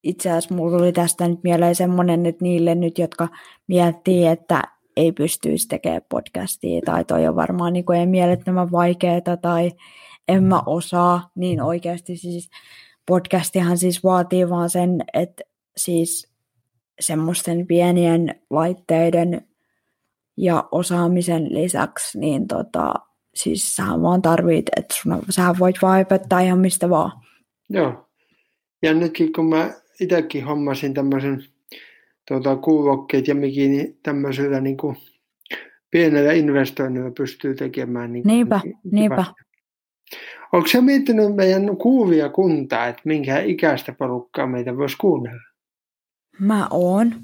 itse 0.02 0.30
asiassa 0.30 0.54
mulla 0.54 0.78
tuli 0.78 0.92
tästä 0.92 1.28
nyt 1.28 1.38
mieleen 1.42 1.74
semmoinen, 1.74 2.26
että 2.26 2.44
niille 2.44 2.74
nyt, 2.74 2.98
jotka 2.98 3.28
miettii, 3.66 4.26
että 4.26 4.62
ei 4.96 5.12
pystyisi 5.12 5.68
tekemään 5.68 6.02
podcastia 6.08 6.80
tai 6.84 7.04
toi 7.04 7.26
on 7.26 7.36
varmaan 7.36 7.72
niin 7.72 7.92
ei 7.98 8.06
mielettömän 8.06 8.72
vaikeaa 8.72 9.36
tai 9.42 9.72
en 10.28 10.44
mä 10.44 10.62
osaa, 10.66 11.30
niin 11.34 11.62
oikeasti 11.62 12.16
siis 12.16 12.50
podcastihan 13.06 13.78
siis 13.78 14.04
vaatii 14.04 14.48
vaan 14.48 14.70
sen, 14.70 15.04
että 15.14 15.42
siis 15.76 16.30
semmoisten 17.00 17.66
pienien 17.66 18.40
laitteiden 18.50 19.49
ja 20.40 20.68
osaamisen 20.72 21.54
lisäksi, 21.54 22.18
niin 22.18 22.48
tota, 22.48 22.94
siis 23.34 23.76
sähän 23.76 24.02
vaan 24.02 24.22
tarvit, 24.22 24.66
että 24.76 24.94
sun, 24.94 25.22
sähän 25.30 25.58
voit 25.58 25.76
vaan 25.82 26.00
opettaa 26.00 26.40
ihan 26.40 26.58
mistä 26.58 26.90
vaan. 26.90 27.12
Joo. 27.68 28.08
Ja 28.82 28.94
nytkin 28.94 29.32
kun 29.32 29.48
mä 29.48 29.70
itsekin 30.00 30.44
hommasin 30.44 30.94
tämmöisen 30.94 31.44
tuota, 32.28 32.56
kuulokkeet 32.56 33.28
ja 33.28 33.34
mikin 33.34 33.70
niin 33.70 33.98
tämmöisellä 34.02 34.60
niin 34.60 34.76
kuin 34.76 34.96
pienellä 35.90 36.32
investoinnilla 36.32 37.10
pystyy 37.10 37.54
tekemään. 37.54 38.12
Niin, 38.12 38.26
niinpä, 38.26 38.60
niin, 38.64 38.78
niinpä. 38.92 39.24
Onko 40.52 40.68
se 40.68 40.80
miettinyt 40.80 41.36
meidän 41.36 41.76
kuuvia 41.76 42.28
kuntaa, 42.28 42.86
että 42.86 43.02
minkä 43.04 43.40
ikäistä 43.40 43.92
porukkaa 43.92 44.46
meitä 44.46 44.76
voisi 44.76 44.96
kuunnella? 44.96 45.42
Mä 46.38 46.68
oon. 46.70 47.14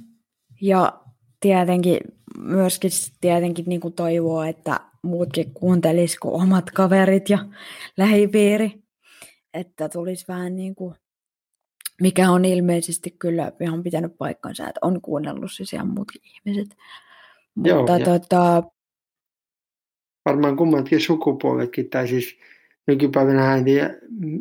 Ja 0.60 1.00
tietenkin 1.40 1.98
myöskin 2.38 2.90
tietenkin 3.20 3.64
niin 3.68 3.80
kuin 3.80 3.94
toivoo, 3.94 4.42
että 4.42 4.80
muutkin 5.02 5.50
kuuntelis 5.54 6.18
kuin 6.18 6.42
omat 6.42 6.70
kaverit 6.70 7.30
ja 7.30 7.38
lähipiiri. 7.96 8.72
Että 9.54 9.88
tulisi 9.88 10.24
vähän 10.28 10.56
niin 10.56 10.74
kuin 10.74 10.94
mikä 12.00 12.30
on 12.30 12.44
ilmeisesti 12.44 13.16
kyllä 13.18 13.52
ihan 13.60 13.82
pitänyt 13.82 14.18
paikkansa, 14.18 14.68
että 14.68 14.80
on 14.82 15.00
kuunnellut 15.00 15.52
siis 15.52 15.72
ihan 15.72 15.88
muutkin 15.88 16.22
ihmiset. 16.24 16.76
Joo, 17.64 17.78
Mutta 17.78 17.98
ja 17.98 18.04
tota, 18.04 18.62
varmaan 20.24 20.56
kummatkin 20.56 21.00
sukupuoletkin, 21.00 21.90
tai 21.90 22.08
siis 22.08 22.38
nykypäivänä 22.86 23.56
en 23.56 23.64
tiedä, 23.64 23.94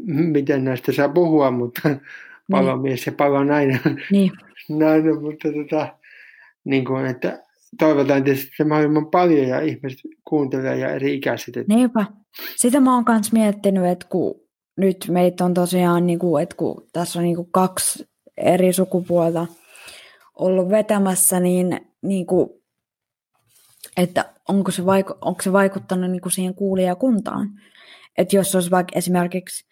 miten 0.06 0.64
näistä 0.64 0.92
saa 0.92 1.10
puhua, 1.10 1.52
mutta 1.52 1.82
palomies 2.52 3.06
ja 3.06 3.12
palonainen, 3.12 3.80
niin. 4.12 4.32
nainen, 4.80 5.22
mutta 5.22 5.48
tota, 5.52 5.98
niin 6.66 6.86
kuin, 6.86 7.06
että 7.06 7.44
toivotaan 7.80 8.24
tietysti, 8.24 8.48
että 8.48 8.66
mahdollisimman 8.66 9.12
paljon 9.12 9.48
ja 9.48 9.62
ihmiset 9.62 10.00
kuuntelee 10.28 10.78
ja 10.78 10.92
eri 10.92 11.16
ikäiset. 11.16 11.68
Niinpä. 11.68 12.06
Sitä 12.56 12.80
mä 12.80 12.96
oon 12.96 13.04
myös 13.08 13.34
miettinyt, 13.34 13.86
että 13.86 14.08
kun 14.10 14.42
nyt 14.78 15.06
meitä 15.10 15.46
on 15.46 15.54
tosiaan, 15.54 16.06
niin 16.06 16.20
kuin, 16.20 16.44
että 16.44 16.56
kun 16.56 16.88
tässä 16.94 17.20
on 17.20 17.24
niin 17.24 17.36
kuin 17.36 17.52
kaksi 17.52 18.10
eri 18.38 18.74
sukupuolta 18.74 19.48
ollut 20.40 20.70
vetämässä, 20.70 21.40
niin, 21.40 21.80
niin 22.02 22.26
kuin, 22.26 22.50
että 23.98 24.34
onko 24.50 24.72
se, 24.72 24.86
vaiku, 24.86 25.14
onko 25.22 25.42
se 25.42 25.54
vaikuttanut 25.54 26.12
niin 26.12 26.22
kuin 26.22 26.32
siihen 26.32 26.56
kuulijakuntaan. 26.56 27.50
Että 28.18 28.36
jos 28.36 28.56
olisi 28.56 28.72
vaikka 28.72 28.92
esimerkiksi, 28.96 29.66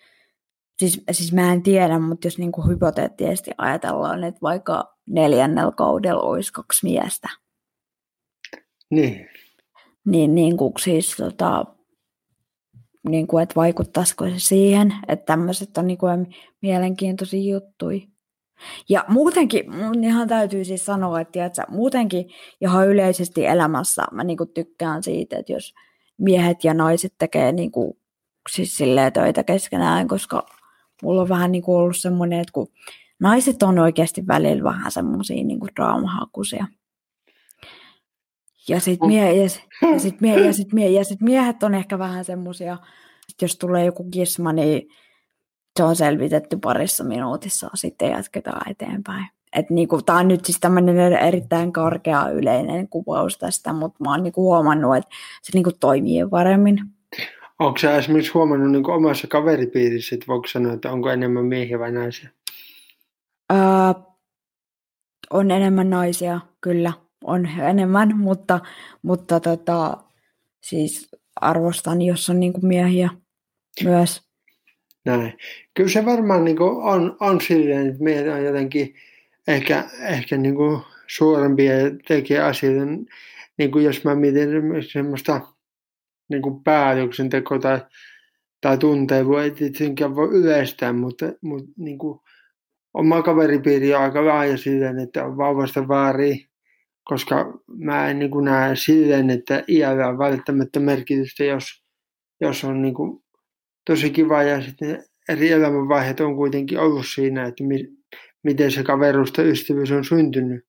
siis, 0.78 1.04
siis 1.12 1.34
mä 1.34 1.54
en 1.54 1.64
tiedä, 1.64 2.00
mutta 2.00 2.28
jos 2.28 2.38
niin 2.38 2.52
kuin 2.52 2.68
hypoteettisesti 2.68 3.52
ajatellaan, 3.58 4.24
että 4.24 4.42
vaikka 4.42 4.93
neljännellä 5.06 5.72
kaudella 5.72 6.22
olisi 6.22 6.54
kaksi 6.54 6.86
miestä. 6.86 7.30
Niin. 8.90 9.30
Niin, 10.06 10.36
niin 10.36 10.58
kuin 10.58 10.74
siis 10.80 11.16
tota, 11.18 11.66
niin 13.10 13.28
kuin, 13.28 13.44
että 13.44 13.56
vaikuttaisiko 13.56 14.30
se 14.30 14.34
siihen, 14.38 14.94
että 15.08 15.26
tämmöiset 15.26 15.78
on 15.78 15.88
niin 15.88 15.98
kuin 15.98 16.36
mielenkiintoisia 16.62 17.54
juttuja. 17.54 18.00
Ja 18.90 19.06
muutenkin, 19.08 19.76
mun 19.76 20.04
ihan 20.04 20.28
täytyy 20.28 20.66
siis 20.66 20.86
sanoa, 20.86 21.22
että 21.22 21.32
tiedätkö, 21.32 21.62
muutenkin 21.68 22.30
ihan 22.62 22.88
yleisesti 22.88 23.46
elämässä 23.46 24.04
mä 24.12 24.24
niin 24.24 24.38
kuin 24.38 24.50
tykkään 24.50 25.04
siitä, 25.04 25.38
että 25.38 25.54
jos 25.54 25.74
miehet 26.18 26.64
ja 26.64 26.74
naiset 26.74 27.14
tekee 27.20 27.52
niin 27.52 27.72
kuin, 27.72 27.98
siis 28.52 28.78
töitä 29.14 29.44
keskenään, 29.44 30.08
koska 30.08 30.46
mulla 31.04 31.22
on 31.22 31.30
vähän 31.30 31.52
niin 31.52 31.64
kuin 31.64 31.78
ollut 31.78 31.98
semmoinen, 31.98 32.40
että 32.40 32.54
kun 32.54 32.68
naiset 33.24 33.64
on 33.64 33.80
oikeasti 33.80 34.28
välillä 34.28 34.64
vähän 34.64 34.92
semmoisia 34.92 35.44
niin 35.44 35.60
draamahakuisia. 35.76 36.68
Ja 38.68 38.80
sitten 38.80 39.08
mie- 39.08 39.36
ja, 39.36 39.44
ja 39.94 40.00
sit 40.00 40.22
mie- 40.22 40.46
ja 40.46 40.54
sit 40.54 40.74
mie- 40.74 40.90
ja 40.90 41.04
sit 41.04 41.22
miehet 41.22 41.64
on 41.64 41.74
ehkä 41.76 42.00
vähän 42.00 42.26
semmoisia, 42.26 42.78
jos 43.42 43.58
tulee 43.58 43.86
joku 43.86 44.04
kisma, 44.12 44.54
niin 44.54 44.90
se 45.78 45.84
on 45.84 45.96
selvitetty 45.96 46.58
parissa 46.58 47.04
minuutissa, 47.04 47.70
sitten 47.74 48.10
jatketaan 48.12 48.72
eteenpäin. 48.72 49.26
Et 49.54 49.70
niinku, 49.70 50.02
tämä 50.02 50.20
on 50.20 50.28
nyt 50.28 50.46
siis 50.46 50.60
tämmöinen 50.60 51.14
erittäin 51.14 51.74
karkea 51.74 52.30
yleinen 52.30 52.88
kuvaus 52.88 53.38
tästä, 53.38 53.74
mutta 53.74 54.04
mä 54.04 54.12
oon 54.12 54.24
niinku 54.24 54.42
huomannut, 54.42 54.98
että 54.98 55.10
se 55.42 55.52
niinku 55.54 55.72
toimii 55.80 56.28
paremmin. 56.30 56.80
Onko 57.60 57.78
sä 57.78 57.98
esimerkiksi 57.98 58.32
huomannut 58.34 58.72
niinku 58.72 58.92
omassa 58.92 59.28
kaveripiirissä, 59.28 60.16
että 60.16 60.28
voiko 60.28 60.48
sanoa, 60.48 60.74
että 60.74 60.92
onko 60.92 61.10
enemmän 61.10 61.46
miehiä 61.46 61.80
vai 61.80 61.92
naisia? 61.92 62.30
Öö, 63.52 63.60
on 65.30 65.52
enemmän 65.52 65.90
naisia, 65.90 66.40
kyllä 66.62 66.94
on 67.24 67.50
enemmän, 67.70 68.18
mutta, 68.28 68.60
mutta 69.02 69.40
tota, 69.40 69.98
siis 70.64 71.12
arvostan, 71.36 72.02
jos 72.02 72.30
on 72.30 72.40
niin 72.40 72.54
kuin 72.54 72.66
miehiä 72.66 73.10
myös. 73.84 74.22
Näin. 75.06 75.38
Kyllä 75.74 75.90
se 75.90 76.06
varmaan 76.06 76.46
niin 76.46 76.58
kuin 76.58 76.78
on, 76.84 77.18
on 77.20 77.42
silleen, 77.42 77.90
että 77.90 78.04
meillä 78.04 78.34
on 78.34 78.44
jotenkin 78.44 78.96
ehkä, 79.48 79.90
ehkä 80.02 80.38
niin 80.38 80.56
kuin 80.56 80.82
suurempia 81.08 81.74
tekee 82.08 82.40
asioita, 82.40 82.86
niin 83.58 83.72
kuin 83.72 83.86
jos 83.86 84.04
mä 84.04 84.16
mietin 84.16 84.50
semmoista 84.92 85.42
niin 86.30 86.42
kuin 86.42 86.64
päätöksentekoa 86.64 87.60
tai, 87.60 87.82
tai 88.62 88.78
tunteja, 88.78 89.26
voi 89.26 89.52
tietenkään 89.52 90.16
voi 90.16 90.30
yleistää, 90.30 90.94
mutta, 90.94 91.26
mutta 91.42 91.72
niin 91.78 91.98
kuin, 91.98 92.20
oma 92.94 93.22
kaveripiiri 93.22 93.94
on 93.94 94.02
aika 94.02 94.26
laaja 94.26 94.58
silleen, 94.58 95.00
että 95.00 95.26
on 95.26 95.38
vauvasta 95.38 95.88
vaariin 95.88 96.48
koska 97.04 97.60
mä 97.68 98.10
en 98.10 98.20
niin 98.20 98.32
kuin 98.32 98.46
näe 98.46 98.76
silleen, 98.76 99.30
että 99.30 99.64
iällä 99.68 100.08
on 100.08 100.18
välttämättä 100.18 100.80
merkitystä, 100.80 101.44
jos, 101.44 101.84
jos 102.42 102.64
on 102.64 102.82
niin 102.82 102.94
kuin 102.94 103.24
tosi 103.86 104.10
kiva 104.10 104.44
ja 104.44 104.62
sitten 104.62 105.04
eri 105.30 105.52
elämänvaiheet 105.52 106.20
on 106.20 106.36
kuitenkin 106.36 106.80
ollut 106.80 107.06
siinä, 107.16 107.46
että 107.46 107.64
mi, 107.64 107.88
miten 108.44 108.72
se 108.72 108.84
kaveruus 108.84 109.32
tai 109.32 109.50
ystävyys 109.52 109.92
on 109.92 110.06
syntynyt. 110.06 110.66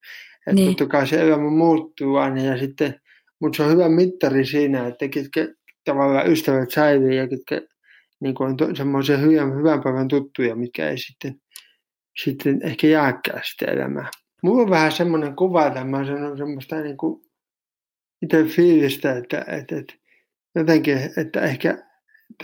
Että 0.47 0.53
niin. 0.55 0.69
totta 0.69 0.87
kai 0.87 1.07
se 1.07 1.23
elämä 1.23 1.51
muuttuu 1.51 2.17
aina 2.17 2.43
ja 2.43 2.59
sitten, 2.59 3.01
mutta 3.41 3.57
se 3.57 3.63
on 3.63 3.73
hyvä 3.73 3.89
mittari 3.89 4.47
siinä, 4.47 4.87
että 4.87 5.09
ketkä 5.09 5.49
tavallaan 5.85 6.33
ystävät 6.33 6.71
säilyy 6.71 7.15
ja 7.15 7.29
ketkä 7.29 7.61
niin 8.21 8.35
kuin 8.35 8.51
on 8.51 8.77
semmoisia 8.77 9.17
hyvän, 9.17 9.57
hyvän 9.59 9.83
päivän 9.83 10.09
tuttuja, 10.09 10.57
mitkä 10.57 10.91
ei 10.91 10.99
sitten, 10.99 11.41
sitten 12.23 12.61
ehkä 12.63 12.87
jääkään 12.87 13.43
sitä 13.45 13.73
elämää. 13.73 14.11
Mulla 14.43 14.63
on 14.63 14.71
vähän 14.71 14.93
semmoinen 14.93 15.37
kuva, 15.37 15.67
että 15.67 15.85
mä 15.85 16.07
sanon 16.07 16.39
semmoista 16.39 16.81
niin 16.81 16.97
kuin 16.97 17.25
itse 18.23 18.45
fiilistä, 18.45 19.17
että, 19.17 19.45
että, 19.49 19.77
että 19.77 19.95
jotenkin, 20.55 20.99
että 21.17 21.41
ehkä 21.41 21.79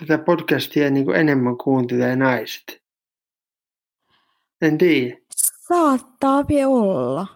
tätä 0.00 0.18
podcastia 0.18 0.90
niin 0.90 1.04
kuin 1.04 1.16
enemmän 1.16 1.58
kuuntelee 1.58 2.16
naiset. 2.16 2.82
En 4.62 4.78
tiedä. 4.78 5.16
Saattaa 5.68 6.44
olla. 6.66 7.26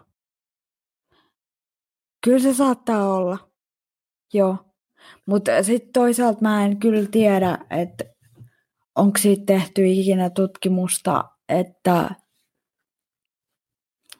Kyllä 2.24 2.38
se 2.38 2.54
saattaa 2.54 3.14
olla. 3.14 3.50
Joo. 4.34 4.56
Mutta 5.26 5.62
sitten 5.62 5.92
toisaalta 5.92 6.42
mä 6.42 6.64
en 6.64 6.78
kyllä 6.78 7.08
tiedä, 7.10 7.58
että 7.70 8.04
onko 8.94 9.18
siitä 9.18 9.44
tehty 9.46 9.86
ikinä 9.86 10.30
tutkimusta, 10.30 11.24
että 11.48 12.10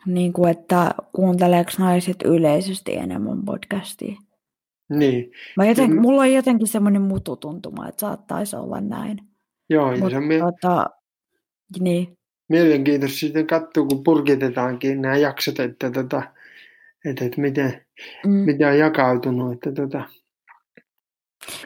niin 0.07 0.33
kuin, 0.33 0.51
että 0.51 0.95
kuunteleeko 1.13 1.71
naiset 1.79 2.17
yleisesti 2.25 2.97
enemmän 2.97 3.45
podcastia. 3.45 4.17
Niin. 4.89 5.31
Mä 5.57 5.67
joten, 5.67 5.91
mm. 5.91 6.01
Mulla 6.01 6.23
on 6.23 6.33
jotenkin 6.33 6.69
semmoinen 6.69 7.03
mututuntuma, 7.03 7.89
että 7.89 8.01
saattaisi 8.01 8.57
olla 8.57 8.81
näin. 8.81 9.19
Joo, 9.71 9.93
ja 9.93 9.99
Mut, 9.99 10.11
se 10.11 10.17
on 10.17 10.25
mie- 10.25 10.41
tota, 10.41 10.87
niin. 11.81 12.19
mielenkiintoista 12.49 13.19
sitten 13.19 13.47
katsoa, 13.47 13.87
kun 13.87 14.05
purkitetaankin 14.05 15.03
nämä 15.03 15.17
jaksot, 15.17 15.61
että, 15.61 15.91
tota, 15.91 16.23
että, 17.05 17.25
että 17.25 17.41
miten, 17.41 17.85
mm. 18.27 18.33
miten 18.33 18.69
on 18.69 18.79
jakautunut. 18.79 19.53
Että, 19.53 19.73
tota. 19.73 20.03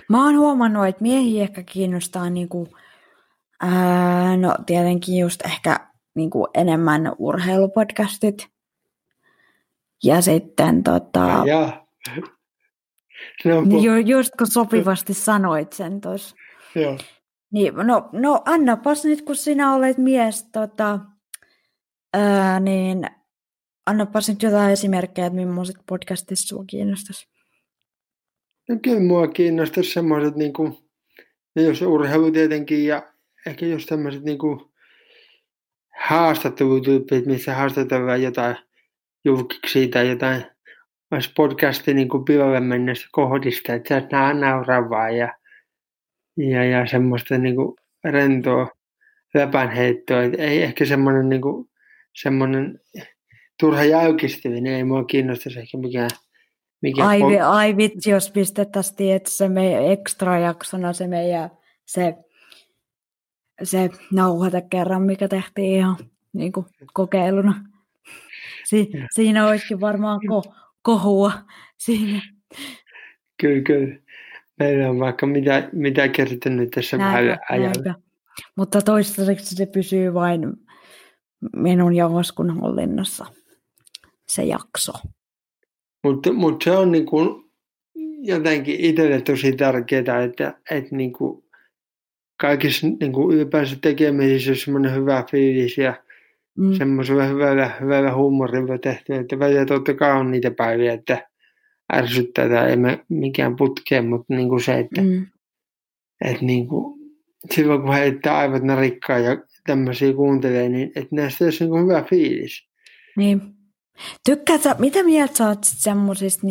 Mä 0.09 0.25
oon 0.25 0.39
huomannut, 0.39 0.87
että 0.87 1.03
miehiä 1.03 1.43
ehkä 1.43 1.63
kiinnostaa 1.63 2.31
niinku, 2.31 2.69
ää, 3.61 4.37
no 4.37 4.55
tietenkin 4.67 5.19
just 5.19 5.47
ehkä 5.47 5.89
niin 6.19 6.31
kuin 6.31 6.47
enemmän 6.55 7.13
urheilupodcastit. 7.19 8.49
Ja 10.05 10.23
sitten 10.23 10.83
tota... 10.83 11.43
Ja. 11.47 11.87
No, 13.45 13.61
niin 13.61 13.83
ju, 13.83 13.97
just 13.97 14.31
kun 14.39 14.47
sopivasti 14.47 15.15
sanoit 15.15 15.73
sen 15.73 16.01
tuossa. 16.01 16.37
Joo. 16.75 16.99
Niin, 17.53 17.75
no, 17.75 18.09
no 18.13 18.43
annapas 18.45 19.05
nyt, 19.05 19.23
kun 19.23 19.37
sinä 19.37 19.75
olet 19.75 19.99
mies, 19.99 20.49
tota, 20.53 21.01
ää, 22.15 22.61
niin 22.61 23.07
annapas 23.87 24.29
nyt 24.29 24.43
jotain 24.43 24.73
esimerkkejä, 24.73 25.27
että 25.27 25.37
millaiset 25.37 25.77
podcastit 25.89 26.39
sinua 26.39 26.65
kiinnostaisi. 26.67 27.29
No 28.69 28.77
kyllä 28.83 29.01
mua 29.01 29.29
kiinnostaisi 29.29 29.93
semmoiset, 29.93 30.37
niin 30.37 30.53
kuin, 30.53 30.79
jos 31.57 31.83
urheilu 31.83 32.31
tietenkin 32.31 32.87
ja 32.87 33.13
ehkä 33.47 33.67
jos 33.67 33.87
tämmöiset 33.87 34.23
niin 34.23 34.39
kuin, 34.39 34.61
haastattelutyyppit, 36.01 37.27
missä 37.27 37.55
haastatellaan 37.55 38.23
jotain 38.23 38.57
julkiksi 39.25 39.89
tai 39.89 40.09
jotain 40.09 40.45
olisi 41.11 41.33
podcasti 41.37 41.95
niin 41.95 42.09
kuin 42.09 42.25
pilalle 42.25 42.61
mennessä 42.61 43.09
kohdista, 43.13 43.75
että 43.75 44.01
sä 44.01 44.09
nää 44.13 44.35
nauravaa 44.35 45.11
ja, 45.11 45.35
ja, 46.37 46.65
ja 46.65 46.87
semmoista 46.87 47.39
niin 47.39 47.57
kuin 47.57 47.77
rentoa 48.05 48.69
läpänheittoa. 49.35 50.23
Et 50.23 50.35
ei 50.39 50.63
ehkä 50.63 50.85
semmoinen, 50.85 51.29
niin 51.29 51.41
kuin, 51.41 51.69
semmoinen 52.23 52.81
turha 53.61 53.85
jäykistyminen, 53.85 54.75
ei 54.75 54.85
mua 54.85 55.05
kiinnostaisi 55.05 55.59
ehkä 55.59 55.79
mikään 55.79 56.11
mikä 56.83 57.07
ai, 57.07 57.21
ai 57.39 57.77
vitsi, 57.77 58.11
jos 58.11 58.31
pistettäisiin, 58.31 59.15
että 59.15 59.31
se 59.31 59.49
meidän 59.49 59.85
ekstra 59.85 60.39
jaksona 60.39 60.93
se 60.93 61.07
meidän 61.07 61.51
se 61.87 62.15
se 63.63 63.91
nauhoite 64.13 64.63
kerran, 64.71 65.03
mikä 65.03 65.29
tehtiin 65.29 65.77
ihan 65.77 65.97
niin 66.33 66.53
kuin 66.53 66.67
kokeiluna. 66.93 67.65
Si- 68.65 68.91
siinä 69.15 69.49
olisikin 69.49 69.81
varmaan 69.81 70.21
ko- 70.21 70.55
kohua 70.83 71.33
siinä. 71.77 72.23
Kyllä, 73.41 73.63
kyllä. 73.63 73.97
Meillä 74.59 74.91
on 74.91 74.99
vaikka 74.99 75.27
mitä, 75.27 75.69
mitä 75.73 76.09
kertynyt 76.09 76.71
tässä 76.71 76.99
näinpä, 76.99 77.39
ajalla. 77.51 77.95
Mutta 78.57 78.83
toistaiseksi 78.83 79.55
se 79.55 79.67
pysyy 79.67 80.15
vain 80.15 80.41
minun 81.57 81.97
ja 81.97 82.07
Oskun 82.07 82.61
hallinnassa, 82.61 83.27
se 84.29 84.43
jakso. 84.43 84.93
Mutta, 86.05 86.33
mutta 86.33 86.65
se 86.65 86.71
on 86.71 86.93
niin 86.93 87.07
kuin 87.07 87.51
jotenkin 88.23 88.81
itselle 88.81 89.21
tosi 89.21 89.53
tärkeää, 89.53 90.23
että, 90.23 90.55
että 90.71 90.97
niin 90.97 91.13
kuin 91.13 91.45
kaikissa 92.41 92.87
niin 93.01 93.13
kuin 93.13 93.37
ylipäänsä 93.37 93.77
tekemisissä 93.81 94.51
on 94.51 94.57
semmoinen 94.57 94.95
hyvä 94.95 95.25
fiilis 95.31 95.79
ja 95.79 96.03
mm. 96.59 96.73
semmoisella 96.73 97.25
hyvällä, 97.25 97.71
hyvällä 97.81 98.15
huumorilla 98.15 98.79
tehty, 98.79 99.15
että 99.15 99.39
välillä 99.39 99.65
totta 99.65 99.95
kai 99.95 100.13
on 100.13 100.31
niitä 100.31 100.51
päiviä, 100.51 100.93
että 100.93 101.29
ärsyttää 101.93 102.49
tai 102.49 102.73
emme 102.73 103.05
mikään 103.09 103.57
putkeen, 103.57 104.07
mutta 104.07 104.35
niin 104.35 104.49
kuin 104.49 104.61
se, 104.61 104.79
että, 104.79 105.01
Mm. 105.01 105.27
että 106.25 106.45
niin 106.45 106.69
kuin, 106.69 106.99
silloin 107.55 107.83
kun 107.83 107.95
heittää 107.95 108.39
aivot 108.39 108.63
narikkaan 108.63 109.25
ja 109.25 109.37
tämmöisiä 109.67 110.13
kuuntelee, 110.13 110.69
niin 110.69 110.93
että 110.97 111.17
näistä 111.17 111.45
olisi 111.45 111.65
niin 111.65 111.71
kuin 111.71 111.83
hyvä 111.83 112.03
fiilis. 112.03 112.69
Niin. 113.17 113.41
Tykkäät 114.25 114.63
sä, 114.63 114.77
mitä 114.79 115.03
mieltä 115.03 115.37
sä 115.37 115.49
oot 115.49 115.65
sit 115.65 115.79
semmosista 115.79 116.47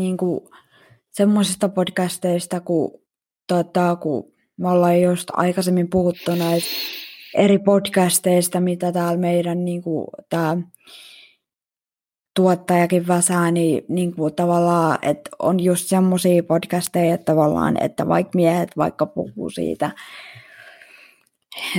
semmosista 1.11 1.69
podcasteista, 1.69 2.59
kun, 2.59 3.01
tota, 3.47 3.95
kun 4.01 4.36
me 4.57 4.69
ollaan 4.69 5.01
just 5.01 5.27
aikaisemmin 5.33 5.89
puhuttu 5.89 6.35
näistä 6.35 6.69
eri 7.35 7.59
podcasteista, 7.59 8.59
mitä 8.59 8.91
täällä 8.91 9.17
meidän 9.17 9.65
niinku, 9.65 10.07
tää 10.29 10.57
tuottajakin 12.35 13.07
väsää, 13.07 13.51
niin, 13.51 13.83
niin 13.89 14.15
kuin 14.15 14.35
tavallaan, 14.35 14.97
että 15.01 15.29
on 15.39 15.59
just 15.59 15.87
semmoisia 15.87 16.43
podcasteja, 16.43 17.13
että 17.13 17.25
tavallaan, 17.25 17.83
että 17.83 18.07
vaikka 18.07 18.31
miehet 18.35 18.69
vaikka 18.77 19.05
puhuu 19.05 19.49
siitä, 19.49 19.91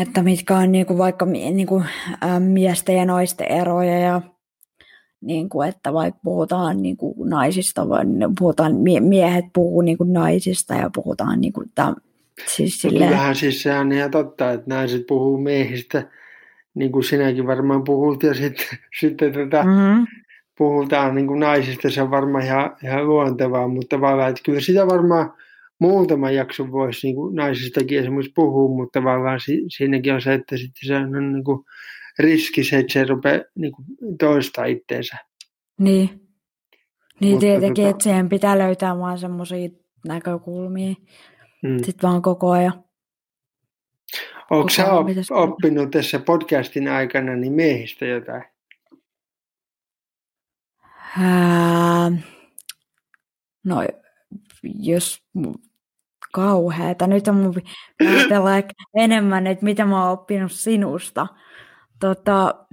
että 0.01 0.23
mitkä 0.23 0.57
on 0.57 0.73
niin 0.73 0.87
kuin 0.87 0.99
vaikka 0.99 1.27
niin 1.27 1.67
kuin, 1.67 1.85
ä, 2.25 2.41
miesten 2.41 2.97
ja 2.97 3.05
naisten 3.05 3.53
eroja 3.53 3.99
ja 3.99 4.23
niin 5.21 5.49
kuin, 5.49 5.69
että 5.69 5.93
vaikka 5.93 6.21
puhutaan 6.25 6.83
niin 6.83 6.97
kuin 6.97 7.31
naisista, 7.31 7.89
vai 7.89 8.05
puhutaan, 8.39 8.75
mie- 8.75 9.01
miehet 9.01 9.45
puhuu 9.55 9.81
niin 9.81 9.99
kuin 9.99 10.13
naisista 10.13 10.75
ja 10.75 10.91
puhutaan 10.95 11.41
niin 11.41 11.53
kuin, 11.53 11.71
täm, 11.75 11.95
siis 12.47 12.81
silleen, 12.81 13.05
Kyllähän 13.05 13.35
siis 13.35 13.63
se 13.63 13.75
on 13.75 13.93
ihan 13.93 14.11
totta, 14.11 14.53
että 14.53 14.75
naiset 14.75 15.07
puhuu 15.07 15.39
miehistä, 15.39 16.11
niin 16.75 16.93
kuin 16.93 17.05
sinäkin 17.05 17.47
varmaan 17.47 17.85
puhut, 17.85 18.23
ja 18.23 18.35
sitten, 18.35 18.67
sitten 19.01 19.33
tota, 19.33 19.63
mm-hmm. 19.63 20.07
puhutaan 20.59 21.15
niin 21.15 21.27
kuin 21.27 21.41
naisista, 21.41 21.91
se 21.91 22.03
on 22.03 22.11
varmaan 22.11 22.45
ihan, 22.45 22.77
ihan 22.85 23.07
luontevaa, 23.07 23.69
mutta 23.69 23.97
tavallaan, 23.97 24.31
että 24.31 24.43
kyllä 24.45 24.61
sitä 24.61 24.87
varmaan 24.87 25.33
muutama 25.79 26.31
jakso 26.31 26.73
voisi 26.73 27.07
niin 27.07 27.17
kuin 27.17 27.35
naisistakin 27.35 27.99
esimerkiksi 27.99 28.33
puhua, 28.35 28.77
mutta 28.77 29.01
tavallaan 29.01 29.41
si, 29.41 29.65
siinäkin 29.69 30.15
on 30.15 30.23
se, 30.23 30.35
että 30.35 30.57
sitten 30.57 30.87
se 30.87 30.97
on 30.97 31.33
niin 31.33 31.45
kuin 31.45 31.65
riski 32.19 32.65
se, 32.65 32.79
että 32.79 32.93
se 32.93 33.05
rupeaa 33.05 33.45
niin 33.55 33.73
kuin 33.73 33.87
toistaa 34.19 34.65
itteensä. 34.65 35.17
Niin. 35.79 36.11
Niin 37.21 37.33
Mutta 37.33 37.47
tietenkin, 37.47 37.85
tota- 37.85 37.91
että 37.91 38.03
siihen 38.03 38.29
pitää 38.29 38.59
löytää 38.59 38.99
vaan 38.99 39.19
semmoisia 39.19 39.69
näkökulmia 40.07 40.95
Mm. 41.63 41.79
sitten 41.85 42.11
vaan 42.11 42.23
koko 42.23 42.51
ajan. 42.51 42.85
Onko 44.51 44.69
sä 44.69 44.93
op, 44.93 45.07
oppinut 45.31 45.91
tässä 45.91 46.19
podcastin 46.19 46.89
aikana 46.89 47.37
niin 47.37 47.53
miehistä 47.53 48.07
jotain? 48.07 48.45
Ää, 51.21 52.13
no, 53.65 53.87
jos 54.63 55.23
kauheeta. 56.33 57.07
Nyt 57.07 57.29
on 57.29 57.35
mun 57.35 57.55
ajatella 58.01 58.51
enemmän, 58.95 59.47
että 59.47 59.65
mitä 59.65 59.85
mä 59.85 60.05
oon 60.05 60.13
oppinut 60.13 60.53
sinusta. 60.53 61.27
Tota, 62.01 62.67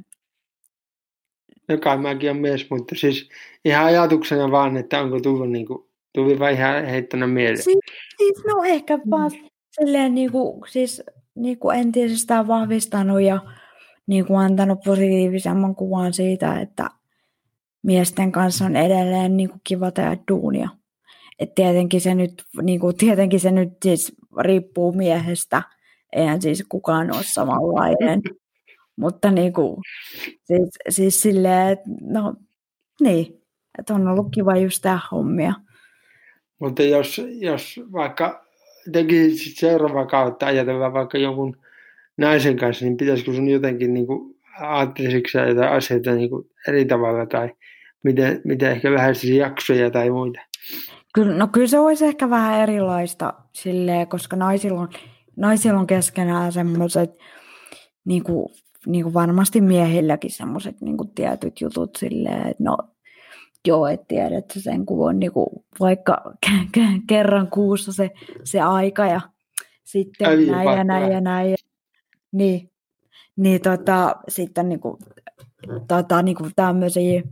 Joka 1.69 1.97
mäkin 1.97 2.29
on 2.29 2.38
mies, 2.38 2.69
mutta 2.69 2.95
siis 2.95 3.29
ihan 3.65 3.86
ajatuksena 3.86 4.51
vaan, 4.51 4.77
että 4.77 5.01
onko 5.01 5.19
tullut 5.19 5.49
niin 5.49 5.65
kuin, 5.65 5.84
tuli 6.16 6.39
vaan 6.39 6.53
ihan 6.53 6.86
heittona 6.86 7.28
mieleen. 7.28 7.63
siis, 7.63 7.78
siis 8.18 8.43
no 8.47 8.63
ehkä 8.63 8.99
vaan 9.09 9.32
silleen 9.72 10.16
niinku, 10.16 10.66
siis 10.70 11.03
niinku 11.36 11.70
entisestään 11.70 12.47
vahvistanut 12.47 13.22
ja 13.22 13.39
niinku 14.07 14.36
antanut 14.36 14.80
positiivisemman 14.86 15.76
kuvan 15.76 16.13
siitä, 16.13 16.59
että 16.59 16.89
miesten 17.84 18.32
kanssa 18.32 18.66
on 18.66 18.76
edelleen 18.76 19.38
niinku 19.38 19.57
kiva 19.63 19.91
tehdä 19.91 20.18
duunia. 20.32 20.70
Et 21.39 21.55
tietenkin 21.55 22.01
se 22.01 22.16
nyt, 22.16 22.43
niinku, 22.61 22.93
tietenkin 22.93 23.39
se 23.39 23.51
nyt 23.51 23.70
siis 23.84 24.16
riippuu 24.39 24.93
miehestä. 24.93 25.61
Eihän 26.13 26.41
siis 26.41 26.63
kukaan 26.70 27.16
ole 27.16 27.24
samanlainen. 27.24 28.22
Mutta 28.99 29.32
niinku, 29.32 29.82
siis, 30.43 30.70
siis 30.89 31.22
silleen, 31.22 31.68
että 31.68 31.89
no 32.01 32.36
niin, 33.01 33.41
että 33.80 33.93
on 33.93 34.07
ollut 34.07 34.28
kiva 34.36 34.57
just 34.57 34.82
tehdä 34.82 34.99
hommia. 35.11 35.53
Mutta 36.60 36.84
jos, 36.84 37.22
jos 37.39 37.80
vaikka 37.91 38.45
tekisit 38.91 39.58
seuraava 39.58 40.06
kautta 40.06 40.45
ajatellaan 40.45 40.93
vaikka 40.93 41.18
jonkun 41.18 41.58
naisen 42.18 42.58
kanssa, 42.58 42.86
niin 42.86 42.97
pitäisikö 42.97 43.34
sun 43.34 43.49
jotenkin 43.49 43.93
niin 43.93 44.08
kuin, 44.08 44.36
ajattelisitko 44.60 45.30
sä 45.30 45.41
jotain 45.41 45.72
asioita 45.72 46.12
niin 46.12 46.30
kuin 46.30 46.49
eri 46.68 46.86
tavalla 46.86 47.26
tai 47.26 47.49
miten, 48.03 48.41
miten 48.43 48.72
ehkä 48.72 48.93
lähestisi 48.93 49.38
jaksoja 49.38 49.91
tai 49.91 50.10
muita? 50.10 50.39
Kyllä, 51.14 51.38
no 51.38 51.47
kyllä 51.47 51.68
se 51.68 51.80
olisi 51.80 52.06
ehkä 52.06 52.30
vähän 52.30 52.62
erilaista 52.62 53.34
silleen, 53.53 54.08
koska 54.08 54.36
naisilla 54.36 54.82
on, 54.82 54.89
naisilla 55.36 55.80
on 55.80 55.88
keskenään 55.88 56.51
semmoiset, 56.51 57.12
niin 58.06 58.24
kuin, 58.24 58.49
niin 58.86 59.03
kuin 59.03 59.14
varmasti 59.14 59.62
miehilläkin 59.62 60.32
semmoiset 60.32 60.82
niin 60.82 60.97
kuin 60.97 61.10
tietyt 61.10 61.62
jutut 61.62 61.95
silleen, 61.95 62.47
että 62.47 62.64
no 62.64 62.78
joo, 63.66 63.88
että 63.88 64.05
tiedät 64.07 64.45
sen, 64.57 64.86
kun 64.86 65.09
on 65.09 65.20
niin 65.20 65.32
kuin, 65.32 65.47
vaikka 65.80 66.34
kerran 67.07 67.47
kuussa 67.49 67.93
se, 67.93 68.11
se 68.43 68.61
aika 68.61 69.05
ja 69.05 69.22
sitten 69.84 70.28
Ai, 70.28 70.45
näin 70.45 70.78
ja 70.78 70.84
näin 70.84 71.11
ja 71.11 71.22
näin. 71.22 71.51
Ja, 71.51 71.57
niin, 72.32 72.72
niin 73.36 73.61
tota, 73.61 74.16
sitten 74.28 74.70
niin 74.70 74.80
kuin, 74.80 74.97
tota, 75.88 76.22
niin 76.22 76.38
kuin 76.38 76.51
tämmöisiä 76.55 77.24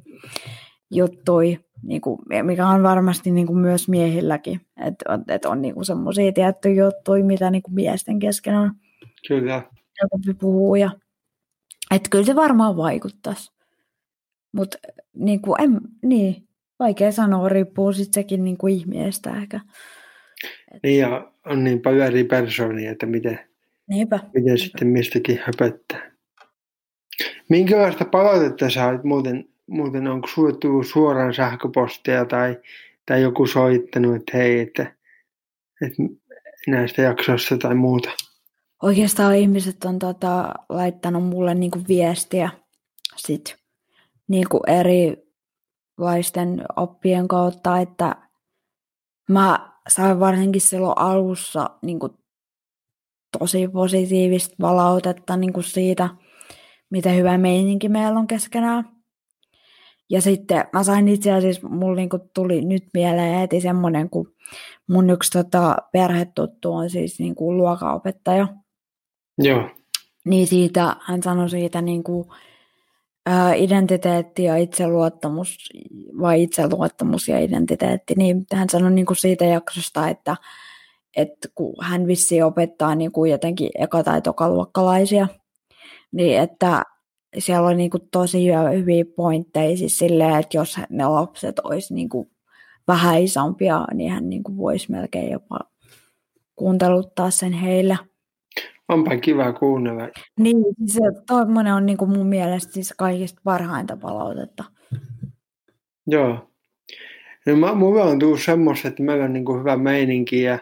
juttuja, 0.91 1.57
niin 1.83 2.01
kuin, 2.01 2.19
mikä 2.43 2.67
on 2.67 2.83
varmasti 2.83 3.31
niin 3.31 3.47
kuin 3.47 3.59
myös 3.59 3.87
miehilläkin, 3.87 4.61
että 4.85 5.19
et 5.27 5.45
on 5.45 5.61
niin 5.61 5.85
semmoisia 5.85 6.31
tiettyjä 6.31 6.85
juttuja, 6.85 7.23
mitä 7.23 7.51
niin 7.51 7.63
kuin 7.63 7.75
miesten 7.75 8.19
kesken 8.19 8.55
on 8.55 8.71
Kyllä. 9.27 9.63
helpompi 10.01 10.33
puhua. 10.33 10.77
Ja, 10.77 10.91
että 11.91 12.09
kyllä 12.09 12.25
se 12.25 12.35
varmaan 12.35 12.77
vaikuttaisi. 12.77 13.52
Mutta 14.53 14.77
niin 15.15 15.41
kuin, 15.41 15.61
en, 15.61 15.81
niin, 16.01 16.47
vaikea 16.79 17.11
sanoa, 17.11 17.49
riippuu 17.49 17.93
sitten 17.93 18.13
sekin 18.13 18.43
niin 18.43 18.57
kuin 18.57 18.73
ihmisestä 18.73 19.37
ehkä. 19.37 19.59
Niin 20.83 20.99
ja 20.99 21.31
on 21.45 21.63
niin 21.63 21.81
paljon 21.81 22.07
eri 22.07 22.23
persoonia, 22.23 22.91
että 22.91 23.05
miten, 23.05 23.39
Niinpä. 23.87 24.19
miten 24.33 24.57
sitten 24.57 24.87
mistäkin 24.87 25.39
höpöttää. 25.45 26.11
Minkälaista 27.49 28.05
palautetta 28.05 28.69
sä 28.69 28.87
olet 28.87 29.03
muuten, 29.03 29.49
muuten 29.67 30.07
onko 30.07 30.27
sulle 30.27 30.57
tullut 30.57 30.87
suoraan 30.87 31.33
sähköpostia 31.33 32.25
tai, 32.25 32.57
tai 33.05 33.21
joku 33.21 33.47
soittanut, 33.47 34.15
että 34.15 34.37
hei, 34.37 34.59
että, 34.59 34.95
että 35.81 36.03
näistä 36.67 37.01
jaksoista 37.01 37.57
tai 37.57 37.75
muuta? 37.75 38.09
Oikeastaan 38.81 39.35
ihmiset 39.35 39.85
on 39.85 39.99
tota, 39.99 40.53
laittanut 40.69 41.23
mulle 41.23 41.55
niinku 41.55 41.79
viestiä 41.87 42.49
sit, 43.15 43.62
niinku 44.29 44.59
erilaisten 44.67 46.65
oppien 46.75 47.27
kautta, 47.27 47.77
että 47.79 48.15
mä 49.29 49.73
sain 49.87 50.19
varsinkin 50.19 50.61
silloin 50.61 50.97
alussa 50.97 51.69
niinku 51.81 52.09
tosi 53.39 53.67
positiivista 53.67 54.55
palautetta 54.61 55.37
niinku 55.37 55.61
siitä, 55.61 56.09
miten 56.89 57.15
hyvä 57.15 57.37
meininki 57.37 57.89
meillä 57.89 58.19
on 58.19 58.27
keskenään. 58.27 58.93
Ja 60.09 60.21
sitten 60.21 60.65
mä 60.73 60.83
sain 60.83 61.07
itse 61.07 61.31
asiassa, 61.31 61.67
mulla 61.67 61.95
niinku 61.95 62.19
tuli 62.35 62.61
nyt 62.61 62.83
mieleen 62.93 63.39
heti 63.39 63.61
semmoinen, 63.61 64.09
kun 64.09 64.33
mun 64.89 65.09
yksi 65.09 65.31
tota, 65.31 65.77
perhetuttu 65.91 66.73
on 66.73 66.89
siis 66.89 67.19
niinku 67.19 67.57
luokanopettaja. 67.57 68.47
Joo, 69.37 69.69
Niin 70.25 70.47
siitä, 70.47 70.95
hän 71.01 71.23
sanoi 71.23 71.49
siitä 71.49 71.81
niin 71.81 72.03
kuin, 72.03 72.27
ää, 73.25 73.53
identiteetti 73.53 74.43
ja 74.43 74.57
itseluottamus, 74.57 75.69
vai 76.21 76.43
itseluottamus 76.43 77.27
ja 77.27 77.39
identiteetti, 77.39 78.13
niin 78.17 78.45
hän 78.53 78.69
sanoi 78.69 78.91
niin 78.91 79.05
kuin 79.05 79.17
siitä 79.17 79.45
jaksosta, 79.45 80.09
että, 80.09 80.37
että 81.17 81.47
kun 81.55 81.75
hän 81.81 82.07
vissiin 82.07 82.45
opettaa 82.45 82.95
niin 82.95 83.11
kuin 83.11 83.31
jotenkin 83.31 83.69
eka- 83.79 84.03
tai 84.03 84.21
tokaluokkalaisia, 84.21 85.27
niin 86.11 86.39
että 86.39 86.83
siellä 87.37 87.67
on 87.67 87.77
niin 87.77 87.89
kuin 87.89 88.09
tosi 88.11 88.43
hyviä, 88.45 88.69
hyviä 88.69 89.05
pointteja 89.15 89.77
siis 89.77 89.97
silleen, 89.97 90.35
että 90.35 90.57
jos 90.57 90.77
ne 90.89 91.05
lapset 91.07 91.59
olisi 91.59 91.93
niin 91.93 92.09
kuin 92.09 92.31
vähän 92.87 93.21
isompia, 93.21 93.87
niin 93.93 94.11
hän 94.11 94.29
niin 94.29 94.43
kuin 94.43 94.57
voisi 94.57 94.91
melkein 94.91 95.31
jopa 95.31 95.59
kuunteluttaa 96.55 97.29
sen 97.29 97.53
heille. 97.53 97.97
Onpa 98.89 99.17
kiva 99.17 99.53
kuunnella. 99.53 100.09
Niin, 100.39 100.57
siis 100.77 100.93
se 100.93 101.01
tommonen 101.27 101.73
on 101.73 101.85
niinku 101.85 102.05
mun 102.05 102.27
mielestä 102.27 102.73
siis 102.73 102.93
kaikista 102.97 103.41
parhainta 103.43 103.97
palautetta. 103.97 104.63
Joo. 106.07 106.49
No, 107.45 107.55
mä, 107.55 107.73
mulla 107.73 108.03
on 108.03 108.19
tullut 108.19 108.41
semmoista, 108.41 108.87
että 108.87 109.03
meillä 109.03 109.25
on 109.25 109.33
niin 109.33 109.45
kuin 109.45 109.59
hyvä 109.59 109.77
meininki 109.77 110.41
ja 110.41 110.59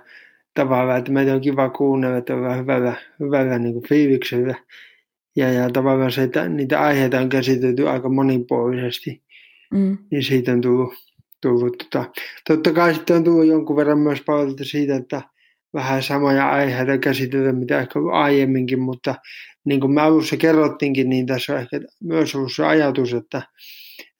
tavallaan, 0.53 0.99
että 0.99 1.11
meitä 1.11 1.33
on 1.33 1.41
kiva 1.41 1.69
kuunnella, 1.69 2.17
että 2.17 2.35
ollaan 2.35 2.59
hyvällä, 2.59 2.93
hyvällä 3.19 3.59
niin 3.59 3.73
kuin 3.73 3.87
fiiliksellä. 3.89 4.55
Ja, 5.35 5.51
ja 5.51 5.69
tavallaan 5.69 6.11
se, 6.11 6.23
että 6.23 6.49
niitä 6.49 6.81
aiheita 6.81 7.19
on 7.19 7.29
käsitelty 7.29 7.89
aika 7.89 8.09
monipuolisesti, 8.09 9.21
Mm. 9.71 9.97
niin 10.11 10.23
siitä 10.23 10.51
on 10.51 10.61
tullut, 10.61 10.93
tullut. 11.41 11.77
Tota, 11.77 12.05
totta 12.47 12.73
kai 12.73 12.93
sitten 12.93 13.15
on 13.15 13.23
tullut 13.23 13.45
jonkun 13.45 13.75
verran 13.75 13.99
myös 13.99 14.21
palautetta 14.21 14.63
siitä, 14.65 14.95
että 14.95 15.21
vähän 15.73 16.03
samoja 16.03 16.49
aiheita 16.49 16.97
käsitellä, 16.97 17.51
mitä 17.51 17.79
ehkä 17.79 17.99
aiemminkin, 18.11 18.79
mutta 18.79 19.15
niin 19.65 19.79
kuin 19.81 19.91
me 19.91 20.01
alussa 20.01 20.37
kerrottiinkin, 20.37 21.09
niin 21.09 21.25
tässä 21.25 21.53
on 21.53 21.59
ehkä 21.59 21.81
myös 22.03 22.35
ollut 22.35 22.53
se 22.55 22.65
ajatus, 22.65 23.13
että, 23.13 23.41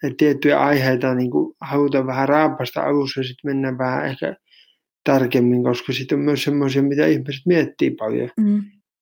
että 0.04 0.18
tiettyjä 0.18 0.60
aiheita 0.60 1.16
niin 1.16 1.32
kuin 1.32 1.56
halutaan 1.62 2.08
vähän 2.08 2.30
raapasta 2.30 2.84
alussa 2.84 3.20
ja 3.20 3.24
sitten 3.24 3.52
mennään 3.52 3.78
vähän 3.78 4.06
ehkä 4.06 4.36
tarkemmin, 5.04 5.64
koska 5.64 5.93
sitten 5.93 6.18
on 6.18 6.26
myös 6.26 6.43
semmoisia, 6.43 6.84
mitä 6.84 7.06
ihmiset 7.06 7.41
miettii 7.45 7.91
paljon. 7.91 8.30
Mm. 8.38 8.62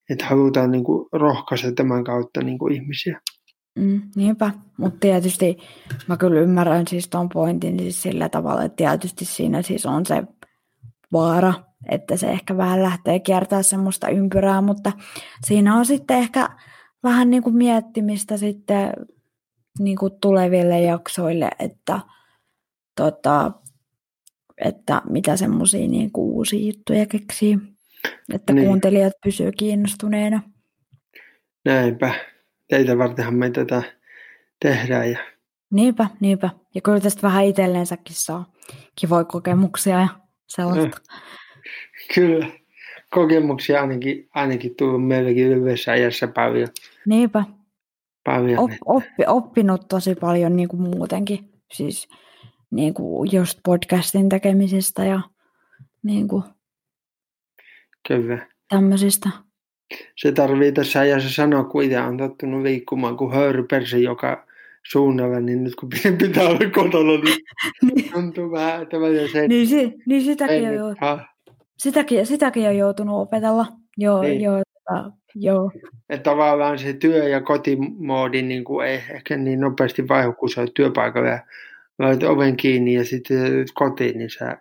Että 0.09 0.25
halutaan 0.25 0.71
niin 0.71 0.83
kuin 0.83 1.09
rohkaista 1.11 1.71
tämän 1.71 2.03
kautta 2.03 2.41
niin 2.43 2.59
kuin 2.59 2.73
ihmisiä. 2.73 3.21
Mm, 3.79 4.01
niinpä, 4.15 4.51
mutta 4.77 4.99
tietysti 4.99 5.57
mä 6.07 6.17
kyllä 6.17 6.41
ymmärrän 6.41 6.87
siis 6.87 7.09
tuon 7.09 7.29
pointin 7.29 7.79
siis 7.79 8.01
sillä 8.01 8.29
tavalla, 8.29 8.63
että 8.63 8.75
tietysti 8.75 9.25
siinä 9.25 9.61
siis 9.61 9.85
on 9.85 10.05
se 10.05 10.23
vaara, 11.11 11.53
että 11.89 12.17
se 12.17 12.29
ehkä 12.29 12.57
vähän 12.57 12.83
lähtee 12.83 13.19
kiertää 13.19 13.63
semmoista 13.63 14.09
ympyrää, 14.09 14.61
mutta 14.61 14.91
siinä 15.45 15.75
on 15.75 15.85
sitten 15.85 16.17
ehkä 16.17 16.49
vähän 17.03 17.29
niin 17.29 17.43
kuin 17.43 17.55
miettimistä 17.55 18.37
sitten 18.37 18.93
niin 19.79 19.97
kuin 19.97 20.13
tuleville 20.21 20.81
jaksoille, 20.81 21.49
että, 21.59 21.99
tota, 22.95 23.51
että 24.57 25.01
mitä 25.09 25.37
semmoisia 25.37 25.87
niin 25.87 26.11
uusia 26.17 26.67
juttuja 26.67 27.05
keksii, 27.05 27.57
että 28.33 28.53
niin. 28.53 28.65
kuuntelijat 28.65 29.13
pysyvät 29.23 29.55
kiinnostuneena. 29.55 30.41
Näinpä. 31.65 32.13
Teitä 32.67 32.97
vartenhan 32.97 33.35
me 33.35 33.49
tätä 33.49 33.83
tehdään. 34.59 35.11
Ja... 35.11 35.17
Niinpä, 35.71 36.07
niinpä. 36.19 36.49
Ja 36.75 36.81
kyllä 36.81 36.99
tästä 36.99 37.21
vähän 37.21 37.45
itselleensäkin 37.45 38.15
saa 38.15 38.51
kivoja 38.95 39.23
kokemuksia 39.23 39.99
ja 39.99 40.07
sellaista. 40.47 41.01
Kyllä. 42.15 42.47
Kokemuksia 43.09 43.81
ainakin, 43.81 44.29
ainakin 44.33 44.75
tullut 44.75 45.07
meillekin 45.07 45.49
lyhyessä 45.49 45.91
ajassa 45.91 46.27
paljon. 46.27 46.67
Niinpä. 47.05 47.43
Paljon. 48.23 48.59
Op, 48.59 48.71
oppi, 48.85 49.23
oppinut 49.27 49.87
tosi 49.87 50.15
paljon 50.15 50.55
niin 50.55 50.69
kuin 50.69 50.81
muutenkin. 50.81 51.49
Siis 51.73 52.09
niin 52.71 52.93
kuin 52.93 53.29
just 53.31 53.59
podcastin 53.65 54.29
tekemisestä 54.29 55.05
ja 55.05 55.21
niin 56.03 56.27
kuin 56.27 56.43
Kyllä. 58.07 58.47
tämmöisistä. 58.69 59.29
Se 60.17 60.31
tarvii 60.31 60.71
tässä 60.71 60.99
ajassa 60.99 61.29
sanoa, 61.29 61.63
kun 61.63 61.83
itse 61.83 61.99
on 61.99 62.17
tottunut 62.17 62.61
liikkumaan 62.61 63.17
kuin 63.17 63.33
höyrypersi 63.33 64.03
joka 64.03 64.47
suunnalla, 64.91 65.39
niin 65.39 65.63
nyt 65.63 65.75
kun 65.75 65.89
pitää 66.17 66.43
olla 66.43 66.69
kotona, 66.75 67.11
niin, 67.23 67.37
niin 67.95 68.11
tuntuu 68.11 68.51
vähän, 68.51 68.81
että 68.81 68.97
se... 69.31 69.47
Niin, 69.47 69.67
si, 69.67 69.93
niin 70.05 70.21
sitäkin, 70.21 70.67
on, 70.67 70.73
jo, 70.73 70.95
sitäkin, 71.79 72.25
sitäkin 72.25 72.67
on 72.67 72.77
joutunut 72.77 73.21
opetella. 73.21 73.65
Joo, 73.97 74.21
niin. 74.21 74.41
joo, 74.41 74.61
tota, 74.73 75.11
joo. 75.35 75.71
Että 76.09 76.31
tavallaan 76.31 76.79
se 76.79 76.93
työ- 76.93 77.29
ja 77.29 77.41
kotimoodi 77.41 78.41
niin 78.41 78.63
kuin 78.63 78.87
ei 78.87 79.01
ehkä 79.09 79.37
niin 79.37 79.59
nopeasti 79.59 80.07
vaihdu, 80.07 80.33
kun 80.33 80.49
sä 80.49 80.61
oot 80.61 80.73
työpaikalla 80.73 81.29
ja 81.29 81.45
laitat 81.99 82.29
oven 82.29 82.57
kiinni 82.57 82.93
ja 82.93 83.05
sitten 83.05 83.65
kotiin, 83.73 84.17
niin 84.17 84.29
sä, 84.29 84.57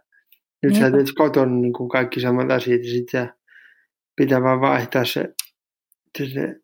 nyt 0.62 0.72
niin. 0.72 0.80
sä 0.82 0.90
teet 0.90 1.06
kotona 1.16 1.54
niin 1.54 1.72
kuin 1.72 1.88
kaikki 1.88 2.20
samat 2.20 2.50
asiat 2.50 2.84
ja 2.84 2.90
sitten 2.90 3.32
pitää 4.16 4.42
vaan 4.42 4.60
vaihtaa 4.60 5.04
se, 5.04 5.34
se, 6.18 6.26
se 6.26 6.54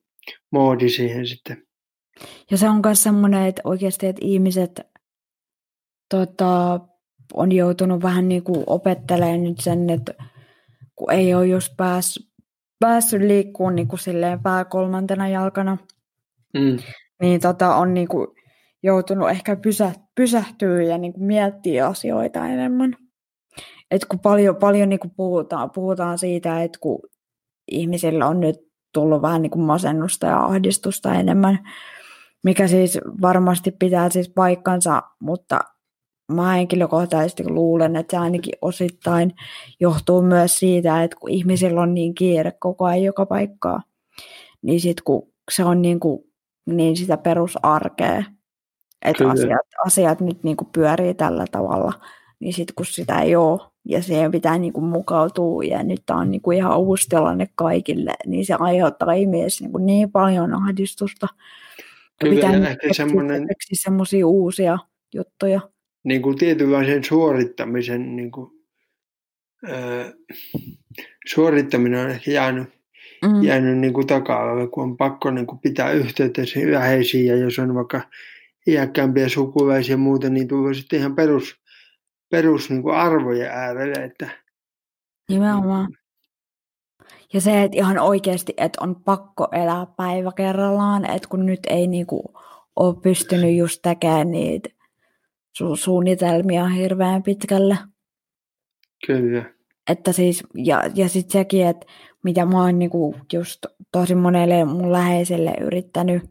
moodi 0.52 0.88
siihen 0.88 1.26
sitten. 1.26 1.62
Ja 2.50 2.57
se 2.57 2.68
on 2.68 2.80
myös 2.84 3.02
semmoinen, 3.02 3.46
että 3.46 3.62
oikeasti 3.64 4.07
että 4.07 4.20
ihmiset 4.24 4.80
tota, 6.11 6.80
on 7.34 7.52
joutunut 7.52 8.02
vähän 8.02 8.28
niin 8.28 8.42
kuin 8.42 8.64
opettelemaan 8.66 9.42
nyt 9.42 9.61
sen, 9.61 9.90
että 9.90 10.14
kun 10.97 11.12
ei 11.12 11.34
ole 11.34 11.47
just 11.47 11.76
pääs, 11.76 12.30
päässyt 12.80 13.22
liikkuun 13.22 13.74
niin 13.74 13.88
kuin 13.88 14.01
silleen 14.01 14.42
pää 14.42 14.64
kolmantena 14.64 15.28
jalkana, 15.28 15.76
mm. 16.55 16.76
niin 17.22 17.40
tota, 17.40 17.74
on 17.74 17.95
niin 17.95 18.09
kuin 18.09 18.26
joutunut 18.82 19.30
ehkä 19.30 19.57
pysä, 19.57 19.92
pysähtyä 20.14 20.82
ja 20.82 20.99
niin 20.99 21.12
kuin 21.12 21.24
miettiä 21.24 21.86
asioita 21.86 22.47
enemmän. 22.47 22.97
Et 23.90 24.05
kun 24.05 24.20
paljon, 24.20 24.57
paljon 24.57 24.88
niin 24.88 25.01
kuin 25.01 25.12
puhutaan, 25.16 25.70
puhutaan 25.70 26.18
siitä, 26.18 26.62
että 26.62 26.78
kun 26.82 26.99
ihmisillä 27.70 28.26
on 28.26 28.40
nyt 28.40 28.57
tullut 28.92 29.22
vähän 29.22 29.42
niin 29.42 29.51
kuin 29.51 29.64
masennusta 29.64 30.26
ja 30.26 30.45
ahdistusta 30.45 31.14
enemmän, 31.14 31.59
mikä 32.45 32.68
siis 32.68 32.99
varmasti 33.22 33.70
pitää 33.70 34.11
siis 34.11 34.28
paikkansa, 34.28 35.03
mutta 35.20 35.61
mä 36.33 36.53
henkilökohtaisesti 36.53 37.49
luulen, 37.49 37.97
että 37.97 38.16
se 38.16 38.20
ainakin 38.20 38.55
osittain 38.62 39.33
johtuu 39.81 40.22
myös 40.22 40.59
siitä, 40.59 41.03
että 41.03 41.16
kun 41.20 41.31
ihmisillä 41.31 41.81
on 41.81 41.95
niin 41.95 42.14
kiire 42.14 42.53
koko 42.59 42.85
ajan 42.85 43.03
joka 43.03 43.27
paikkaa, 43.27 43.83
niin 44.62 44.81
sitten 44.81 45.05
kun 45.05 45.33
se 45.51 45.64
on 45.64 45.83
niin, 45.83 46.01
kuin, 46.01 46.25
niin 46.66 46.97
sitä 46.97 47.16
perusarkea, 47.16 48.25
että 49.05 49.29
asiat, 49.29 49.66
asiat 49.87 50.20
nyt 50.20 50.43
niin 50.43 50.57
kuin 50.57 50.68
pyörii 50.75 51.14
tällä 51.14 51.45
tavalla, 51.51 51.93
niin 52.41 52.53
sitten 52.53 52.75
kun 52.75 52.87
sitä 52.87 53.20
ei 53.20 53.37
ole 53.37 53.61
ja 53.85 54.03
siihen 54.03 54.31
pitää 54.31 54.59
niin 54.59 54.72
kuin 54.72 54.85
mukautua 54.85 55.64
ja 55.64 55.83
nyt 55.83 56.03
tämä 56.07 56.20
on 56.20 56.31
niin 56.31 56.41
kuin 56.41 56.57
ihan 56.57 56.79
uusi 56.79 57.09
tilanne 57.09 57.49
kaikille, 57.55 58.14
niin 58.27 58.47
se 58.47 58.55
aiheuttaa 58.59 59.12
ihmisille 59.12 59.66
niin, 59.66 59.72
kuin 59.72 59.87
niin 59.87 60.12
paljon 60.12 60.55
ahdistusta. 60.55 61.29
Kyllä, 62.20 62.35
pitää 62.35 62.55
ja 62.57 62.68
ehkä 62.68 62.93
semmoinen... 62.93 63.47
semmoisia 63.72 64.27
uusia 64.27 64.79
juttuja. 65.14 65.61
Niin 66.05 66.22
kuin 66.22 66.38
tietynlaisen 66.38 67.05
suorittamisen 67.05 68.16
niin 68.16 68.30
kuin, 68.30 68.50
äh, 69.68 70.12
suorittaminen 71.26 72.00
on 72.00 72.11
ehkä 72.11 72.30
jäänyt, 72.30 72.68
mm. 73.24 73.42
jäänyt 73.42 73.78
niin 73.78 73.92
kuin 73.92 74.07
taka 74.07 74.68
kun 74.72 74.84
on 74.84 74.96
pakko 74.96 75.30
niin 75.30 75.46
kuin 75.46 75.59
pitää 75.59 75.92
yhteyttä 75.92 76.42
läheisiin 76.70 77.26
ja 77.26 77.36
jos 77.36 77.59
on 77.59 77.74
vaikka 77.74 78.00
iäkkäämpiä 78.66 79.28
sukulaisia 79.28 79.92
ja 79.92 79.96
muuta, 79.96 80.30
niin 80.30 80.48
tulee 80.48 80.74
sitten 80.74 80.98
ihan 80.98 81.14
perus, 81.14 81.57
perus 82.30 82.70
niin 82.70 82.82
kuin 82.82 82.94
arvojen 82.94 83.50
äärelle. 83.50 84.05
Että, 84.05 84.28
Nimenomaan. 85.28 85.88
Ja 87.32 87.40
se, 87.40 87.62
että 87.62 87.76
ihan 87.76 87.98
oikeasti, 87.98 88.55
että 88.57 88.78
on 88.84 88.96
pakko 89.05 89.48
elää 89.52 89.86
päivä 89.96 90.32
kerrallaan, 90.36 91.11
että 91.11 91.28
kun 91.28 91.46
nyt 91.46 91.61
ei 91.66 91.86
niinku 91.86 92.34
ole 92.76 92.94
pystynyt 93.02 93.57
just 93.57 93.82
tekemään 93.82 94.30
niitä 94.30 94.70
su- 95.59 95.76
suunnitelmia 95.76 96.68
hirveän 96.68 97.22
pitkälle. 97.22 97.78
Kyllä. 99.07 99.55
Että 99.90 100.12
siis, 100.12 100.42
ja, 100.55 100.82
ja 100.94 101.09
sitten 101.09 101.32
sekin, 101.32 101.66
että 101.66 101.86
mitä 102.24 102.46
mä 102.46 102.62
oon 102.62 102.78
niinku 102.78 103.16
just 103.32 103.66
tosi 103.92 104.14
monelle 104.14 104.64
mun 104.64 104.92
läheiselle 104.92 105.55
yrittänyt 105.61 106.22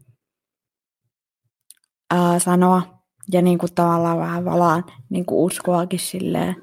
ää, 2.11 2.39
sanoa, 2.39 3.03
ja 3.31 3.41
niinku 3.41 3.67
tavallaan 3.75 4.17
vähän 4.17 4.45
valaan 4.45 4.83
niinku 5.09 5.45
uskoakin 5.45 5.99
silleen, 5.99 6.55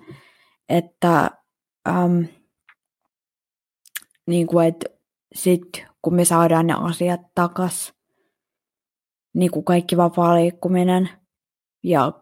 että 0.69 1.31
äm, 1.89 2.25
niin 4.27 4.47
kuin, 4.47 4.69
että 4.69 4.87
sit 5.35 5.87
kun 6.03 6.15
me 6.15 6.25
saadaan 6.25 6.67
ne 6.67 6.75
asiat 6.79 7.21
takas, 7.35 7.95
niin 9.35 9.51
kuin 9.51 9.65
kaikki 9.65 9.97
vapaa 9.97 10.35
liikkuminen 10.37 11.09
ja 11.83 12.13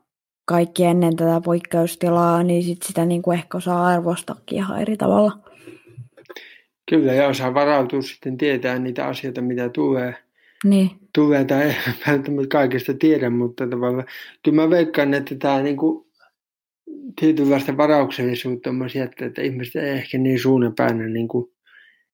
kaikki 0.49 0.85
ennen 0.85 1.17
tätä 1.17 1.41
poikkeustilaa, 1.45 2.43
niin 2.43 2.63
sit 2.63 2.83
sitä 2.83 3.05
niin 3.05 3.23
kuin 3.23 3.39
ehkä 3.39 3.59
osaa 3.59 3.87
arvostakin 3.87 4.59
ihan 4.59 4.83
eri 4.83 4.97
tavalla. 4.97 5.39
Kyllä, 6.91 7.13
ja 7.13 7.29
osaa 7.29 7.55
varautua 7.55 8.03
sitten 8.03 8.39
tietää 8.39 8.79
niitä 8.79 9.07
asioita, 9.07 9.41
mitä 9.41 9.69
tulee. 9.69 10.15
Niin. 10.65 10.91
Tulee 11.15 11.45
tai 11.45 11.63
ei 11.63 11.75
välttämättä 12.07 12.49
kaikesta 12.49 12.95
tiedä, 12.95 13.31
mutta 13.31 13.67
tavallaan 13.67 14.07
kyllä 14.45 14.63
mä 14.63 14.71
veikkaan, 14.71 15.15
että 15.15 15.35
tämä 15.35 15.63
niin 15.63 15.77
kuin 15.77 16.07
tietynlaista 17.21 17.77
varauksellisuutta 17.77 18.71
on 18.71 18.89
jättää, 18.95 19.29
että 19.29 19.43
ihmiset 19.43 19.77
ei 19.77 19.91
ehkä 19.91 20.19
niin 20.19 20.41
suunnanpäänä 20.41 21.09
niin 21.09 21.29
kuin 21.29 21.51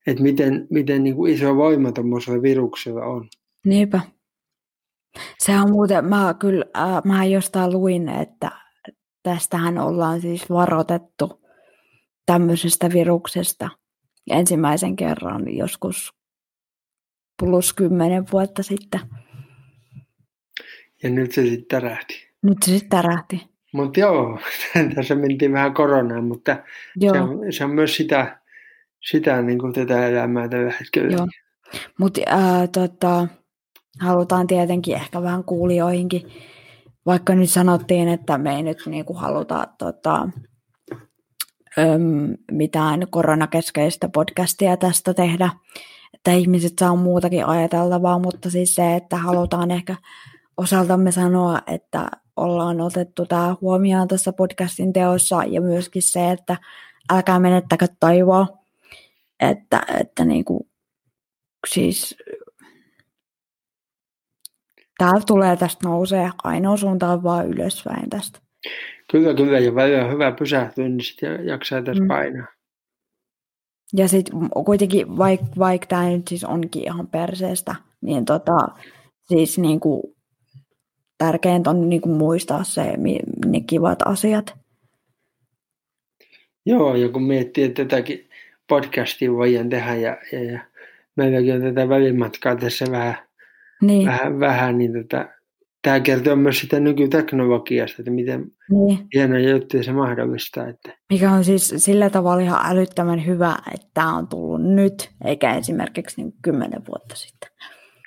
että 0.06 0.22
miten, 0.22 0.66
miten 0.70 1.04
niin 1.04 1.16
kuin 1.16 1.32
iso 1.32 1.56
voima 1.56 1.92
tuommoisella 1.92 2.42
viruksella 2.42 3.04
on. 3.04 3.28
Niinpä. 3.64 4.00
Se 5.38 5.52
on 5.52 5.70
muuten, 5.70 6.04
mä 6.04 6.34
kyllä, 6.38 6.64
äh, 6.76 7.02
mä 7.04 7.24
jostain 7.24 7.72
luin, 7.72 8.08
että 8.08 8.50
tästähän 9.22 9.78
ollaan 9.78 10.20
siis 10.20 10.50
varoitettu 10.50 11.44
tämmöisestä 12.26 12.90
viruksesta 12.90 13.70
ensimmäisen 14.30 14.96
kerran 14.96 15.56
joskus 15.56 16.14
plus 17.38 17.72
kymmenen 17.72 18.24
vuotta 18.32 18.62
sitten. 18.62 19.00
Ja 21.02 21.10
nyt 21.10 21.32
se 21.32 21.42
sitten 21.42 21.80
tärähti. 21.80 22.28
Nyt 22.42 22.62
se 22.62 22.70
sitten 22.70 22.88
tärähti. 22.88 23.48
Mutta 23.72 24.00
joo, 24.00 24.38
tässä 24.94 25.14
mentiin 25.14 25.52
vähän 25.52 25.74
koronaan, 25.74 26.24
mutta 26.24 26.56
joo. 26.96 27.14
Se, 27.14 27.20
on, 27.20 27.52
se 27.52 27.64
on 27.64 27.70
myös 27.70 27.96
sitä, 27.96 28.40
sitä 29.00 29.42
niin 29.42 29.58
kuin 29.58 29.72
tätä 29.72 30.08
elämää 30.08 30.48
tällä 30.48 30.72
hetkellä. 30.80 31.12
Joo. 31.12 31.26
Mutta 31.98 32.20
äh, 32.28 32.68
tota, 32.72 33.28
halutaan 34.00 34.46
tietenkin 34.46 34.94
ehkä 34.94 35.22
vähän 35.22 35.44
kuulijoihinkin. 35.44 36.22
Vaikka 37.06 37.34
nyt 37.34 37.50
sanottiin, 37.50 38.08
että 38.08 38.38
me 38.38 38.56
ei 38.56 38.62
nyt 38.62 38.78
niin 38.86 39.04
kuin 39.04 39.18
haluta 39.18 39.68
tota, 39.78 40.28
öm, 41.78 42.34
mitään 42.50 43.06
koronakeskeistä 43.10 44.08
podcastia 44.08 44.76
tästä 44.76 45.14
tehdä, 45.14 45.50
että 46.14 46.32
ihmiset 46.32 46.72
saa 46.80 46.96
muutakin 46.96 47.46
ajateltavaa, 47.46 48.18
mutta 48.18 48.50
siis 48.50 48.74
se, 48.74 48.96
että 48.96 49.16
halutaan 49.16 49.70
ehkä 49.70 49.96
osaltamme 50.56 51.12
sanoa, 51.12 51.60
että 51.66 52.10
ollaan 52.36 52.80
otettu 52.80 53.26
tämä 53.26 53.56
huomioon 53.60 54.08
tässä 54.08 54.32
podcastin 54.32 54.92
teossa 54.92 55.44
ja 55.44 55.60
myöskin 55.60 56.02
se, 56.02 56.30
että 56.30 56.56
älkää 57.12 57.38
menettäkö 57.38 57.86
taivoa, 58.00 58.46
että, 59.40 59.82
että 60.00 60.24
niin 60.24 60.44
kuin, 60.44 60.60
siis 61.68 62.16
täällä 64.98 65.22
tulee 65.26 65.56
tästä 65.56 65.88
nousee, 65.88 66.30
ainoa 66.44 66.76
suunta 66.76 67.08
on 67.08 67.22
vaan 67.22 67.48
ylöspäin 67.48 68.10
tästä. 68.10 68.38
Kyllä, 69.10 69.34
kyllä, 69.34 69.58
ja 69.58 69.74
välillä 69.74 70.04
on 70.04 70.12
hyvä 70.12 70.32
pysähtyä, 70.32 70.88
niin 70.88 71.00
sitten 71.00 71.46
jaksaa 71.46 71.82
tässä 71.82 72.02
mm. 72.02 72.08
painaa. 72.08 72.46
Ja 73.92 74.08
sitten 74.08 74.34
kuitenkin, 74.66 75.18
vaikka 75.18 75.46
vaik 75.58 75.86
tämä 75.86 76.08
nyt 76.08 76.28
siis 76.28 76.44
onkin 76.44 76.82
ihan 76.82 77.06
perseestä, 77.06 77.74
niin 78.00 78.24
tota, 78.24 78.68
siis 79.28 79.58
niinku, 79.58 80.16
tärkeintä 81.18 81.70
on 81.70 81.88
niinku 81.88 82.08
muistaa 82.08 82.64
se, 82.64 82.96
ne 83.46 83.60
kivat 83.60 83.98
asiat. 84.04 84.54
Joo, 86.66 86.94
ja 86.94 87.08
kun 87.08 87.22
miettii, 87.22 87.64
että 87.64 87.84
tätäkin 87.84 88.28
podcastia 88.68 89.32
voidaan 89.32 89.68
tehdä, 89.68 89.94
ja, 89.94 90.16
ja, 90.32 90.44
ja 90.44 90.60
meilläkin 91.16 91.54
on 91.54 91.62
tätä 91.62 91.88
välimatkaa 91.88 92.56
tässä 92.56 92.84
vähän, 92.90 93.16
niin. 93.86 94.06
vähän, 94.06 94.40
vähän 94.40 94.78
niin 94.78 94.92
tota, 94.92 95.28
tämä 95.82 96.00
kertoo 96.00 96.36
myös 96.36 96.60
sitä 96.60 96.80
nykyteknologiasta, 96.80 97.96
että 97.98 98.10
miten 98.10 98.44
niin. 98.70 98.98
hienoja 99.14 99.50
juttuja 99.50 99.82
se 99.82 99.92
mahdollistaa. 99.92 100.68
Että. 100.68 100.98
Mikä 101.12 101.30
on 101.30 101.44
siis 101.44 101.74
sillä 101.76 102.10
tavalla 102.10 102.42
ihan 102.42 102.60
älyttömän 102.64 103.26
hyvä, 103.26 103.56
että 103.74 103.86
tämä 103.94 104.16
on 104.16 104.28
tullut 104.28 104.62
nyt, 104.62 105.10
eikä 105.24 105.54
esimerkiksi 105.54 106.22
niin 106.22 106.34
kymmenen 106.42 106.82
vuotta 106.88 107.16
sitten. 107.16 107.50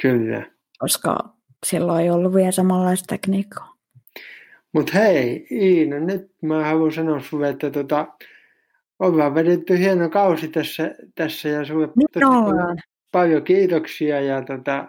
Kyllä. 0.02 0.46
Koska 0.80 1.18
silloin 1.66 2.04
ei 2.04 2.10
ollut 2.10 2.34
vielä 2.34 2.52
samanlaista 2.52 3.06
tekniikkaa. 3.10 3.78
Mutta 4.74 4.98
hei, 4.98 5.48
Iina, 5.52 6.00
nyt 6.00 6.32
mä 6.42 6.66
haluan 6.66 6.92
sanoa 6.92 7.20
sulle, 7.20 7.50
että 7.50 7.70
tota, 7.70 8.08
ollaan 9.00 9.36
vedetty 9.36 9.80
hieno 9.80 10.10
kausi 10.10 10.48
tässä, 10.48 10.96
tässä 11.16 11.50
ja 11.50 11.66
sulle 11.66 11.90
paljon 13.12 13.44
kiitoksia 13.44 14.22
ja 14.22 14.42
tota, 14.42 14.88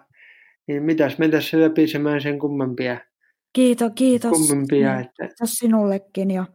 niin 0.68 0.82
mitäs 0.82 1.18
me 1.18 1.28
tässä 1.28 1.60
läpisemään 1.60 2.20
sen 2.20 2.38
kummempia. 2.38 3.00
Kiitos, 3.52 3.92
kiitos. 3.94 4.30
Kummempia, 4.30 4.92
niin, 4.92 5.06
että... 5.06 5.26
Kiitos 5.26 5.50
sinullekin. 5.50 6.30
Ja, 6.30 6.46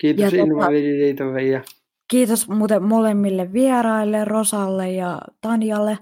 kiitos 0.00 0.32
ja 0.32 0.42
Invalidiliitolle. 0.42 1.42
Ja... 1.42 1.62
Kiitos 2.10 2.48
muuten 2.48 2.82
molemmille 2.82 3.52
vieraille, 3.52 4.24
Rosalle 4.24 4.92
ja 4.92 5.20
Tanjalle, 5.40 5.98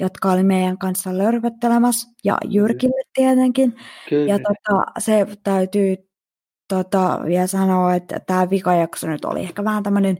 jotka 0.00 0.32
oli 0.32 0.42
meidän 0.42 0.78
kanssa 0.78 1.18
lörpöttelemässä, 1.18 2.08
ja 2.24 2.38
Jyrkille 2.44 3.02
tietenkin. 3.14 3.76
Kyllä. 4.08 4.26
Ja 4.32 4.38
tota, 4.38 4.84
se 4.98 5.26
täytyy 5.42 5.96
tota, 6.68 7.20
vielä 7.24 7.46
sanoa, 7.46 7.94
että 7.94 8.20
tämä 8.26 8.50
vikajakso 8.50 9.06
nyt 9.06 9.24
oli 9.24 9.40
ehkä 9.40 9.64
vähän 9.64 9.82
tämmöinen 9.82 10.18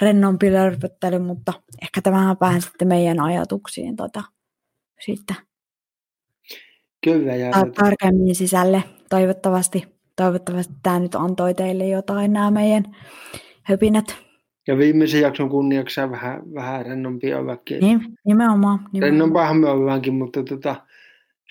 rennompi 0.00 0.52
lörpöttely, 0.52 1.18
mutta 1.18 1.52
ehkä 1.82 2.02
tämä 2.02 2.36
vähän 2.40 2.62
sitten 2.62 2.88
meidän 2.88 3.20
ajatuksiin 3.20 3.96
tota, 3.96 4.22
sitten 5.00 5.36
Kyllä, 7.04 7.36
ja 7.36 7.50
tarkemmin 7.74 8.34
sisälle. 8.34 8.84
Toivottavasti, 9.10 9.84
toivottavasti 10.16 10.74
tämä 10.82 10.98
nyt 10.98 11.14
antoi 11.14 11.54
teille 11.54 11.86
jotain 11.86 12.32
nämä 12.32 12.50
meidän 12.50 12.84
höpinät. 13.62 14.16
Ja 14.66 14.78
viimeisen 14.78 15.20
jakson 15.20 15.48
kunniaksi 15.48 16.00
vähän, 16.00 16.42
vähän 16.54 16.86
rennompi 16.86 17.34
ollakin. 17.34 17.80
Niin, 17.80 18.00
nimenomaan. 18.24 18.78
nimenomaan. 18.78 19.02
Rennompaahan 19.02 19.56
me 19.56 19.68
ollaankin, 19.68 20.14
mutta 20.14 20.42
tota, 20.42 20.76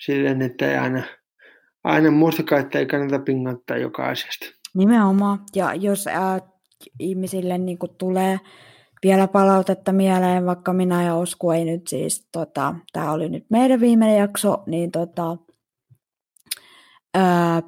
silleen, 0.00 0.42
että 0.42 0.70
ei 0.70 0.76
aina, 0.76 1.02
aina 1.84 2.10
muistakaa, 2.10 2.58
että 2.58 2.78
ei 2.78 2.86
kannata 2.86 3.18
pingottaa 3.18 3.76
joka 3.76 4.06
asiasta. 4.08 4.46
Nimenomaan. 4.74 5.38
Ja 5.54 5.74
jos 5.74 6.06
ää, 6.06 6.40
ihmisille 6.98 7.58
niin 7.58 7.78
tulee 7.98 8.40
vielä 9.02 9.28
palautetta 9.28 9.92
mieleen, 9.92 10.46
vaikka 10.46 10.72
minä 10.72 11.02
ja 11.02 11.14
Osku 11.14 11.50
ei 11.50 11.64
nyt 11.64 11.86
siis, 11.86 12.28
tota, 12.32 12.74
tämä 12.92 13.12
oli 13.12 13.28
nyt 13.28 13.44
meidän 13.50 13.80
viimeinen 13.80 14.18
jakso, 14.18 14.62
niin 14.66 14.90
tota, 14.90 15.36
ää, 17.14 17.62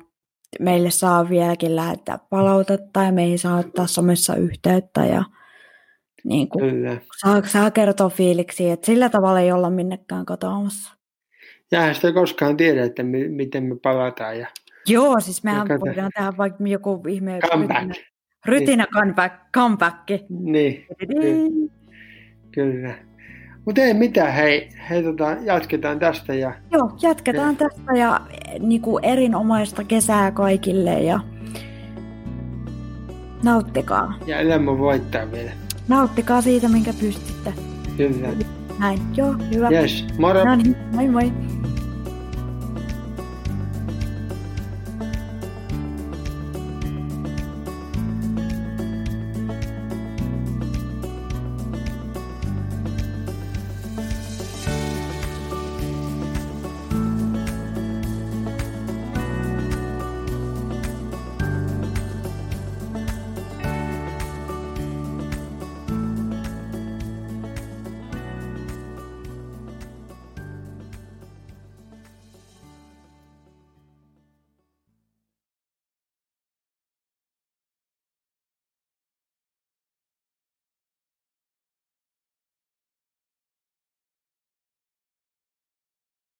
meille 0.61 0.91
saa 0.91 1.29
vieläkin 1.29 1.77
lähettää 1.77 2.19
palautetta 2.31 3.03
ja 3.03 3.13
meihin 3.13 3.39
saa 3.39 3.59
ottaa 3.59 3.87
somessa 3.87 4.35
yhteyttä 4.35 5.05
ja 5.05 5.25
niin 6.25 6.49
kuin, 6.49 7.01
saa, 7.21 7.43
saa 7.47 7.71
kertoa 7.71 8.09
fiiliksi, 8.09 8.71
että 8.71 8.87
sillä 8.87 9.09
tavalla 9.09 9.41
ei 9.41 9.53
olla 9.53 9.71
minnekään 9.71 10.27
katoamassa. 10.27 10.95
Ja 11.71 11.95
sitä 11.95 12.13
koskaan 12.13 12.57
tiedä, 12.57 12.85
että 12.85 13.03
mi- 13.03 13.29
miten 13.29 13.65
me 13.65 13.77
palataan. 13.83 14.39
Ja... 14.39 14.47
Joo, 14.87 15.21
siis 15.21 15.45
mehän 15.45 15.69
voidaan 15.69 16.11
tehdä 16.15 16.33
vaikka 16.39 16.65
joku 16.67 17.03
ihme... 17.09 17.39
Comeback. 17.51 17.91
Rytinä 18.49 18.87
comeback, 18.87 19.35
comeback. 19.55 20.09
Niin, 20.29 20.87
kyllä. 21.09 21.61
kyllä. 22.53 22.95
Mutta 23.65 23.81
ei 23.81 23.95
mitään, 23.95 24.33
hei, 24.33 24.69
hei 24.91 25.03
tota, 25.03 25.37
jatketaan 25.43 25.99
tästä. 25.99 26.35
Ja... 26.35 26.53
Joo, 26.71 26.91
jatketaan 27.03 27.57
ja. 27.61 27.69
tästä 27.69 27.93
ja 27.93 28.21
niin 28.59 28.81
kuin 28.81 29.05
erinomaista 29.05 29.85
kesää 29.85 30.31
kaikille 30.31 31.03
ja 31.03 31.21
nauttikaa. 33.43 34.15
Ja 34.27 34.39
elämä 34.39 34.79
voittaa 34.79 35.33
vielä. 35.33 35.51
Nauttikaa 35.89 36.43
siitä, 36.43 36.69
minkä 36.69 36.93
pystytte. 37.01 37.53
Kyllä. 37.97 38.29
Näin, 38.79 38.99
joo, 39.17 39.35
hyvä. 39.55 39.69
Yes, 39.71 40.05
moro. 40.19 40.45
No 40.45 40.57
niin, 40.57 40.77
moi 40.95 41.09
moi. 41.09 41.33